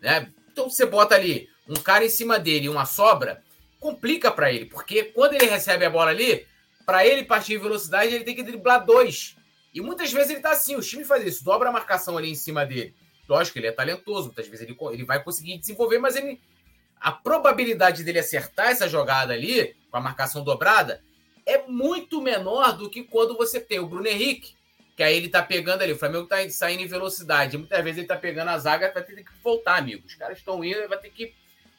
[0.00, 0.32] Né?
[0.52, 3.42] Então você bota ali um cara em cima dele e uma sobra,
[3.78, 6.46] complica para ele, porque quando ele recebe a bola ali,
[6.84, 9.36] para ele partir em velocidade, ele tem que driblar dois.
[9.74, 12.34] E muitas vezes ele tá assim, o time faz isso, dobra a marcação ali em
[12.34, 12.94] cima dele.
[13.28, 16.40] Lógico que ele é talentoso, muitas vezes ele, ele vai conseguir desenvolver, mas ele
[17.00, 21.02] a probabilidade dele acertar essa jogada ali, com a marcação dobrada,
[21.44, 24.54] é muito menor do que quando você tem o Bruno Henrique,
[24.96, 28.08] que aí ele tá pegando ali, o Flamengo tá saindo em velocidade, muitas vezes ele
[28.08, 30.06] tá pegando a zaga, vai ter que voltar, amigo.
[30.06, 31.34] Os caras estão indo, vai ter que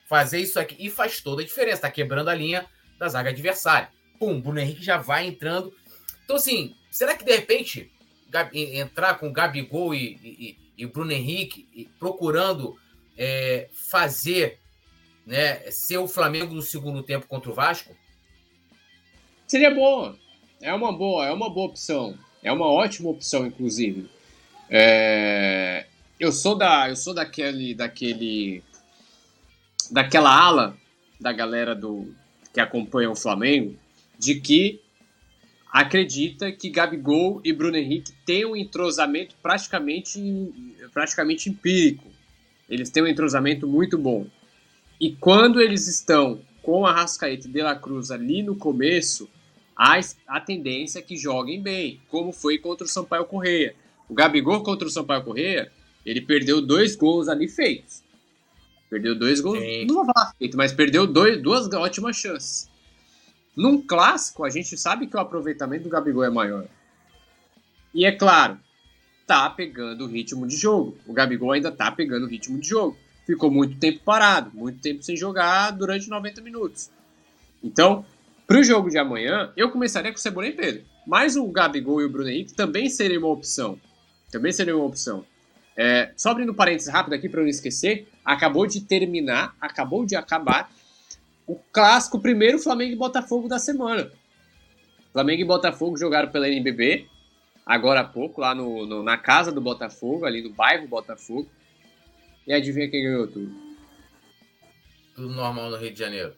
[0.07, 0.75] fazer isso aqui.
[0.79, 1.83] E faz toda a diferença.
[1.83, 2.65] Tá quebrando a linha
[2.97, 3.89] da zaga adversária.
[4.19, 5.73] Pum, Bruno Henrique já vai entrando.
[6.23, 7.91] Então, assim, será que de repente
[8.53, 12.75] entrar com Gabigol e, e, e Bruno Henrique procurando
[13.17, 14.59] é, fazer
[15.25, 17.95] né, ser o Flamengo no segundo tempo contra o Vasco?
[19.47, 20.15] Seria bom.
[20.61, 22.17] É uma boa, é uma boa opção.
[22.43, 24.09] É uma ótima opção, inclusive.
[24.69, 25.85] É...
[26.19, 28.63] Eu sou da, eu sou daquele, daquele
[29.91, 30.77] daquela ala
[31.19, 32.13] da galera do
[32.53, 33.75] que acompanha o Flamengo
[34.17, 34.79] de que
[35.71, 40.19] acredita que Gabigol e Bruno Henrique têm um entrosamento praticamente,
[40.93, 42.07] praticamente empírico.
[42.69, 44.25] Eles têm um entrosamento muito bom.
[44.99, 49.29] E quando eles estão com a Rascaeta e De La Cruz ali no começo,
[49.75, 53.75] há a tendência é que joguem bem, como foi contra o Sampaio Correia.
[54.09, 55.71] O Gabigol contra o Sampaio Correia,
[56.05, 58.03] ele perdeu dois gols ali feitos.
[58.89, 59.59] Perdeu dois gols.
[59.59, 59.85] Sim.
[59.85, 62.69] Não vou falar feito, mas perdeu dois, duas ótimas chances.
[63.55, 66.67] Num clássico, a gente sabe que o aproveitamento do Gabigol é maior.
[67.93, 68.59] E é claro,
[69.25, 70.97] tá pegando o ritmo de jogo.
[71.05, 72.97] O Gabigol ainda tá pegando o ritmo de jogo.
[73.25, 76.89] Ficou muito tempo parado, muito tempo sem jogar durante 90 minutos.
[77.61, 78.05] Então,
[78.45, 80.85] pro jogo de amanhã, eu começaria com o Cebolinha e Pedro.
[81.05, 83.79] Mas o Gabigol e o Bruno Henrique também seria uma opção.
[84.31, 85.25] Também seria uma opção.
[85.79, 90.15] É, só abrindo parênteses rápido aqui para eu não esquecer, acabou de terminar, acabou de
[90.15, 90.71] acabar
[91.45, 94.11] o clássico primeiro Flamengo e Botafogo da semana.
[95.13, 97.07] Flamengo e Botafogo jogaram pela NBB,
[97.63, 101.47] agora há pouco, lá no, no, na casa do Botafogo, ali no bairro Botafogo.
[102.47, 103.51] E adivinha quem ganhou tudo?
[105.15, 106.33] Tudo normal no Rio de Janeiro.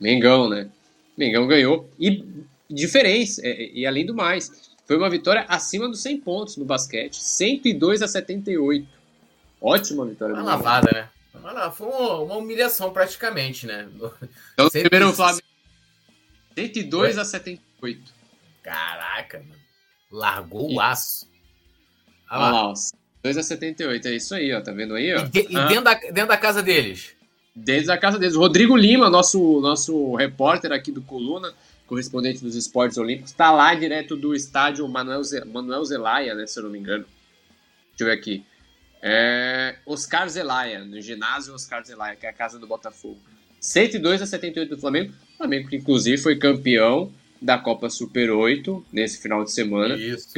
[0.00, 0.70] Mengão, né?
[1.16, 1.90] Mengão ganhou.
[1.98, 2.24] E
[2.70, 7.22] diferença, e, e além do mais, foi uma vitória acima dos 100 pontos no basquete,
[7.22, 8.88] 102 a 78.
[9.60, 10.34] Ótima vitória.
[10.34, 11.10] Uma lavada, né?
[11.72, 13.86] Foi uma, humilhação praticamente, né?
[14.54, 15.42] Então, primeiro o Flamengo
[16.56, 17.22] 102 Foi?
[17.22, 18.12] a 78.
[18.62, 19.60] Caraca, mano.
[20.10, 21.28] Largou o aço.
[22.30, 22.72] Olha lá,
[23.22, 24.60] 2 a 78, é isso aí, ó.
[24.62, 25.20] Tá vendo aí, ó?
[25.20, 25.66] E, de, ah.
[25.66, 27.14] dentro, da, dentro da casa deles?
[27.54, 28.34] Dentro da casa deles.
[28.34, 31.52] Rodrigo Lima, nosso, nosso repórter aqui do Coluna,
[31.88, 36.46] correspondente dos esportes olímpicos, tá lá direto do estádio Manuel, Manuel Zelaya, né?
[36.46, 37.04] Se eu não me engano.
[37.90, 38.44] Deixa eu ver aqui.
[39.02, 43.18] É Oscar Zelaya, no ginásio Oscar Zelaya, que é a casa do Botafogo.
[43.60, 45.12] 102 a 78 do Flamengo.
[45.36, 49.96] Flamengo que inclusive foi campeão da Copa Super 8 nesse final de semana.
[49.96, 50.28] Isso.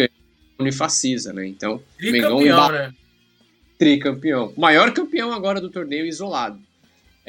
[0.59, 1.47] Unifacisa, né?
[1.47, 2.95] Então, Tricampeão, né?
[3.79, 4.53] Tricampeão.
[4.57, 6.61] Maior campeão agora do torneio isolado.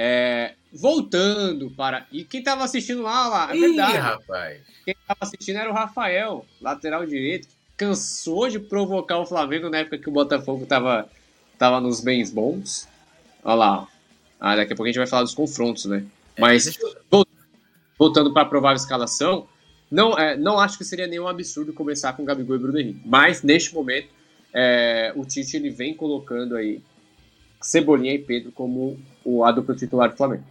[0.04, 2.08] É, voltando para.
[2.12, 3.94] E quem estava assistindo lá, lá, é verdade.
[3.94, 4.62] Ih, rapaz.
[4.84, 9.78] Quem estava assistindo era o Rafael, lateral direito, que cansou de provocar o Flamengo na
[9.78, 11.08] época que o Botafogo estava
[11.56, 12.88] tava nos bens bons.
[13.44, 13.88] Olha lá.
[14.40, 16.04] Ah, daqui a pouco a gente vai falar dos confrontos, né?
[16.36, 16.76] É, Mas,
[17.12, 17.28] eu...
[17.96, 19.48] voltando para a provável escalação,
[19.92, 23.02] não, é, não acho que seria nenhum absurdo começar com Gabigol e Bruno Henrique.
[23.06, 24.08] Mas, neste momento,
[24.52, 26.82] é, o Tite ele vem colocando aí
[27.62, 30.44] Cebolinha e Pedro como o a dupla titular do Flamengo.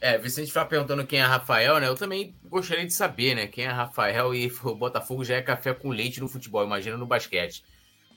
[0.00, 1.86] É, Vicente está perguntando quem é Rafael, né?
[1.86, 3.46] Eu também gostaria de saber, né?
[3.46, 7.06] Quem é Rafael e o Botafogo já é café com leite no futebol, imagina no
[7.06, 7.62] basquete.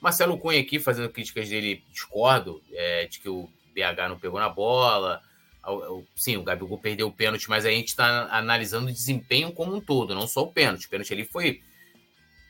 [0.00, 4.48] Marcelo Cunha aqui fazendo críticas dele, discordo, é, de que o BH não pegou na
[4.48, 5.20] bola.
[6.14, 9.80] Sim, o Gabigol perdeu o pênalti, mas a gente está analisando o desempenho como um
[9.80, 10.86] todo, não só o pênalti.
[10.86, 11.62] O pênalti ali foi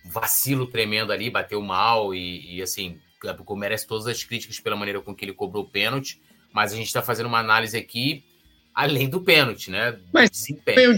[0.04, 4.76] vacilo tremendo ali, bateu mal e, e assim, o Gabigol merece todas as críticas pela
[4.76, 6.20] maneira com que ele cobrou o pênalti,
[6.54, 8.24] mas a gente está fazendo uma análise aqui
[8.72, 9.98] além do pênalti, né?
[10.12, 10.96] Mas desempenho.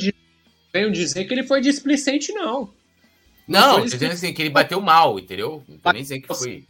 [0.73, 2.73] Venham dizer que ele foi displicente, não.
[3.49, 5.65] Não, tô dizendo assim, que ele bateu mal, entendeu?
[5.67, 6.67] Não tô nem dizendo que foi.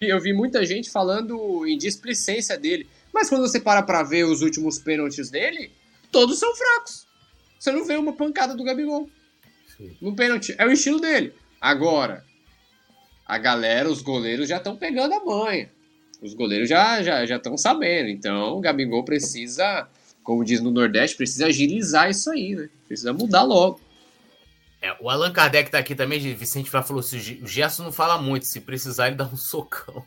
[0.00, 2.86] Eu vi muita gente falando em displicência dele.
[3.14, 5.72] Mas quando você para pra ver os últimos pênaltis dele,
[6.12, 7.06] todos são fracos.
[7.58, 9.08] Você não vê uma pancada do Gabigol.
[9.76, 9.96] Sim.
[10.00, 10.54] No pênalti.
[10.58, 11.32] É o estilo dele.
[11.60, 12.24] Agora,
[13.24, 15.70] a galera, os goleiros já estão pegando a manha.
[16.20, 18.08] Os goleiros já já já estão sabendo.
[18.08, 19.88] Então, o Gabigol precisa,
[20.22, 22.68] como diz no Nordeste, precisa agilizar isso aí, né?
[22.86, 23.80] Precisa mudar logo.
[24.80, 28.46] É, o Allan Kardec tá aqui também, Vicente falou assim, o Gerson não fala muito,
[28.46, 30.04] se precisar ele dá um socão.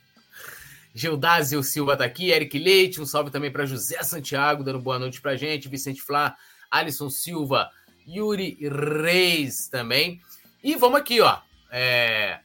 [0.93, 5.21] Gildásio Silva tá aqui, Eric Leite, um salve também para José Santiago, dando boa noite
[5.21, 6.35] pra gente, Vicente Flá,
[6.69, 7.69] Alisson Silva,
[8.07, 10.21] Yuri Reis também.
[10.63, 11.39] E vamos aqui, ó,
[11.71, 12.39] é,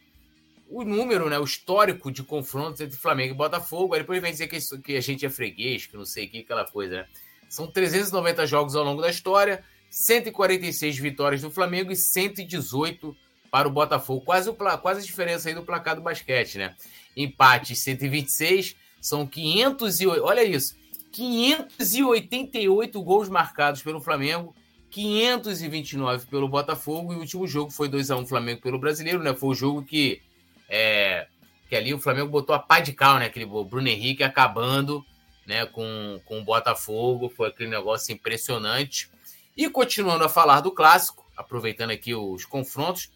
[0.68, 4.48] o número, né, o histórico de confrontos entre Flamengo e Botafogo, aí depois vem dizer
[4.48, 7.06] que, isso, que a gente é freguês, que não sei o que, aquela coisa, né?
[7.48, 13.16] São 390 jogos ao longo da história, 146 vitórias do Flamengo e 118
[13.50, 14.24] para o Botafogo.
[14.24, 16.74] Quase, o, quase a diferença aí do placar do basquete, né?
[17.16, 20.76] Empate 126, são 508, olha isso,
[21.12, 24.54] 588 gols marcados pelo Flamengo,
[24.90, 29.32] 529 pelo Botafogo e o último jogo foi 2 a 1 Flamengo pelo Brasileiro, né?
[29.34, 30.20] Foi o jogo que
[30.68, 31.26] é,
[31.68, 33.26] que ali o Flamengo botou a pá de cal, né?
[33.26, 35.04] Aquele Bruno Henrique acabando,
[35.46, 39.10] né, com, com o Botafogo, foi aquele negócio impressionante.
[39.56, 43.10] E continuando a falar do clássico, aproveitando aqui os confrontos,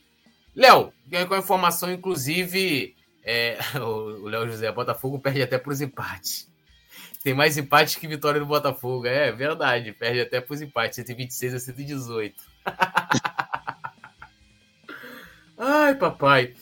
[0.54, 0.92] Léo,
[1.28, 6.48] com a informação, inclusive, é, o Léo José Botafogo perde até para os empates.
[7.22, 9.06] Tem mais empates que vitória do Botafogo.
[9.06, 12.34] É verdade, perde até para os empates, 126 a 118.
[15.58, 16.54] Ai, papai.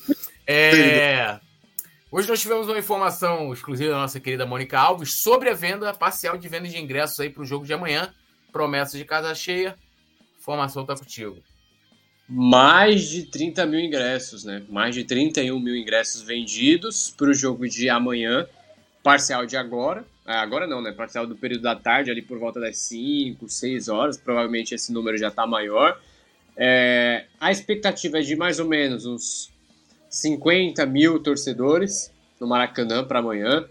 [0.50, 1.38] É,
[2.10, 6.38] hoje nós tivemos uma informação exclusiva da nossa querida Mônica Alves sobre a venda parcial
[6.38, 8.14] de venda de ingressos aí para o jogo de amanhã
[8.50, 9.76] promessa de casa cheia.
[10.40, 11.36] Formação tá contigo.
[12.26, 14.64] Mais de 30 mil ingressos, né?
[14.70, 18.48] Mais de 31 mil ingressos vendidos para o jogo de amanhã,
[19.02, 20.02] parcial de agora.
[20.26, 20.92] É, agora não, né?
[20.92, 24.16] Parcial do período da tarde, ali por volta das 5, 6 horas.
[24.16, 26.00] Provavelmente esse número já está maior.
[26.56, 29.57] É, a expectativa é de mais ou menos uns
[30.10, 33.64] 50 mil torcedores no Maracanã para amanhã.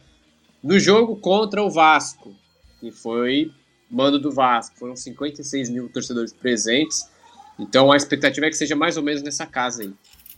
[0.61, 2.35] No jogo contra o Vasco,
[2.80, 3.51] que foi
[3.89, 4.77] mando do Vasco.
[4.77, 7.09] Foram 56 mil torcedores presentes.
[7.57, 9.93] Então a expectativa é que seja mais ou menos nessa casa aí.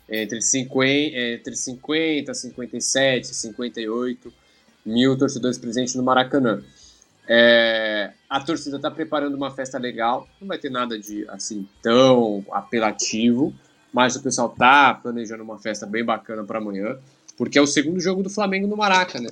[0.09, 4.33] Entre 50, entre 50 57, 58
[4.85, 6.63] mil torcedores presentes no Maracanã.
[7.27, 12.43] É, a torcida está preparando uma festa legal, não vai ter nada de assim tão
[12.51, 13.53] apelativo,
[13.93, 16.97] mas o pessoal tá planejando uma festa bem bacana para amanhã,
[17.37, 19.29] porque é o segundo jogo do Flamengo no Maraca, né?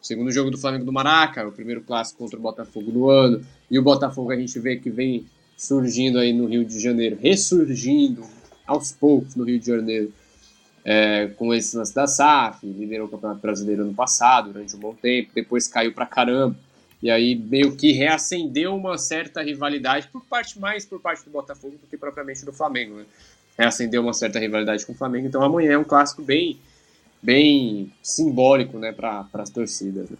[0.00, 3.44] O segundo jogo do Flamengo no Maraca, o primeiro clássico contra o Botafogo no ano,
[3.70, 5.26] e o Botafogo a gente vê que vem
[5.56, 8.22] surgindo aí no Rio de Janeiro, ressurgindo
[8.64, 10.12] aos poucos no Rio de Janeiro,
[10.84, 14.94] é, com esse lance da SAF, liderou o Campeonato Brasileiro ano passado, durante um bom
[14.94, 16.56] tempo, depois caiu pra caramba,
[17.02, 21.76] e aí meio que reacendeu uma certa rivalidade, por parte mais por parte do Botafogo
[21.80, 23.04] do que propriamente do Flamengo, né?
[23.58, 26.60] Reacendeu uma certa rivalidade com o Flamengo, então amanhã é um clássico bem,
[27.20, 30.08] bem simbólico, né, para as torcidas.
[30.08, 30.16] Né?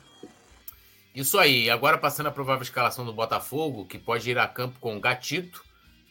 [1.14, 1.70] Isso aí.
[1.70, 5.64] Agora passando a provável escalação do Botafogo, que pode ir a campo com Gatito,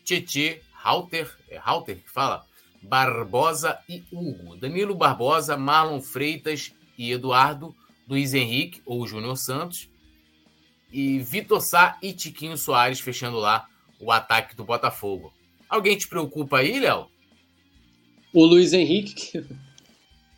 [0.03, 2.45] Tietê, Halter, é Halter que fala?
[2.81, 4.55] Barbosa e Hugo.
[4.55, 7.75] Danilo Barbosa, Marlon Freitas e Eduardo,
[8.07, 9.89] Luiz Henrique ou Júnior Santos.
[10.91, 13.67] E Vitor Sá e Tiquinho Soares fechando lá
[13.99, 15.33] o ataque do Botafogo.
[15.69, 17.07] Alguém te preocupa aí, Léo?
[18.33, 19.43] O Luiz Henrique,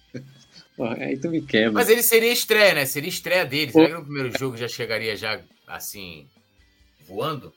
[1.00, 1.72] aí tu me quebra.
[1.72, 2.86] Mas ele seria estreia, né?
[2.86, 3.72] Seria estreia dele.
[3.72, 6.28] Será que no primeiro jogo já chegaria já assim,
[7.08, 7.54] voando?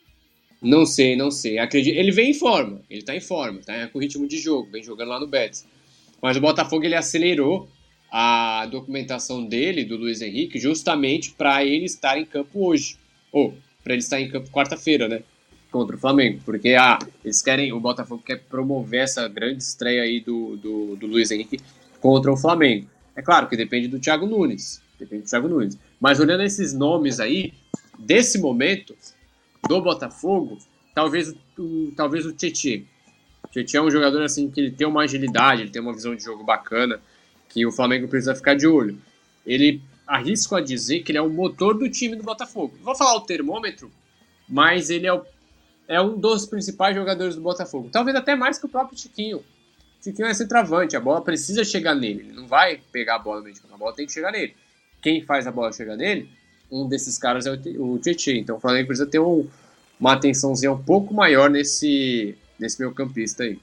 [0.60, 1.58] Não sei, não sei.
[1.58, 1.96] Acredito.
[1.96, 5.08] Ele vem em forma, ele tá em forma, tá com ritmo de jogo, vem jogando
[5.08, 5.66] lá no Betis.
[6.20, 7.68] Mas o Botafogo ele acelerou
[8.10, 12.96] a documentação dele, do Luiz Henrique, justamente para ele estar em campo hoje.
[13.32, 15.22] Ou para ele estar em campo quarta-feira, né?
[15.72, 16.40] Contra o Flamengo.
[16.44, 17.72] Porque ah, eles querem.
[17.72, 21.58] O Botafogo quer promover essa grande estreia aí do, do, do Luiz Henrique
[22.00, 22.86] contra o Flamengo.
[23.16, 24.80] É claro que depende do Thiago Nunes.
[24.98, 25.76] Depende do Thiago Nunes.
[26.00, 27.52] Mas olhando esses nomes aí,
[27.98, 28.94] desse momento,
[29.68, 30.58] do Botafogo,
[30.94, 32.84] talvez o, talvez o Tietchan.
[33.44, 36.14] O Tietchan é um jogador assim que ele tem uma agilidade, ele tem uma visão
[36.14, 37.00] de jogo bacana,
[37.48, 38.98] que o Flamengo precisa ficar de olho.
[39.46, 42.76] Ele arrisco a dizer que ele é o motor do time do Botafogo.
[42.82, 43.90] Vou falar o termômetro,
[44.48, 45.24] mas ele é, o,
[45.92, 47.90] é um dos principais jogadores do Botafogo.
[47.92, 49.44] Talvez até mais que o próprio Tiquinho.
[50.00, 52.20] Tiquinho é centroavante, a bola precisa chegar nele.
[52.20, 54.32] Ele não vai pegar a bola no meio de campo, a bola tem que chegar
[54.32, 54.56] nele.
[55.02, 56.30] Quem faz a bola chegar nele,
[56.70, 58.38] um desses caras é o Tietchan.
[58.38, 59.46] Então o Flamengo precisa ter um,
[60.00, 63.60] uma atençãozinha um pouco maior nesse, nesse meio campista aí.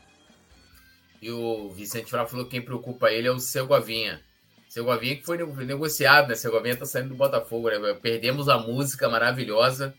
[1.19, 4.21] E o Vicente Frau falou que quem preocupa ele é o Segovinha.
[4.69, 6.35] Segovinha que foi negociado, né?
[6.35, 7.97] Segovinha tá saindo do Botafogo, né?
[7.99, 9.95] Perdemos a música maravilhosa,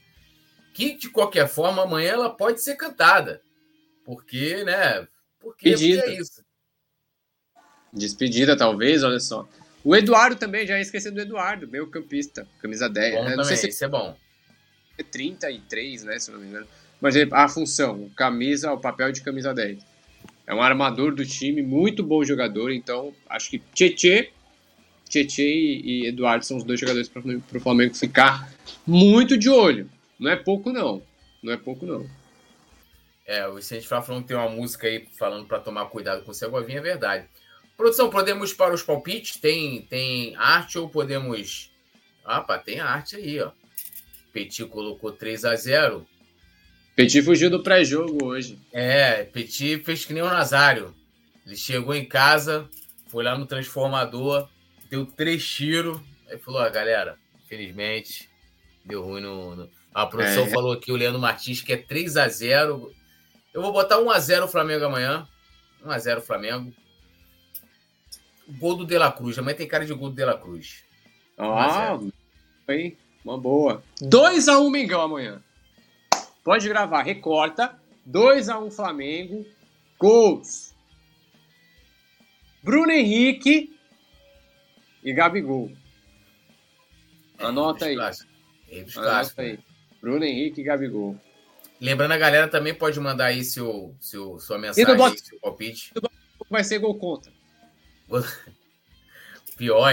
[0.72, 3.40] que de qualquer forma amanhã ela pode ser cantada.
[4.04, 5.06] Porque, né?
[5.38, 6.42] Porque, porque é isso.
[7.92, 9.48] Despedida, talvez, olha só.
[9.82, 13.14] O Eduardo também, já esqueci do Eduardo, meio campista, camisa 10.
[13.14, 13.36] Bom né?
[13.36, 14.16] não sei se isso é bom.
[14.98, 16.66] É 33, né, se não me engano.
[17.00, 19.78] Mas a função, camisa, o papel de camisa 10.
[20.46, 24.30] É um armador do time, muito bom jogador, então acho que Tietê,
[25.08, 28.52] Tietê e Eduardo são os dois jogadores para o Flamengo ficar
[28.86, 29.88] muito de olho.
[30.20, 31.02] Não é pouco, não.
[31.42, 32.08] Não é pouco, não.
[33.26, 36.30] É, o Vicente Fala falando que tem uma música aí falando para tomar cuidado com
[36.30, 37.26] o Segovinha, é verdade.
[37.76, 39.40] Produção, podemos para os palpites?
[39.40, 41.70] Tem, tem arte ou podemos.
[42.24, 43.52] Ah, pá, tem arte aí, ó.
[44.32, 46.06] Petit colocou 3 a 0
[46.94, 48.58] Petit fugiu do pré-jogo hoje.
[48.72, 50.94] É, Petit fez que nem o Nazário.
[51.46, 52.68] Ele chegou em casa,
[53.08, 54.48] foi lá no transformador,
[54.90, 55.98] deu três tiros,
[56.28, 58.28] aí falou: ah, galera, infelizmente,
[58.84, 59.56] deu ruim no.
[59.56, 59.79] no...
[59.92, 60.48] A produção é.
[60.48, 62.92] falou aqui, o Leandro Martins, que é 3 a 0
[63.52, 65.26] Eu vou botar 1 a 0 o Flamengo amanhã.
[65.84, 66.72] 1 a 0 Flamengo.
[68.58, 69.38] Gol do De La Cruz.
[69.38, 70.84] Amanhã tem cara de gol do De La Cruz.
[71.36, 71.98] Ah,
[72.66, 73.82] foi uma boa.
[74.02, 75.42] 2x1 um Mengão amanhã.
[76.44, 77.78] Pode gravar, recorta.
[78.08, 79.46] 2x1 um Flamengo.
[79.98, 80.74] Gols.
[82.62, 83.74] Bruno Henrique
[85.02, 85.72] e Gabigol.
[87.38, 87.96] Anota aí.
[88.96, 89.58] Anota aí.
[90.00, 91.16] Bruno Henrique e Gabigol.
[91.80, 95.20] Lembrando, a galera também pode mandar aí seu, seu, sua mensagem, bot...
[95.20, 95.92] seu palpite.
[96.48, 97.32] Vai ser gol contra.
[99.56, 99.92] Pior,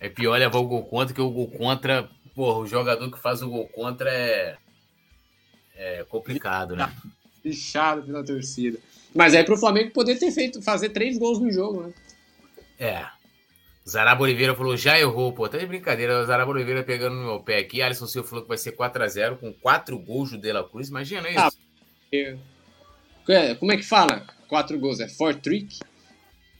[0.00, 3.42] é pior levar o gol contra, que o gol contra, porra, o jogador que faz
[3.42, 4.56] o gol contra é,
[5.74, 6.92] é complicado, né?
[7.42, 8.78] Fechado pela torcida.
[9.14, 11.94] Mas é pro Flamengo poder ter feito, fazer três gols no jogo, né?
[12.78, 13.06] É.
[13.86, 15.48] Zaraba Oliveira falou, já errou, pô.
[15.48, 16.20] Tá de brincadeira.
[16.20, 17.82] O Zaraba Oliveira pegando no meu pé aqui.
[17.82, 20.88] Alisson Silva falou que vai ser 4x0 com quatro gols do De La Cruz.
[20.88, 21.38] Imagina isso.
[21.38, 21.50] Ah,
[23.28, 24.26] é, como é que fala?
[24.48, 25.00] Quatro gols.
[25.00, 25.80] É for trick?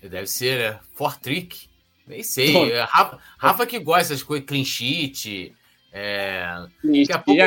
[0.02, 0.80] Deve ser, né?
[0.92, 1.68] For trick.
[2.06, 2.72] Nem sei.
[2.72, 5.54] É, Rafa, Rafa, que gosta dessas coisas, clean sheet.
[5.90, 6.66] É...
[6.82, 7.42] Daqui a pouco...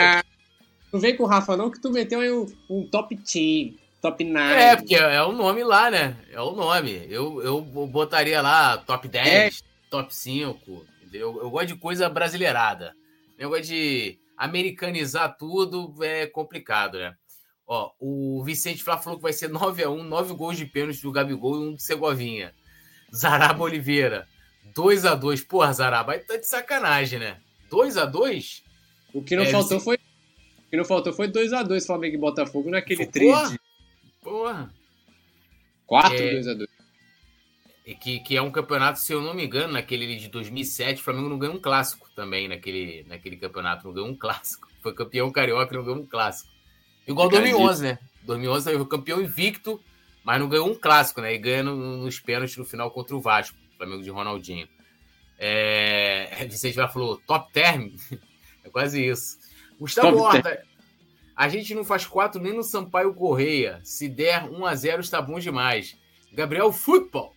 [0.92, 3.76] Não vem com o Rafa, não, que tu meteu aí um, um top team.
[4.02, 4.54] Top 9.
[4.54, 6.16] É, porque é o nome lá, né?
[6.32, 7.08] É o nome.
[7.10, 9.67] Eu, eu botaria lá top 10, é.
[9.90, 10.86] Top 5.
[11.02, 11.40] Entendeu?
[11.42, 12.94] Eu gosto de coisa brasileirada.
[13.38, 17.16] Eu gosto de americanizar tudo é complicado, né?
[17.66, 21.02] Ó, o Vicente Flá falou que vai ser 9 a 1 9 gols de pênalti
[21.02, 22.54] do Gabigol e um do Segovinha.
[23.14, 24.28] Zaraba Oliveira,
[24.76, 27.40] 2 a 2 Porra, Zaraba, aí tá de sacanagem, né?
[27.70, 28.64] 2 a 2
[29.14, 29.96] O que não é, faltou foi.
[29.96, 33.34] O que não faltou foi 2x2 Flamengo e Botafogo naquele trio.
[34.22, 34.70] Porra!
[35.86, 36.77] 4 é, 2x2.
[37.96, 41.30] Que, que é um campeonato, se eu não me engano, naquele de 2007, o Flamengo
[41.30, 44.68] não ganhou um clássico também naquele, naquele campeonato, não ganhou um clássico.
[44.82, 46.52] Foi campeão carioca e não ganhou um clássico.
[47.08, 48.00] Igual 2011, né?
[48.24, 49.82] 2011 foi campeão invicto,
[50.22, 51.34] mas não ganhou um clássico, né?
[51.34, 54.68] E ganha nos pênaltis no final contra o Vasco, Flamengo de Ronaldinho.
[55.40, 56.46] É...
[56.50, 57.92] Vicente já falou top term.
[58.66, 59.38] é quase isso.
[59.80, 60.62] Gustavo Horta,
[61.34, 63.80] a gente não faz quatro nem no Sampaio Correia.
[63.84, 65.96] Se der 1 a 0 está bom demais.
[66.34, 67.34] Gabriel Futebol,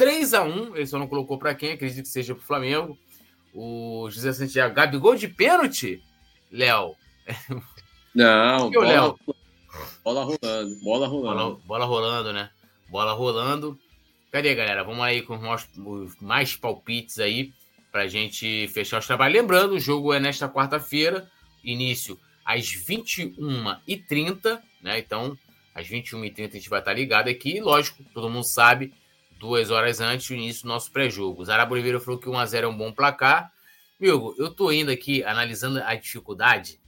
[0.00, 2.98] 3 a 1 ele só não colocou para quem, acredito que seja para o Flamengo.
[3.52, 6.02] O José Santiago, Gabigol de pênalti?
[6.50, 6.94] Léo.
[8.14, 9.18] Não, bola, Léo?
[10.02, 11.36] bola rolando, bola rolando.
[11.36, 12.50] Bola, bola rolando, né?
[12.88, 13.78] Bola rolando.
[14.32, 14.82] Cadê, galera?
[14.82, 15.38] Vamos aí com
[15.84, 17.52] os mais palpites aí
[17.92, 19.38] para a gente fechar os trabalhos.
[19.38, 21.30] Lembrando, o jogo é nesta quarta-feira,
[21.62, 24.98] início às 21h30, né?
[24.98, 25.36] Então,
[25.74, 27.58] às 21h30 a gente vai estar ligado aqui.
[27.58, 28.94] E, lógico, todo mundo sabe,
[29.40, 31.44] duas horas antes do início do nosso pré-jogo.
[31.44, 33.50] Zarabo Oliveira falou que 1x0 é um bom placar.
[33.98, 36.78] Milgo, eu tô indo aqui analisando a dificuldade.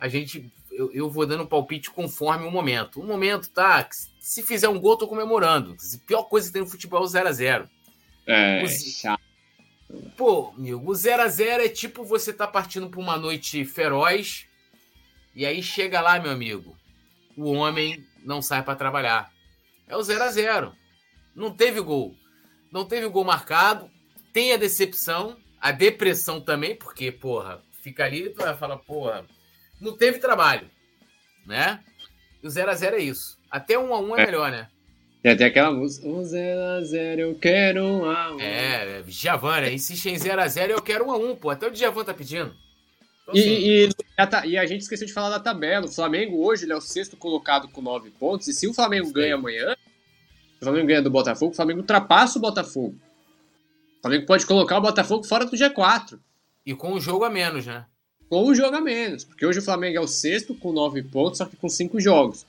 [0.00, 2.98] A gente, eu, eu vou dando palpite conforme o momento.
[2.98, 3.86] O momento tá,
[4.20, 5.72] se fizer um gol, tô comemorando.
[5.72, 7.68] A pior coisa que tem no futebol é o 0x0.
[8.26, 9.22] É, chato.
[10.16, 14.46] Pô, amigo, o 0x0 é tipo você tá partindo pra uma noite feroz
[15.34, 16.76] e aí chega lá, meu amigo,
[17.36, 19.30] o homem não sai para trabalhar.
[19.86, 20.77] É o 0 a 0
[21.38, 22.16] Não teve gol.
[22.72, 23.88] Não teve gol marcado.
[24.32, 29.24] Tem a decepção, a depressão também, porque, porra, fica ali e tu vai falar, porra,
[29.80, 30.68] não teve trabalho,
[31.46, 31.80] né?
[32.42, 33.38] E o 0 a 0 é isso.
[33.48, 34.26] Até 1 a 1 é, é.
[34.26, 34.68] melhor, né?
[35.22, 39.60] Tem até aquela música, 1 0 a 0 eu quero 1 a 1 É, Djavan,
[39.60, 39.72] né?
[39.72, 41.50] Insiste em 0 a 0 eu quero 1 a 1 pô.
[41.50, 42.54] Até o Djavan tá pedindo.
[43.22, 45.86] Então, e, assim, e, a, e, a, gente esqueceu de falar da tabela.
[45.86, 48.48] O Flamengo hoje é o sexto colocado com nove pontos.
[48.48, 49.76] E se o Flamengo ganha amanhã,
[50.60, 52.96] o Flamengo ganha do Botafogo, o Flamengo ultrapassa o Botafogo.
[53.98, 56.18] O Flamengo pode colocar o Botafogo fora do G4.
[56.64, 57.84] E com o jogo a menos, né?
[58.28, 59.24] Com o jogo a menos.
[59.24, 62.44] Porque hoje o Flamengo é o sexto com nove pontos, só que com cinco jogos.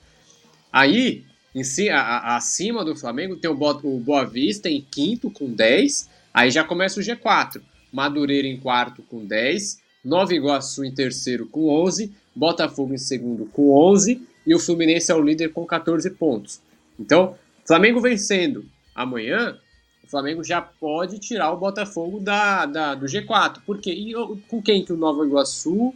[0.72, 1.24] Aí,
[1.54, 5.50] em si, a, a, acima do Flamengo, tem o, o Boa Vista em quinto com
[5.50, 6.08] 10.
[6.32, 7.62] Aí já começa o G4.
[7.92, 9.80] Madureira em quarto com 10.
[10.04, 15.14] Nova Iguaçu em terceiro com 11, Botafogo em segundo com 11 e o Fluminense é
[15.14, 16.60] o líder com 14 pontos.
[16.98, 17.36] Então,
[17.70, 19.56] Flamengo vencendo amanhã,
[20.02, 23.58] o Flamengo já pode tirar o Botafogo da, da do G4.
[23.64, 24.12] Porque e
[24.48, 25.94] com quem que o Nova Iguaçu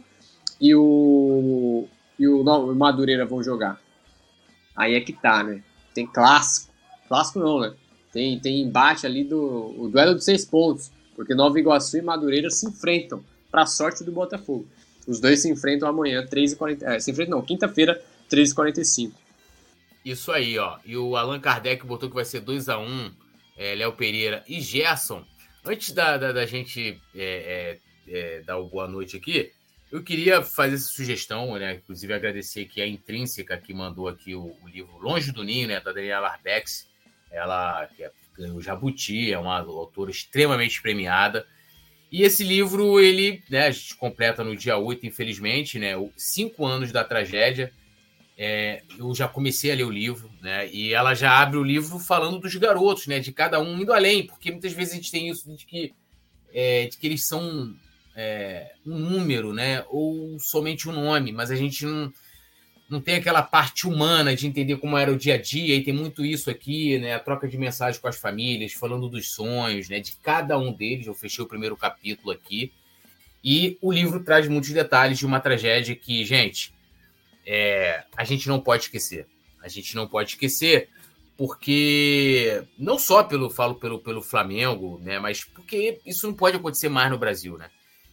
[0.61, 1.85] e o
[2.17, 3.77] e o, Madureira vão jogar?
[4.73, 5.61] Aí é que tá, né?
[5.93, 6.73] Tem clássico.
[7.09, 7.73] Clássico não, né?
[8.09, 12.49] Tem, tem embate ali do o duelo de seis pontos, porque Nova Iguaçu e Madureira
[12.49, 13.21] se enfrentam
[13.51, 14.65] para sorte do Botafogo.
[15.05, 16.83] Os dois se enfrentam amanhã, 3h40.
[16.83, 19.24] É, se enfrentam, não, quinta-feira, 3h45.
[20.05, 20.77] Isso aí, ó.
[20.85, 23.11] E o Allan Kardec botou que vai ser 2x1,
[23.57, 25.25] é, Léo Pereira e Gerson.
[25.65, 29.51] Antes da, da, da gente é, é, é, dar o boa noite aqui,
[29.91, 31.75] eu queria fazer essa sugestão, né?
[31.75, 35.79] Inclusive agradecer aqui a Intrínseca que mandou aqui o, o livro Longe do Ninho, né?
[35.79, 36.87] Da Daniela Arbex.
[37.31, 41.47] Ela que é, ganhou Jabuti, é uma autora extremamente premiada.
[42.11, 46.91] E esse livro, ele, né, a gente completa no dia 8, infelizmente, né, cinco anos
[46.91, 47.73] da tragédia.
[48.37, 51.97] É, eu já comecei a ler o livro, né, e ela já abre o livro
[51.99, 55.29] falando dos garotos, né, de cada um indo além, porque muitas vezes a gente tem
[55.29, 55.93] isso de que,
[56.53, 57.73] é, de que eles são
[58.13, 62.11] é, um número, né, ou somente um nome, mas a gente não,
[62.89, 65.93] não tem aquela parte humana de entender como era o dia a dia, e tem
[65.93, 67.15] muito isso aqui, né?
[67.15, 69.99] A troca de mensagens com as famílias, falando dos sonhos, né?
[69.99, 71.07] De cada um deles.
[71.07, 72.71] Eu fechei o primeiro capítulo aqui.
[73.43, 76.74] E o livro traz muitos detalhes de uma tragédia que, gente,
[77.45, 79.27] é, a gente não pode esquecer.
[79.61, 80.89] A gente não pode esquecer
[81.37, 86.87] porque não só pelo falo pelo, pelo Flamengo, né, mas porque isso não pode acontecer
[86.87, 87.69] mais no Brasil, né?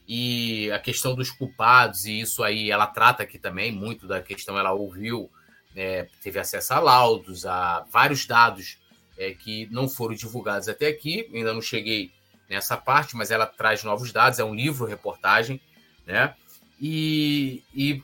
[0.07, 4.59] e a questão dos culpados, e isso aí ela trata aqui também muito da questão,
[4.59, 5.31] ela ouviu,
[5.75, 8.79] né, teve acesso a laudos, a vários dados
[9.17, 12.11] é, que não foram divulgados até aqui, ainda não cheguei
[12.49, 15.61] nessa parte, mas ela traz novos dados, é um livro, reportagem,
[16.07, 16.35] né?
[16.81, 18.03] E, e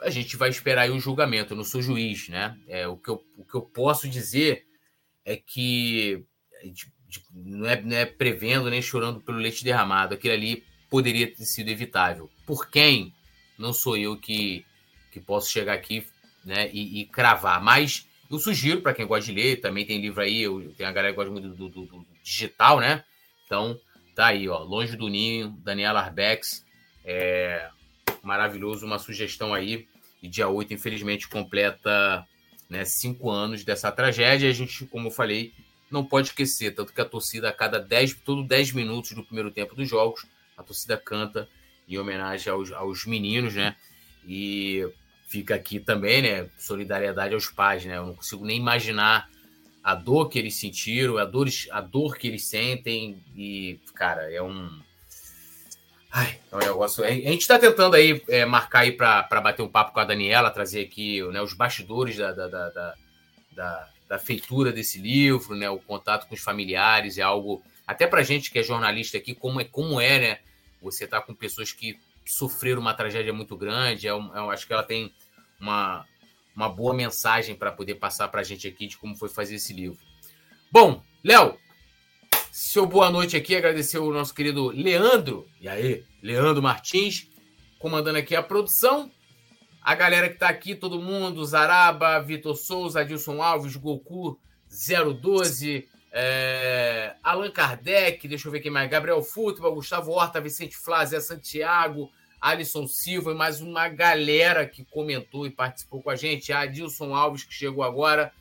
[0.00, 2.58] a gente vai esperar aí o julgamento, eu não sou juiz, né?
[2.68, 4.66] É, o, que eu, o que eu posso dizer
[5.24, 6.24] é que
[6.62, 11.26] de, de, não, é, não é prevendo nem chorando pelo leite derramado, aquilo ali poderia
[11.26, 12.30] ter sido evitável.
[12.46, 13.12] Por quem?
[13.58, 14.64] não sou eu que,
[15.10, 16.06] que posso chegar aqui
[16.44, 17.62] né, e, e cravar.
[17.62, 20.92] Mas eu sugiro para quem gosta de ler, também tem livro aí, eu, tem a
[20.92, 23.04] galera que gosta muito do, do, do, digital, né?
[23.46, 23.78] Então,
[24.14, 26.64] tá aí, ó, Longe do Ninho, Daniela Arbex,
[27.04, 27.68] é
[28.24, 29.86] maravilhoso, uma sugestão aí.
[30.22, 32.26] E dia 8, infelizmente, completa
[32.68, 34.48] né, cinco anos dessa tragédia.
[34.48, 35.52] A gente, como eu falei,
[35.90, 39.50] não pode esquecer, tanto que a torcida, a cada 10, todo 10 minutos do primeiro
[39.50, 40.26] tempo dos jogos,
[40.56, 41.48] a torcida canta
[41.88, 43.76] em homenagem aos, aos meninos, né?
[44.26, 44.88] E
[45.26, 46.48] fica aqui também, né?
[46.58, 47.96] Solidariedade aos pais, né?
[47.96, 49.28] Eu não consigo nem imaginar
[49.82, 53.22] a dor que eles sentiram, a dor, a dor que eles sentem.
[53.36, 54.70] E, cara, é um.
[56.16, 57.02] Ai, é um negócio.
[57.02, 60.48] A gente está tentando aí é, marcar aí para bater um papo com a Daniela,
[60.48, 62.94] trazer aqui né, os bastidores da, da, da,
[63.50, 65.68] da, da feitura desse livro, né?
[65.68, 67.64] O contato com os familiares é algo.
[67.84, 70.38] Até para gente que é jornalista aqui, como é, como é, né?
[70.80, 74.06] Você tá com pessoas que sofreram uma tragédia muito grande.
[74.06, 75.12] É, é, acho que ela tem
[75.60, 76.06] uma,
[76.54, 79.72] uma boa mensagem para poder passar para a gente aqui de como foi fazer esse
[79.72, 79.98] livro.
[80.70, 81.58] Bom, Léo,
[82.56, 87.28] seu boa noite aqui, agradecer o nosso querido Leandro, e aí, Leandro Martins,
[87.80, 89.10] comandando aqui a produção.
[89.82, 94.38] A galera que está aqui, todo mundo, Zaraba, Vitor Souza, Adilson Alves, Goku
[94.70, 101.20] 012, é, Allan Kardec, deixa eu ver quem mais, Gabriel Futebol, Gustavo Horta, Vicente Flávia,
[101.20, 102.08] Santiago,
[102.40, 106.52] Alisson Silva e mais uma galera que comentou e participou com a gente.
[106.52, 108.32] Adilson Alves, que chegou agora.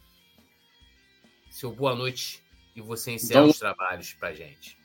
[1.50, 2.43] Seu boa noite
[2.76, 4.78] e você encerra então, os trabalhos pra gente.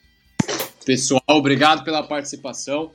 [0.85, 2.93] Pessoal, obrigado pela participação.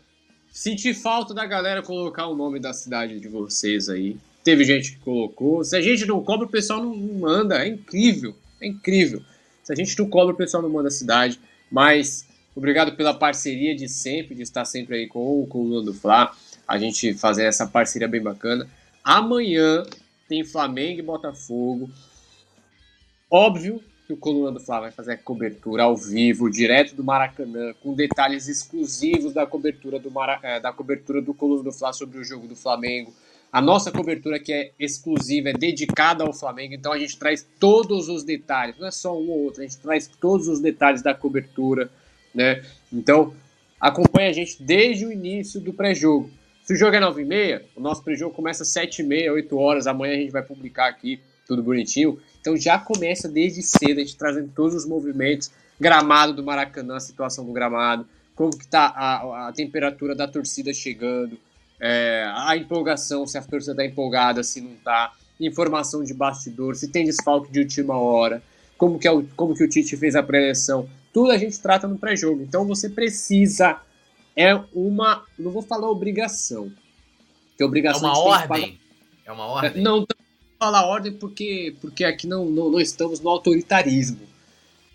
[0.52, 4.18] Senti falta da galera colocar o nome da cidade de vocês aí.
[4.44, 5.64] Teve gente que colocou.
[5.64, 7.64] Se a gente não cobra, o pessoal não manda.
[7.64, 8.36] É incrível.
[8.62, 9.22] É incrível.
[9.64, 11.40] Se a gente não cobra, o pessoal não manda a cidade.
[11.72, 16.36] Mas Obrigado pela parceria de sempre, de estar sempre aí com o Coluna do Fla.
[16.68, 18.70] A gente fazer essa parceria bem bacana.
[19.04, 19.84] Amanhã
[20.30, 21.90] tem Flamengo e Botafogo.
[23.30, 27.74] Óbvio que o Coluna do Fla vai fazer a cobertura ao vivo, direto do Maracanã,
[27.82, 30.40] com detalhes exclusivos da cobertura do, Mara...
[30.44, 33.14] É, da cobertura do Coluna do Fla sobre o jogo do Flamengo.
[33.52, 38.10] A nossa cobertura que é exclusiva, é dedicada ao Flamengo, então a gente traz todos
[38.10, 41.14] os detalhes, não é só um ou outro, a gente traz todos os detalhes da
[41.14, 41.92] cobertura
[42.34, 42.64] né?
[42.92, 43.34] Então,
[43.80, 46.30] acompanha a gente desde o início do pré-jogo.
[46.64, 49.88] Se o jogo é 9h30, o nosso pré-jogo começa às 7h30, 8 horas.
[49.88, 52.20] Amanhã a gente vai publicar aqui tudo bonitinho.
[52.44, 55.50] Então já começa desde cedo, a gente trazendo todos os movimentos,
[55.80, 58.06] gramado do Maracanã, a situação do gramado,
[58.36, 61.40] como que tá a, a temperatura da torcida chegando,
[61.80, 66.90] é, a empolgação, se a torcida está empolgada, se não está, informação de bastidor, se
[66.90, 68.44] tem desfalque de última hora,
[68.78, 71.88] como que, é o, como que o Tite fez a pré-eleição tudo a gente trata
[71.88, 72.42] no pré-jogo.
[72.42, 73.80] Então você precisa.
[74.36, 75.24] É uma.
[75.38, 76.72] Não vou falar obrigação.
[77.56, 78.80] Que obrigação é uma ordem.
[79.24, 79.84] É uma ordem.
[79.84, 80.06] Não
[80.64, 84.22] falar ordem porque, porque aqui não, não, não estamos no autoritarismo.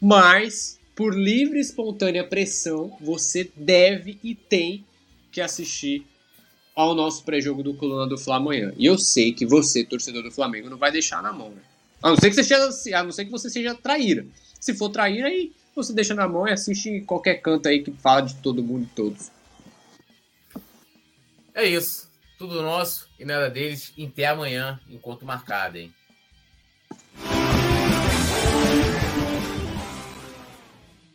[0.00, 4.82] Mas, por livre e espontânea pressão, você deve e tem
[5.30, 6.06] que assistir
[6.74, 8.72] ao nosso pré-jogo do Coluna do Fla amanhã.
[8.78, 11.60] E eu sei que você, torcedor do Flamengo, não vai deixar na mão, né?
[12.02, 14.24] A não ser que você seja, a não ser que você seja traíra.
[14.58, 18.22] Se for traíra, aí você deixa na mão e assiste qualquer canto aí que fala
[18.22, 19.30] de todo mundo e todos.
[21.54, 22.07] É isso.
[22.38, 23.92] Tudo nosso e nada deles.
[23.98, 25.92] Até amanhã, enquanto marcado, hein?